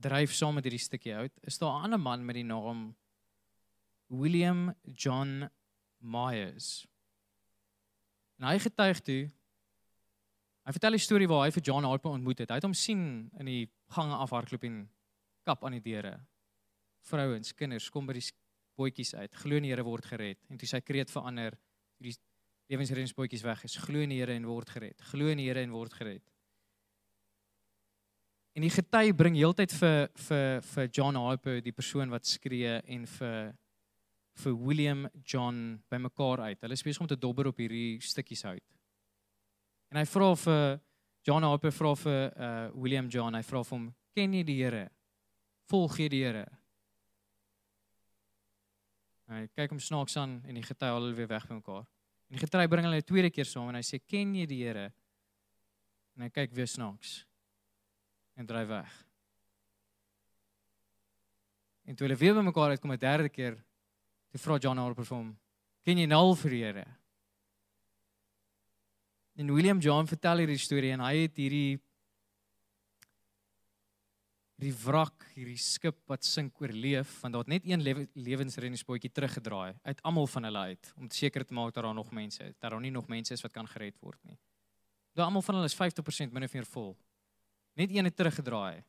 dryf 0.00 0.32
saam 0.32 0.54
met 0.54 0.64
hierdie 0.64 0.84
stukkie 0.84 1.14
hout, 1.14 1.32
is 1.42 1.58
daar 1.58 1.72
'n 1.72 1.84
ander 1.84 2.00
man 2.00 2.24
met 2.24 2.34
die 2.34 2.44
naam 2.44 2.94
William 4.08 4.74
John 4.82 5.48
Myers. 5.98 6.86
En 8.38 8.46
hy 8.48 8.58
getuig 8.58 9.00
toe. 9.00 9.30
Hy 10.64 10.72
vertel 10.72 10.94
'n 10.94 10.98
storie 10.98 11.28
waar 11.28 11.44
hy 11.44 11.50
vir 11.50 11.62
John 11.62 11.84
Harper 11.84 12.10
ontmoet 12.10 12.38
het. 12.38 12.48
Hy 12.48 12.54
het 12.54 12.64
hom 12.64 12.74
sien 12.74 13.30
in 13.38 13.46
die 13.46 13.70
gange 13.88 14.16
afhardloop 14.16 14.64
en 14.64 14.90
kap 15.44 15.64
aan 15.64 15.72
die 15.72 15.92
deure. 15.92 16.20
Vrouens, 17.00 17.54
kinders 17.54 17.90
kom 17.90 18.06
by 18.06 18.12
die 18.12 18.32
bootjies 18.76 19.14
uit. 19.14 19.34
Glo 19.42 19.56
in 19.56 19.66
die 19.66 19.72
Here 19.72 19.84
word 19.86 20.06
gered. 20.08 20.40
En 20.50 20.60
toe 20.60 20.68
sy 20.68 20.80
kreet 20.80 21.10
verander, 21.10 21.56
die 22.02 22.14
lewensreddingsbootjies 22.72 23.44
weg 23.44 23.64
is. 23.68 23.76
Glo 23.84 24.04
in 24.04 24.14
die 24.14 24.20
Here 24.20 24.34
en 24.34 24.46
word 24.48 24.70
gered. 24.70 25.00
Glo 25.10 25.32
in 25.32 25.42
die 25.42 25.48
Here 25.48 25.62
en 25.62 25.74
word 25.74 25.94
gered. 25.98 26.24
En 28.54 28.62
die 28.62 28.70
gety 28.70 29.10
bring 29.18 29.34
heeltyd 29.34 29.72
vir 29.74 30.08
vir 30.28 30.60
vir 30.62 30.88
John 30.94 31.18
Harper, 31.18 31.58
die 31.60 31.74
persoon 31.74 32.12
wat 32.14 32.26
skree 32.30 32.78
en 32.86 33.06
vir 33.16 33.54
vir 34.44 34.54
William 34.58 35.06
John 35.26 35.80
bymekaar 35.90 36.40
uit. 36.48 36.60
Hulle 36.62 36.78
is 36.78 36.82
besig 36.82 37.02
om 37.02 37.10
te 37.10 37.18
dobber 37.18 37.50
op 37.50 37.58
hierdie 37.58 38.00
stukkies 38.02 38.44
hout. 38.46 38.64
En 39.90 39.98
hy 39.98 40.06
vra 40.10 40.32
vir 40.38 40.64
John 41.26 41.46
Harper 41.46 41.74
vra 41.74 41.94
vir 41.98 42.20
uh 42.34 42.52
William 42.74 43.08
John, 43.10 43.34
hy 43.34 43.42
vra 43.42 43.62
vir 43.64 43.78
hom, 43.78 43.94
"Ken 44.14 44.34
jy 44.34 44.42
die 44.44 44.62
Here? 44.62 44.90
Volg 45.70 45.98
jy 45.98 46.08
die 46.08 46.22
Here?" 46.24 46.46
Hy 49.28 49.46
kyk 49.56 49.70
hom 49.70 49.80
snaaks 49.80 50.16
aan 50.20 50.42
en 50.44 50.54
die 50.54 50.62
gety 50.62 50.86
al 50.86 51.00
hulle 51.00 51.16
weer 51.16 51.30
weg 51.30 51.46
by 51.48 51.54
mekaar. 51.54 51.86
En 52.28 52.36
die 52.36 52.42
gety 52.42 52.66
bring 52.68 52.84
hulle 52.84 53.00
'n 53.00 53.08
tweede 53.08 53.30
keer 53.30 53.44
saam 53.44 53.68
en 53.68 53.74
hy 53.74 53.82
sê, 53.82 54.00
"Ken 54.06 54.34
jy 54.34 54.46
die 54.46 54.62
Here?" 54.64 54.92
En 56.16 56.22
hy 56.22 56.30
kyk 56.30 56.52
weer 56.52 56.66
snaaks 56.66 57.26
en 58.36 58.46
dryf 58.46 58.68
weg. 58.68 59.06
En 61.86 61.96
toe 61.96 62.06
hulle 62.06 62.18
weer 62.18 62.34
by 62.34 62.40
mekaar 62.40 62.70
uitkom 62.70 62.92
'n 62.92 62.98
derde 62.98 63.28
keer, 63.28 63.64
Toe 64.34 64.42
vra 64.42 64.56
John 64.58 64.80
Harper 64.82 65.06
vir 65.06 65.14
hom: 65.14 65.28
"Ken 65.86 65.98
jy 66.00 66.06
nou 66.10 66.34
vir 66.34 66.50
die 66.50 66.62
Here?" 66.64 66.84
En 69.38 69.52
William 69.54 69.78
John 69.78 70.08
vertel 70.10 70.42
hierdie 70.42 70.58
storie 70.58 70.90
en 70.90 71.04
hy 71.06 71.12
het 71.20 71.38
hierdie 71.38 71.78
die 74.62 74.72
wrak, 74.84 75.26
hierdie 75.34 75.58
skip 75.58 75.96
wat 76.10 76.24
sink 76.26 76.60
oorleef 76.62 77.16
want 77.22 77.34
daar 77.34 77.42
het 77.42 77.50
net 77.50 77.64
een 77.66 77.82
lewe, 77.82 78.06
lewensreddingsbootjie 78.14 79.10
teruggedraai 79.10 79.74
uit 79.82 80.02
almal 80.06 80.28
van 80.30 80.46
hulle 80.46 80.62
uit 80.70 80.92
om 80.94 81.10
seker 81.10 81.44
te 81.44 81.56
maak 81.56 81.74
dat 81.74 81.82
daar 81.84 81.94
nog 81.94 82.12
mense 82.14 82.44
is, 82.44 82.54
dat 82.60 82.70
daar 82.70 82.80
nie 82.80 82.92
nog 82.94 83.08
mense 83.10 83.34
is 83.34 83.42
wat 83.42 83.52
kan 83.52 83.66
gered 83.68 83.98
word 84.00 84.20
nie. 84.22 84.38
Daar 85.14 85.26
almal 85.26 85.42
van 85.42 85.58
hulle 85.58 85.70
is 85.70 85.78
50% 85.78 86.34
min 86.34 86.46
of 86.46 86.54
meer 86.54 86.66
vol. 86.66 86.94
Net 87.74 87.90
een 87.90 88.06
het 88.06 88.16
teruggedraai. 88.16 88.84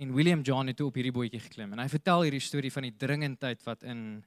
En 0.00 0.12
William 0.14 0.40
John 0.40 0.66
het 0.66 0.76
toe 0.76 0.88
op 0.88 0.96
hierdie 0.96 1.12
bootjie 1.12 1.40
geklim 1.40 1.72
en 1.72 1.80
hy 1.80 1.88
vertel 1.92 2.26
hierdie 2.28 2.44
storie 2.44 2.72
van 2.72 2.88
die 2.88 2.96
dringendheid 2.96 3.64
wat 3.64 3.82
in 3.82 4.22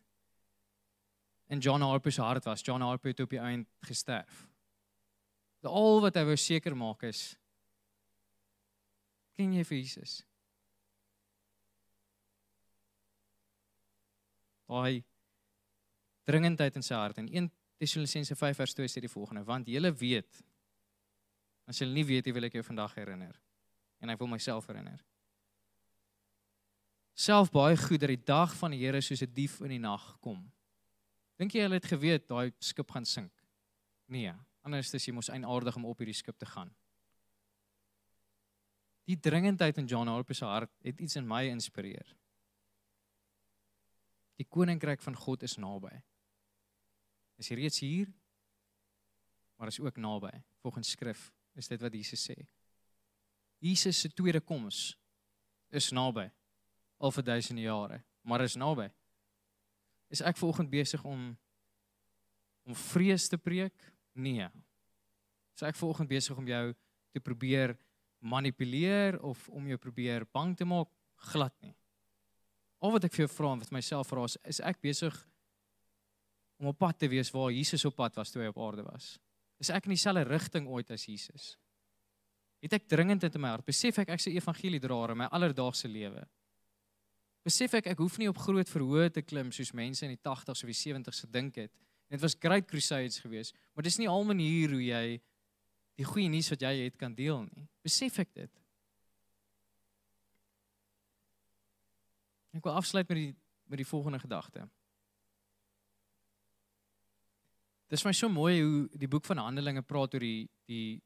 in 1.53 1.59
John 1.59 1.81
Harper 1.81 2.11
se 2.11 2.21
hart 2.21 2.45
was. 2.45 2.61
John 2.65 2.81
Harper 2.81 3.11
het 3.11 3.19
op 3.19 3.29
die 3.29 3.39
eind 3.39 3.67
gesterf. 3.86 4.47
Al 5.63 6.01
wat 6.01 6.15
hy 6.17 6.23
wou 6.25 6.38
seker 6.39 6.73
maak 6.75 7.03
is 7.07 7.36
ken 9.38 9.53
jy 9.53 9.63
vir 9.67 9.77
Jesus? 9.79 10.21
Daai 14.69 15.03
dringendheid 16.27 16.79
in 16.79 16.86
sy 16.86 16.95
hart 16.95 17.19
en 17.21 17.29
1 17.29 17.51
Tessalonisense 17.81 18.36
5 18.39 18.59
vers 18.61 18.75
2 18.77 18.91
sê 18.91 19.01
die 19.03 19.11
volgende: 19.11 19.43
Want 19.45 19.67
julle 19.67 19.91
weet 19.91 20.43
as 21.67 21.79
julle 21.79 21.95
nie 21.95 22.05
weet, 22.07 22.27
wil 22.36 22.47
ek 22.47 22.55
jou 22.57 22.63
vandag 22.63 22.95
herinner 22.95 23.36
en 24.03 24.11
ek 24.11 24.19
wil 24.19 24.31
myself 24.31 24.67
herinner 24.67 25.03
self 27.13 27.51
baie 27.53 27.77
goed 27.77 28.01
dat 28.01 28.09
die 28.09 28.23
dag 28.25 28.55
van 28.57 28.73
die 28.73 28.81
Here 28.81 29.01
soos 29.01 29.21
'n 29.21 29.29
die 29.29 29.43
dief 29.43 29.61
in 29.61 29.69
die 29.69 29.79
nag 29.79 30.17
kom. 30.19 30.51
Dink 31.38 31.53
jy 31.53 31.61
hulle 31.61 31.75
het 31.75 31.86
geweet 31.86 32.27
daai 32.27 32.51
skip 32.59 32.89
gaan 32.91 33.05
sink? 33.05 33.31
Nee, 34.07 34.34
Anders 34.63 34.93
is 34.95 35.05
jy 35.05 35.13
mos 35.13 35.29
eienaardig 35.29 35.75
om 35.75 35.86
op 35.86 35.99
hierdie 35.99 36.15
skip 36.15 36.38
te 36.39 36.47
gaan. 36.47 36.71
Die 39.10 39.20
dringendheid 39.20 39.78
in 39.78 39.88
John 39.88 40.08
Harper 40.08 40.36
se 40.36 40.45
hart 40.45 40.72
het 40.82 40.99
iets 40.99 41.16
in 41.20 41.28
my 41.28 41.43
inspireer. 41.51 42.16
Die 44.39 44.47
koninkryk 44.47 45.01
van 45.04 45.16
God 45.16 45.43
is 45.43 45.58
naby. 45.58 45.91
Is 47.38 47.49
reeds 47.49 47.80
hier? 47.80 48.12
Maar 49.56 49.68
is 49.68 49.80
ook 49.80 49.97
naby. 49.97 50.32
Volgens 50.62 50.89
skrif 50.89 51.32
is 51.54 51.68
dit 51.68 51.82
wat 51.82 51.93
Jesus 51.93 52.24
sê. 52.30 52.36
Jesus 53.64 53.99
se 53.99 54.10
tweede 54.10 54.41
koms 54.41 54.97
is 55.70 55.91
naby. 55.91 56.30
Al 56.97 57.12
vir 57.12 57.24
duisende 57.24 57.62
jare, 57.62 58.04
maar 58.22 58.41
is 58.41 58.56
naby. 58.56 58.89
Is 60.14 60.22
ek 60.22 60.38
vanoggend 60.38 60.70
besig 60.72 61.04
om 61.04 61.32
om 62.64 62.76
vrees 62.76 63.28
te 63.28 63.38
preek? 63.38 63.76
Nee. 64.16 64.47
Is 65.56 65.66
ek 65.68 65.76
vanoggend 65.76 66.08
besig 66.08 66.38
om 66.38 66.47
jou 66.47 66.66
te 67.12 67.20
probeer 67.20 67.76
manipuleer 68.24 69.19
of 69.21 69.47
om 69.49 69.67
jou 69.67 69.78
probeer 69.78 70.26
bang 70.32 70.55
te 70.57 70.65
maak? 70.65 70.89
Glad 71.32 71.53
nie. 71.63 71.76
Al 72.84 72.91
wat 72.95 73.05
ek 73.07 73.13
vir 73.15 73.26
jou 73.26 73.32
vra 73.32 73.53
en 73.55 73.63
wat 73.63 73.71
myself 73.76 74.09
vra 74.11 74.26
is, 74.28 74.38
is 74.49 74.59
ek 74.63 74.82
besig 74.84 75.15
om 76.59 76.71
op 76.71 76.80
pad 76.80 76.97
te 76.99 77.09
wees 77.11 77.32
waar 77.32 77.51
Jesus 77.51 77.86
op 77.88 77.95
pad 77.99 78.15
was 78.19 78.32
toe 78.32 78.43
hy 78.43 78.51
op 78.51 78.59
aarde 78.63 78.86
was? 78.88 79.17
Is 79.59 79.71
ek 79.71 79.88
in 79.88 79.95
dieselfde 79.95 80.26
rigting 80.28 80.67
ooit 80.67 80.91
as 80.91 81.05
Jesus? 81.07 81.53
Het 82.63 82.78
ek 82.80 82.88
dringend 82.91 83.24
in 83.28 83.41
my 83.43 83.53
hart 83.53 83.67
besef 83.67 83.99
ek 84.03 84.13
ek 84.15 84.24
se 84.24 84.32
evangeliedraer 84.36 85.13
in 85.13 85.21
my 85.24 85.30
alledaagse 85.36 85.91
lewe? 85.91 86.24
Besef 87.43 87.76
ek 87.80 87.89
ek 87.91 87.99
hoef 87.99 88.17
nie 88.19 88.30
op 88.32 88.39
groot 88.39 88.69
verhoë 88.69 89.09
te 89.17 89.24
klim 89.24 89.51
soos 89.51 89.74
mense 89.76 90.05
in 90.07 90.13
die 90.15 90.21
80s 90.21 90.63
of 90.63 90.71
die 90.71 90.80
70s 90.80 91.26
gedink 91.26 91.59
het. 91.59 91.74
Dit 92.11 92.21
was 92.24 92.38
great 92.39 92.67
crusades 92.69 93.19
geweest, 93.24 93.55
maar 93.74 93.84
dis 93.84 93.99
nie 93.99 94.07
al 94.07 94.24
manier 94.28 94.71
hoe 94.71 94.84
jy 94.84 95.05
die 96.00 96.08
goeie 96.08 96.30
nuus 96.32 96.50
wat 96.54 96.64
jy 96.66 96.74
het 96.86 96.98
kan 97.00 97.14
deel 97.16 97.44
nie. 97.46 97.68
Besef 97.86 98.20
ek 98.24 98.34
dit? 98.34 98.62
Ek 102.54 102.66
wil 102.66 102.78
afsluit 102.78 103.10
met 103.10 103.20
die 103.20 103.32
met 103.72 103.80
die 103.80 103.88
volgende 103.88 104.20
gedagte. 104.20 104.68
Dit 107.89 107.98
is 107.98 108.04
my 108.06 108.12
so 108.14 108.30
mooi 108.30 108.60
hoe 108.60 108.82
die 109.00 109.08
boek 109.10 109.26
van 109.26 109.39
Handelinge 109.41 109.82
praat 109.82 110.14
oor 110.14 110.26
die 110.26 110.50
die 110.70 111.02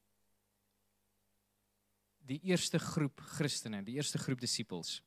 die 2.28 2.42
eerste 2.50 2.80
groep 2.80 3.22
Christene, 3.38 3.84
die 3.88 3.96
eerste 3.96 4.20
groep 4.20 4.42
disippels. 4.44 4.98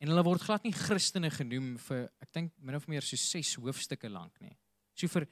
En 0.00 0.08
hulle 0.08 0.24
word 0.24 0.46
glad 0.46 0.64
nie 0.64 0.72
Christene 0.72 1.28
genoem 1.34 1.74
vir 1.88 2.06
ek 2.22 2.32
dink 2.32 2.54
min 2.62 2.78
of 2.78 2.86
meer 2.88 3.04
so 3.04 3.18
6 3.20 3.58
hoofstukke 3.60 4.08
lank 4.08 4.38
nie. 4.40 4.54
So 4.94 5.10
vir 5.12 5.26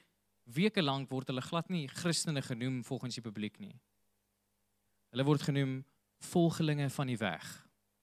weke 0.55 0.81
lank 0.81 1.09
word 1.11 1.27
hulle 1.27 1.43
glad 1.43 1.69
nie 1.69 1.87
Christene 1.87 2.41
genoem 2.41 2.83
volgens 2.87 3.19
die 3.19 3.23
publiek 3.23 3.59
nie. 3.59 3.75
Hulle 5.11 5.25
word 5.27 5.43
genoem 5.47 5.79
volgelinge 6.31 6.89
van 6.89 7.07
die 7.07 7.17
weg. 7.19 7.45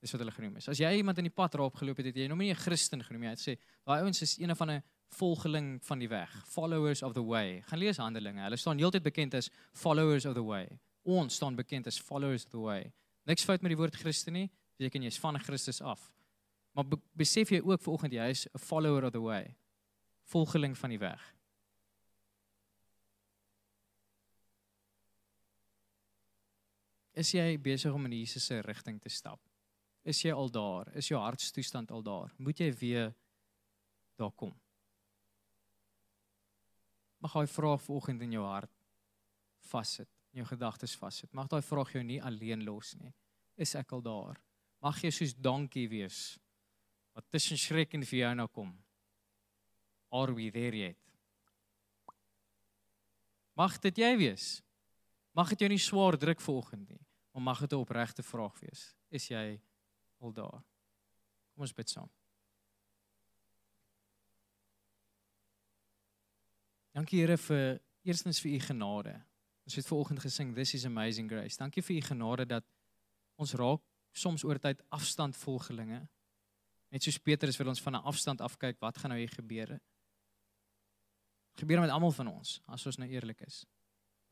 Dis 0.05 0.13
wat 0.13 0.21
hulle 0.21 0.35
genoem 0.37 0.59
is. 0.61 0.69
As 0.69 0.81
jy 0.81 0.91
iemand 0.99 1.19
in 1.19 1.29
die 1.29 1.33
pad 1.33 1.57
raap 1.57 1.77
geloop 1.81 2.03
het, 2.03 2.11
het 2.11 2.19
jy 2.21 2.29
hom 2.29 2.39
nie 2.39 2.53
'n 2.53 2.61
Christen 2.61 3.03
genoem 3.03 3.23
nie. 3.23 3.29
Hy 3.29 3.37
het 3.37 3.41
sê 3.41 3.57
daai 3.87 4.03
ouens 4.03 4.23
is 4.23 4.39
een 4.39 4.55
van 4.57 4.71
'n 4.71 4.83
volgeling 5.09 5.81
van 5.85 5.99
die 5.99 6.09
weg, 6.09 6.31
followers 6.47 7.03
of 7.03 7.13
the 7.15 7.23
way. 7.23 7.63
Gaan 7.67 7.79
lees 7.79 7.97
Handelinge. 7.97 8.43
Hulle 8.43 8.57
staan 8.57 8.79
heeltyd 8.79 9.03
bekend 9.03 9.35
as 9.35 9.51
followers 9.73 10.27
of 10.27 10.35
the 10.35 10.45
way. 10.45 10.69
Ons 11.03 11.35
staan 11.35 11.55
bekend 11.55 11.87
as 11.87 11.99
followers 11.99 12.45
of 12.45 12.51
the 12.51 12.59
way. 12.59 12.93
Niks 13.25 13.45
fout 13.45 13.63
met 13.63 13.71
die 13.71 13.77
woord 13.77 13.97
Christen 13.97 14.33
nie. 14.33 14.51
Beteken 14.77 15.03
jy's 15.03 15.19
van 15.19 15.39
Christus 15.39 15.81
af. 15.81 16.13
Maar 16.75 16.89
be 16.89 16.99
besef 17.13 17.51
jy 17.51 17.61
ook 17.63 17.81
vanoggend 17.81 18.13
jy 18.13 18.29
is 18.29 18.47
'n 18.47 18.59
follower 18.59 19.05
of 19.05 19.13
the 19.13 19.21
way. 19.21 19.57
Volgeling 20.25 20.77
van 20.79 20.91
die 20.91 20.99
weg. 20.99 21.35
Is 27.15 27.31
jy 27.35 27.55
besig 27.63 27.95
om 27.95 28.07
in 28.09 28.17
Jesus 28.19 28.47
se 28.49 28.59
rigting 28.67 28.99
te 29.01 29.09
stap? 29.13 29.41
Is 30.05 30.21
jy 30.25 30.33
al 30.35 30.51
daar? 30.51 30.91
Is 30.99 31.09
jou 31.09 31.21
hartstoestand 31.23 31.93
al 31.95 32.03
daar? 32.03 32.33
Moet 32.37 32.61
jy 32.61 32.71
weer 32.81 33.15
daar 34.19 34.33
kom? 34.35 34.53
Mag 37.25 37.37
hy 37.39 37.47
vraag 37.49 37.81
vanoggend 37.87 38.25
in 38.27 38.35
jou 38.37 38.45
hart 38.45 38.73
vassit, 39.65 40.11
in 40.35 40.43
jou 40.43 40.49
gedagtes 40.51 40.93
vassit. 40.99 41.31
Mag 41.33 41.49
daai 41.49 41.63
vraag 41.65 41.95
jou 41.95 42.03
nie 42.05 42.21
alleen 42.21 42.67
los 42.67 42.93
nie. 43.01 43.15
Is 43.57 43.73
ek 43.79 43.95
al 43.97 44.03
daar? 44.05 44.41
Mag 44.85 44.99
jy 45.01 45.13
soos 45.15 45.33
dankie 45.33 45.87
wees 45.89 46.35
wat 47.15 47.25
tussen 47.31 47.57
skrik 47.57 47.95
en 47.95 48.03
vir 48.03 48.25
jou 48.25 48.35
nou 48.35 48.49
kom. 48.51 48.75
Are 50.11 50.35
we 50.35 50.51
there 50.51 50.77
yet? 50.77 50.99
Mag 53.55 53.79
dit 53.87 54.03
jy 54.03 54.11
wees? 54.19 54.49
Mag 55.35 55.51
dit 55.55 55.63
jou 55.63 55.71
nie 55.71 55.83
swaar 55.83 56.19
druk 56.19 56.43
vanoggend 56.43 56.91
nie, 56.91 57.04
maar 57.35 57.43
mag 57.43 57.61
dit 57.61 57.73
'n 57.73 57.75
opregte 57.75 58.23
vraag 58.23 58.59
wees. 58.61 58.95
Is 59.09 59.29
jy 59.29 59.61
al 60.19 60.33
daar? 60.33 60.63
Kom 61.53 61.63
ons 61.63 61.73
bid 61.73 61.91
saam. 61.91 62.11
Dankie 66.93 67.21
Here 67.21 67.37
vir 67.37 67.81
eerstens 68.03 68.41
vir 68.41 68.53
u 68.53 68.59
genade. 68.59 69.25
Ons 69.65 69.75
het 69.75 69.87
vanoggend 69.87 70.21
gesing 70.21 70.55
this 70.55 70.75
is 70.75 70.85
amazing 70.85 71.31
grace. 71.31 71.57
Dankie 71.57 71.83
vir 71.83 71.97
u 71.97 72.01
genade 72.01 72.47
dat 72.47 72.65
ons 73.35 73.53
raak 73.53 73.83
soms 74.13 74.45
oor 74.45 74.59
tyd 74.59 74.83
afstand 74.89 75.37
volgelinge. 75.37 76.09
Net 76.89 77.03
soos 77.03 77.19
Petrus 77.19 77.57
wil 77.57 77.69
ons 77.69 77.83
van 77.83 77.97
'n 77.97 78.05
afstand 78.05 78.41
af 78.41 78.57
kyk 78.57 78.81
wat 78.81 78.99
gaan 78.99 79.11
nou 79.11 79.19
hier 79.19 79.35
gebeur. 79.35 79.81
Gebeur 81.55 81.81
met 81.81 81.91
almal 81.91 82.13
van 82.13 82.29
ons 82.29 82.61
as 82.67 82.87
ons 82.87 82.97
nou 82.97 83.09
eerlik 83.09 83.41
is. 83.41 83.67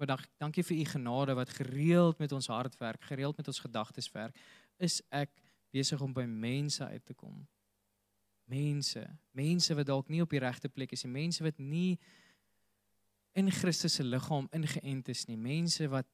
Maar 0.03 0.17
dank, 0.17 0.29
dankie 0.37 0.65
vir 0.65 0.77
u 0.77 0.85
genade 0.85 1.35
wat 1.35 1.49
gereeld 1.49 2.19
met 2.19 2.33
ons 2.33 2.47
hart 2.47 2.77
werk, 2.77 3.03
gereeld 3.03 3.37
met 3.37 3.47
ons 3.47 3.59
gedagtes 3.59 4.11
werk. 4.11 4.39
Is 4.77 4.97
ek 5.15 5.31
besig 5.71 6.01
om 6.03 6.11
by 6.13 6.25
mense 6.27 6.83
uit 6.85 7.05
te 7.07 7.15
kom? 7.15 7.37
Mense, 8.51 9.05
mense 9.31 9.77
wat 9.79 9.87
dalk 9.87 10.11
nie 10.11 10.19
op 10.25 10.35
die 10.35 10.41
regte 10.43 10.69
plek 10.69 10.97
is 10.97 11.07
nie, 11.07 11.13
mense 11.13 11.47
wat 11.47 11.61
nie 11.63 12.01
in 13.39 13.51
Christus 13.55 14.01
se 14.01 14.03
liggaam 14.03 14.51
ingeënt 14.51 15.13
is 15.15 15.23
nie, 15.31 15.39
mense 15.39 15.87
wat 15.95 16.11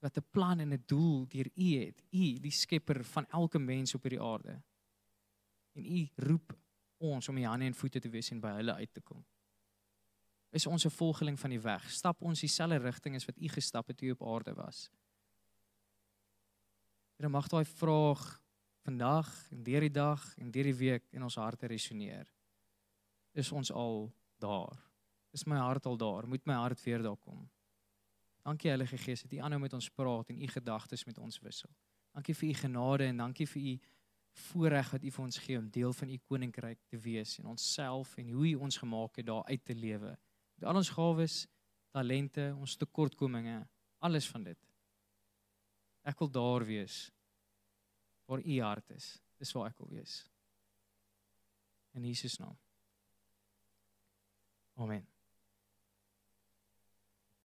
wat 0.00 0.16
'n 0.16 0.26
plan 0.30 0.60
en 0.60 0.72
'n 0.72 0.82
doel 0.86 1.28
deur 1.28 1.50
U 1.54 1.68
het. 1.76 2.00
U, 2.10 2.40
die 2.40 2.50
skepper 2.50 3.04
van 3.04 3.28
elke 3.28 3.58
mens 3.58 3.94
op 3.94 4.02
hierdie 4.02 4.20
aarde. 4.20 4.62
En 5.76 5.84
U 5.84 6.08
roep 6.16 6.56
ons 6.96 7.28
om 7.28 7.36
U 7.36 7.44
hande 7.44 7.64
en 7.64 7.74
voete 7.74 8.00
te 8.00 8.08
wees 8.08 8.30
en 8.30 8.40
by 8.40 8.56
hulle 8.56 8.74
uit 8.74 8.94
te 8.94 9.00
kom 9.00 9.24
is 10.54 10.66
ons 10.66 10.84
'n 10.84 10.90
volgeling 10.90 11.40
van 11.40 11.50
die 11.50 11.60
weg. 11.60 11.90
Stap 11.90 12.22
ons 12.22 12.40
dieselfde 12.40 12.76
rigting 12.76 13.14
as 13.14 13.24
wat 13.24 13.38
u 13.38 13.48
gestap 13.48 13.86
het 13.86 13.96
toe 13.96 14.08
u 14.08 14.10
op 14.10 14.22
aarde 14.22 14.54
was. 14.54 14.90
Here 17.16 17.28
mag 17.28 17.48
daai 17.48 17.64
vraag 17.64 18.42
vandag 18.84 19.50
en 19.50 19.62
deur 19.62 19.80
die 19.80 19.90
dag 19.90 20.38
en 20.38 20.50
deur 20.50 20.62
die 20.62 20.74
week 20.74 21.04
in 21.10 21.22
ons 21.22 21.34
harte 21.34 21.66
resoneer. 21.66 22.32
Is 23.32 23.52
ons 23.52 23.72
al 23.72 24.12
daar? 24.38 24.78
Is 25.32 25.44
my 25.44 25.56
hart 25.56 25.86
al 25.86 25.96
daar? 25.96 26.28
Moet 26.28 26.46
my 26.46 26.54
hart 26.54 26.82
weer 26.82 27.02
daar 27.02 27.16
kom? 27.16 27.50
Dankie 28.42 28.70
Heilige 28.70 28.98
Gees 28.98 29.22
dat 29.22 29.32
u 29.32 29.36
aanhou 29.36 29.60
met 29.60 29.72
ons 29.72 29.90
praat 29.90 30.28
en 30.28 30.42
u 30.42 30.46
gedagtes 30.46 31.04
met 31.04 31.18
ons 31.18 31.40
wissel. 31.40 31.70
Dankie 32.12 32.34
vir 32.34 32.48
u 32.48 32.54
genade 32.54 33.04
en 33.04 33.16
dankie 33.16 33.46
vir 33.46 33.62
u 33.62 33.80
voorreg 34.30 34.90
wat 34.90 35.02
u 35.02 35.10
vir 35.10 35.24
ons 35.24 35.38
gee 35.38 35.58
om 35.58 35.70
deel 35.70 35.92
van 35.92 36.08
u 36.08 36.18
koninkryk 36.18 36.78
te 36.86 36.98
wees 36.98 37.38
en 37.38 37.46
onsself 37.46 38.16
en 38.16 38.28
hoe 38.28 38.48
u 38.48 38.54
ons 38.54 38.76
gemaak 38.76 39.16
het 39.16 39.26
daar 39.26 39.44
uit 39.44 39.64
te 39.64 39.74
lewe 39.74 40.18
al 40.62 40.78
ons 40.78 40.90
gawes, 40.94 41.40
talente, 41.90 42.52
ons 42.54 42.76
tekortkominge, 42.76 43.58
alles 44.04 44.28
van 44.30 44.46
dit. 44.46 44.60
Ek 46.04 46.18
wil 46.20 46.30
daar 46.30 46.66
wees 46.68 47.08
waar 48.28 48.40
u 48.44 48.60
hart 48.60 48.90
is. 48.90 49.14
Dis 49.40 49.52
waar 49.56 49.70
ek 49.72 49.80
wil 49.82 49.90
wees. 49.96 50.20
In 51.94 52.04
Jesus 52.04 52.38
naam. 52.38 52.56
Amen. 54.74 55.13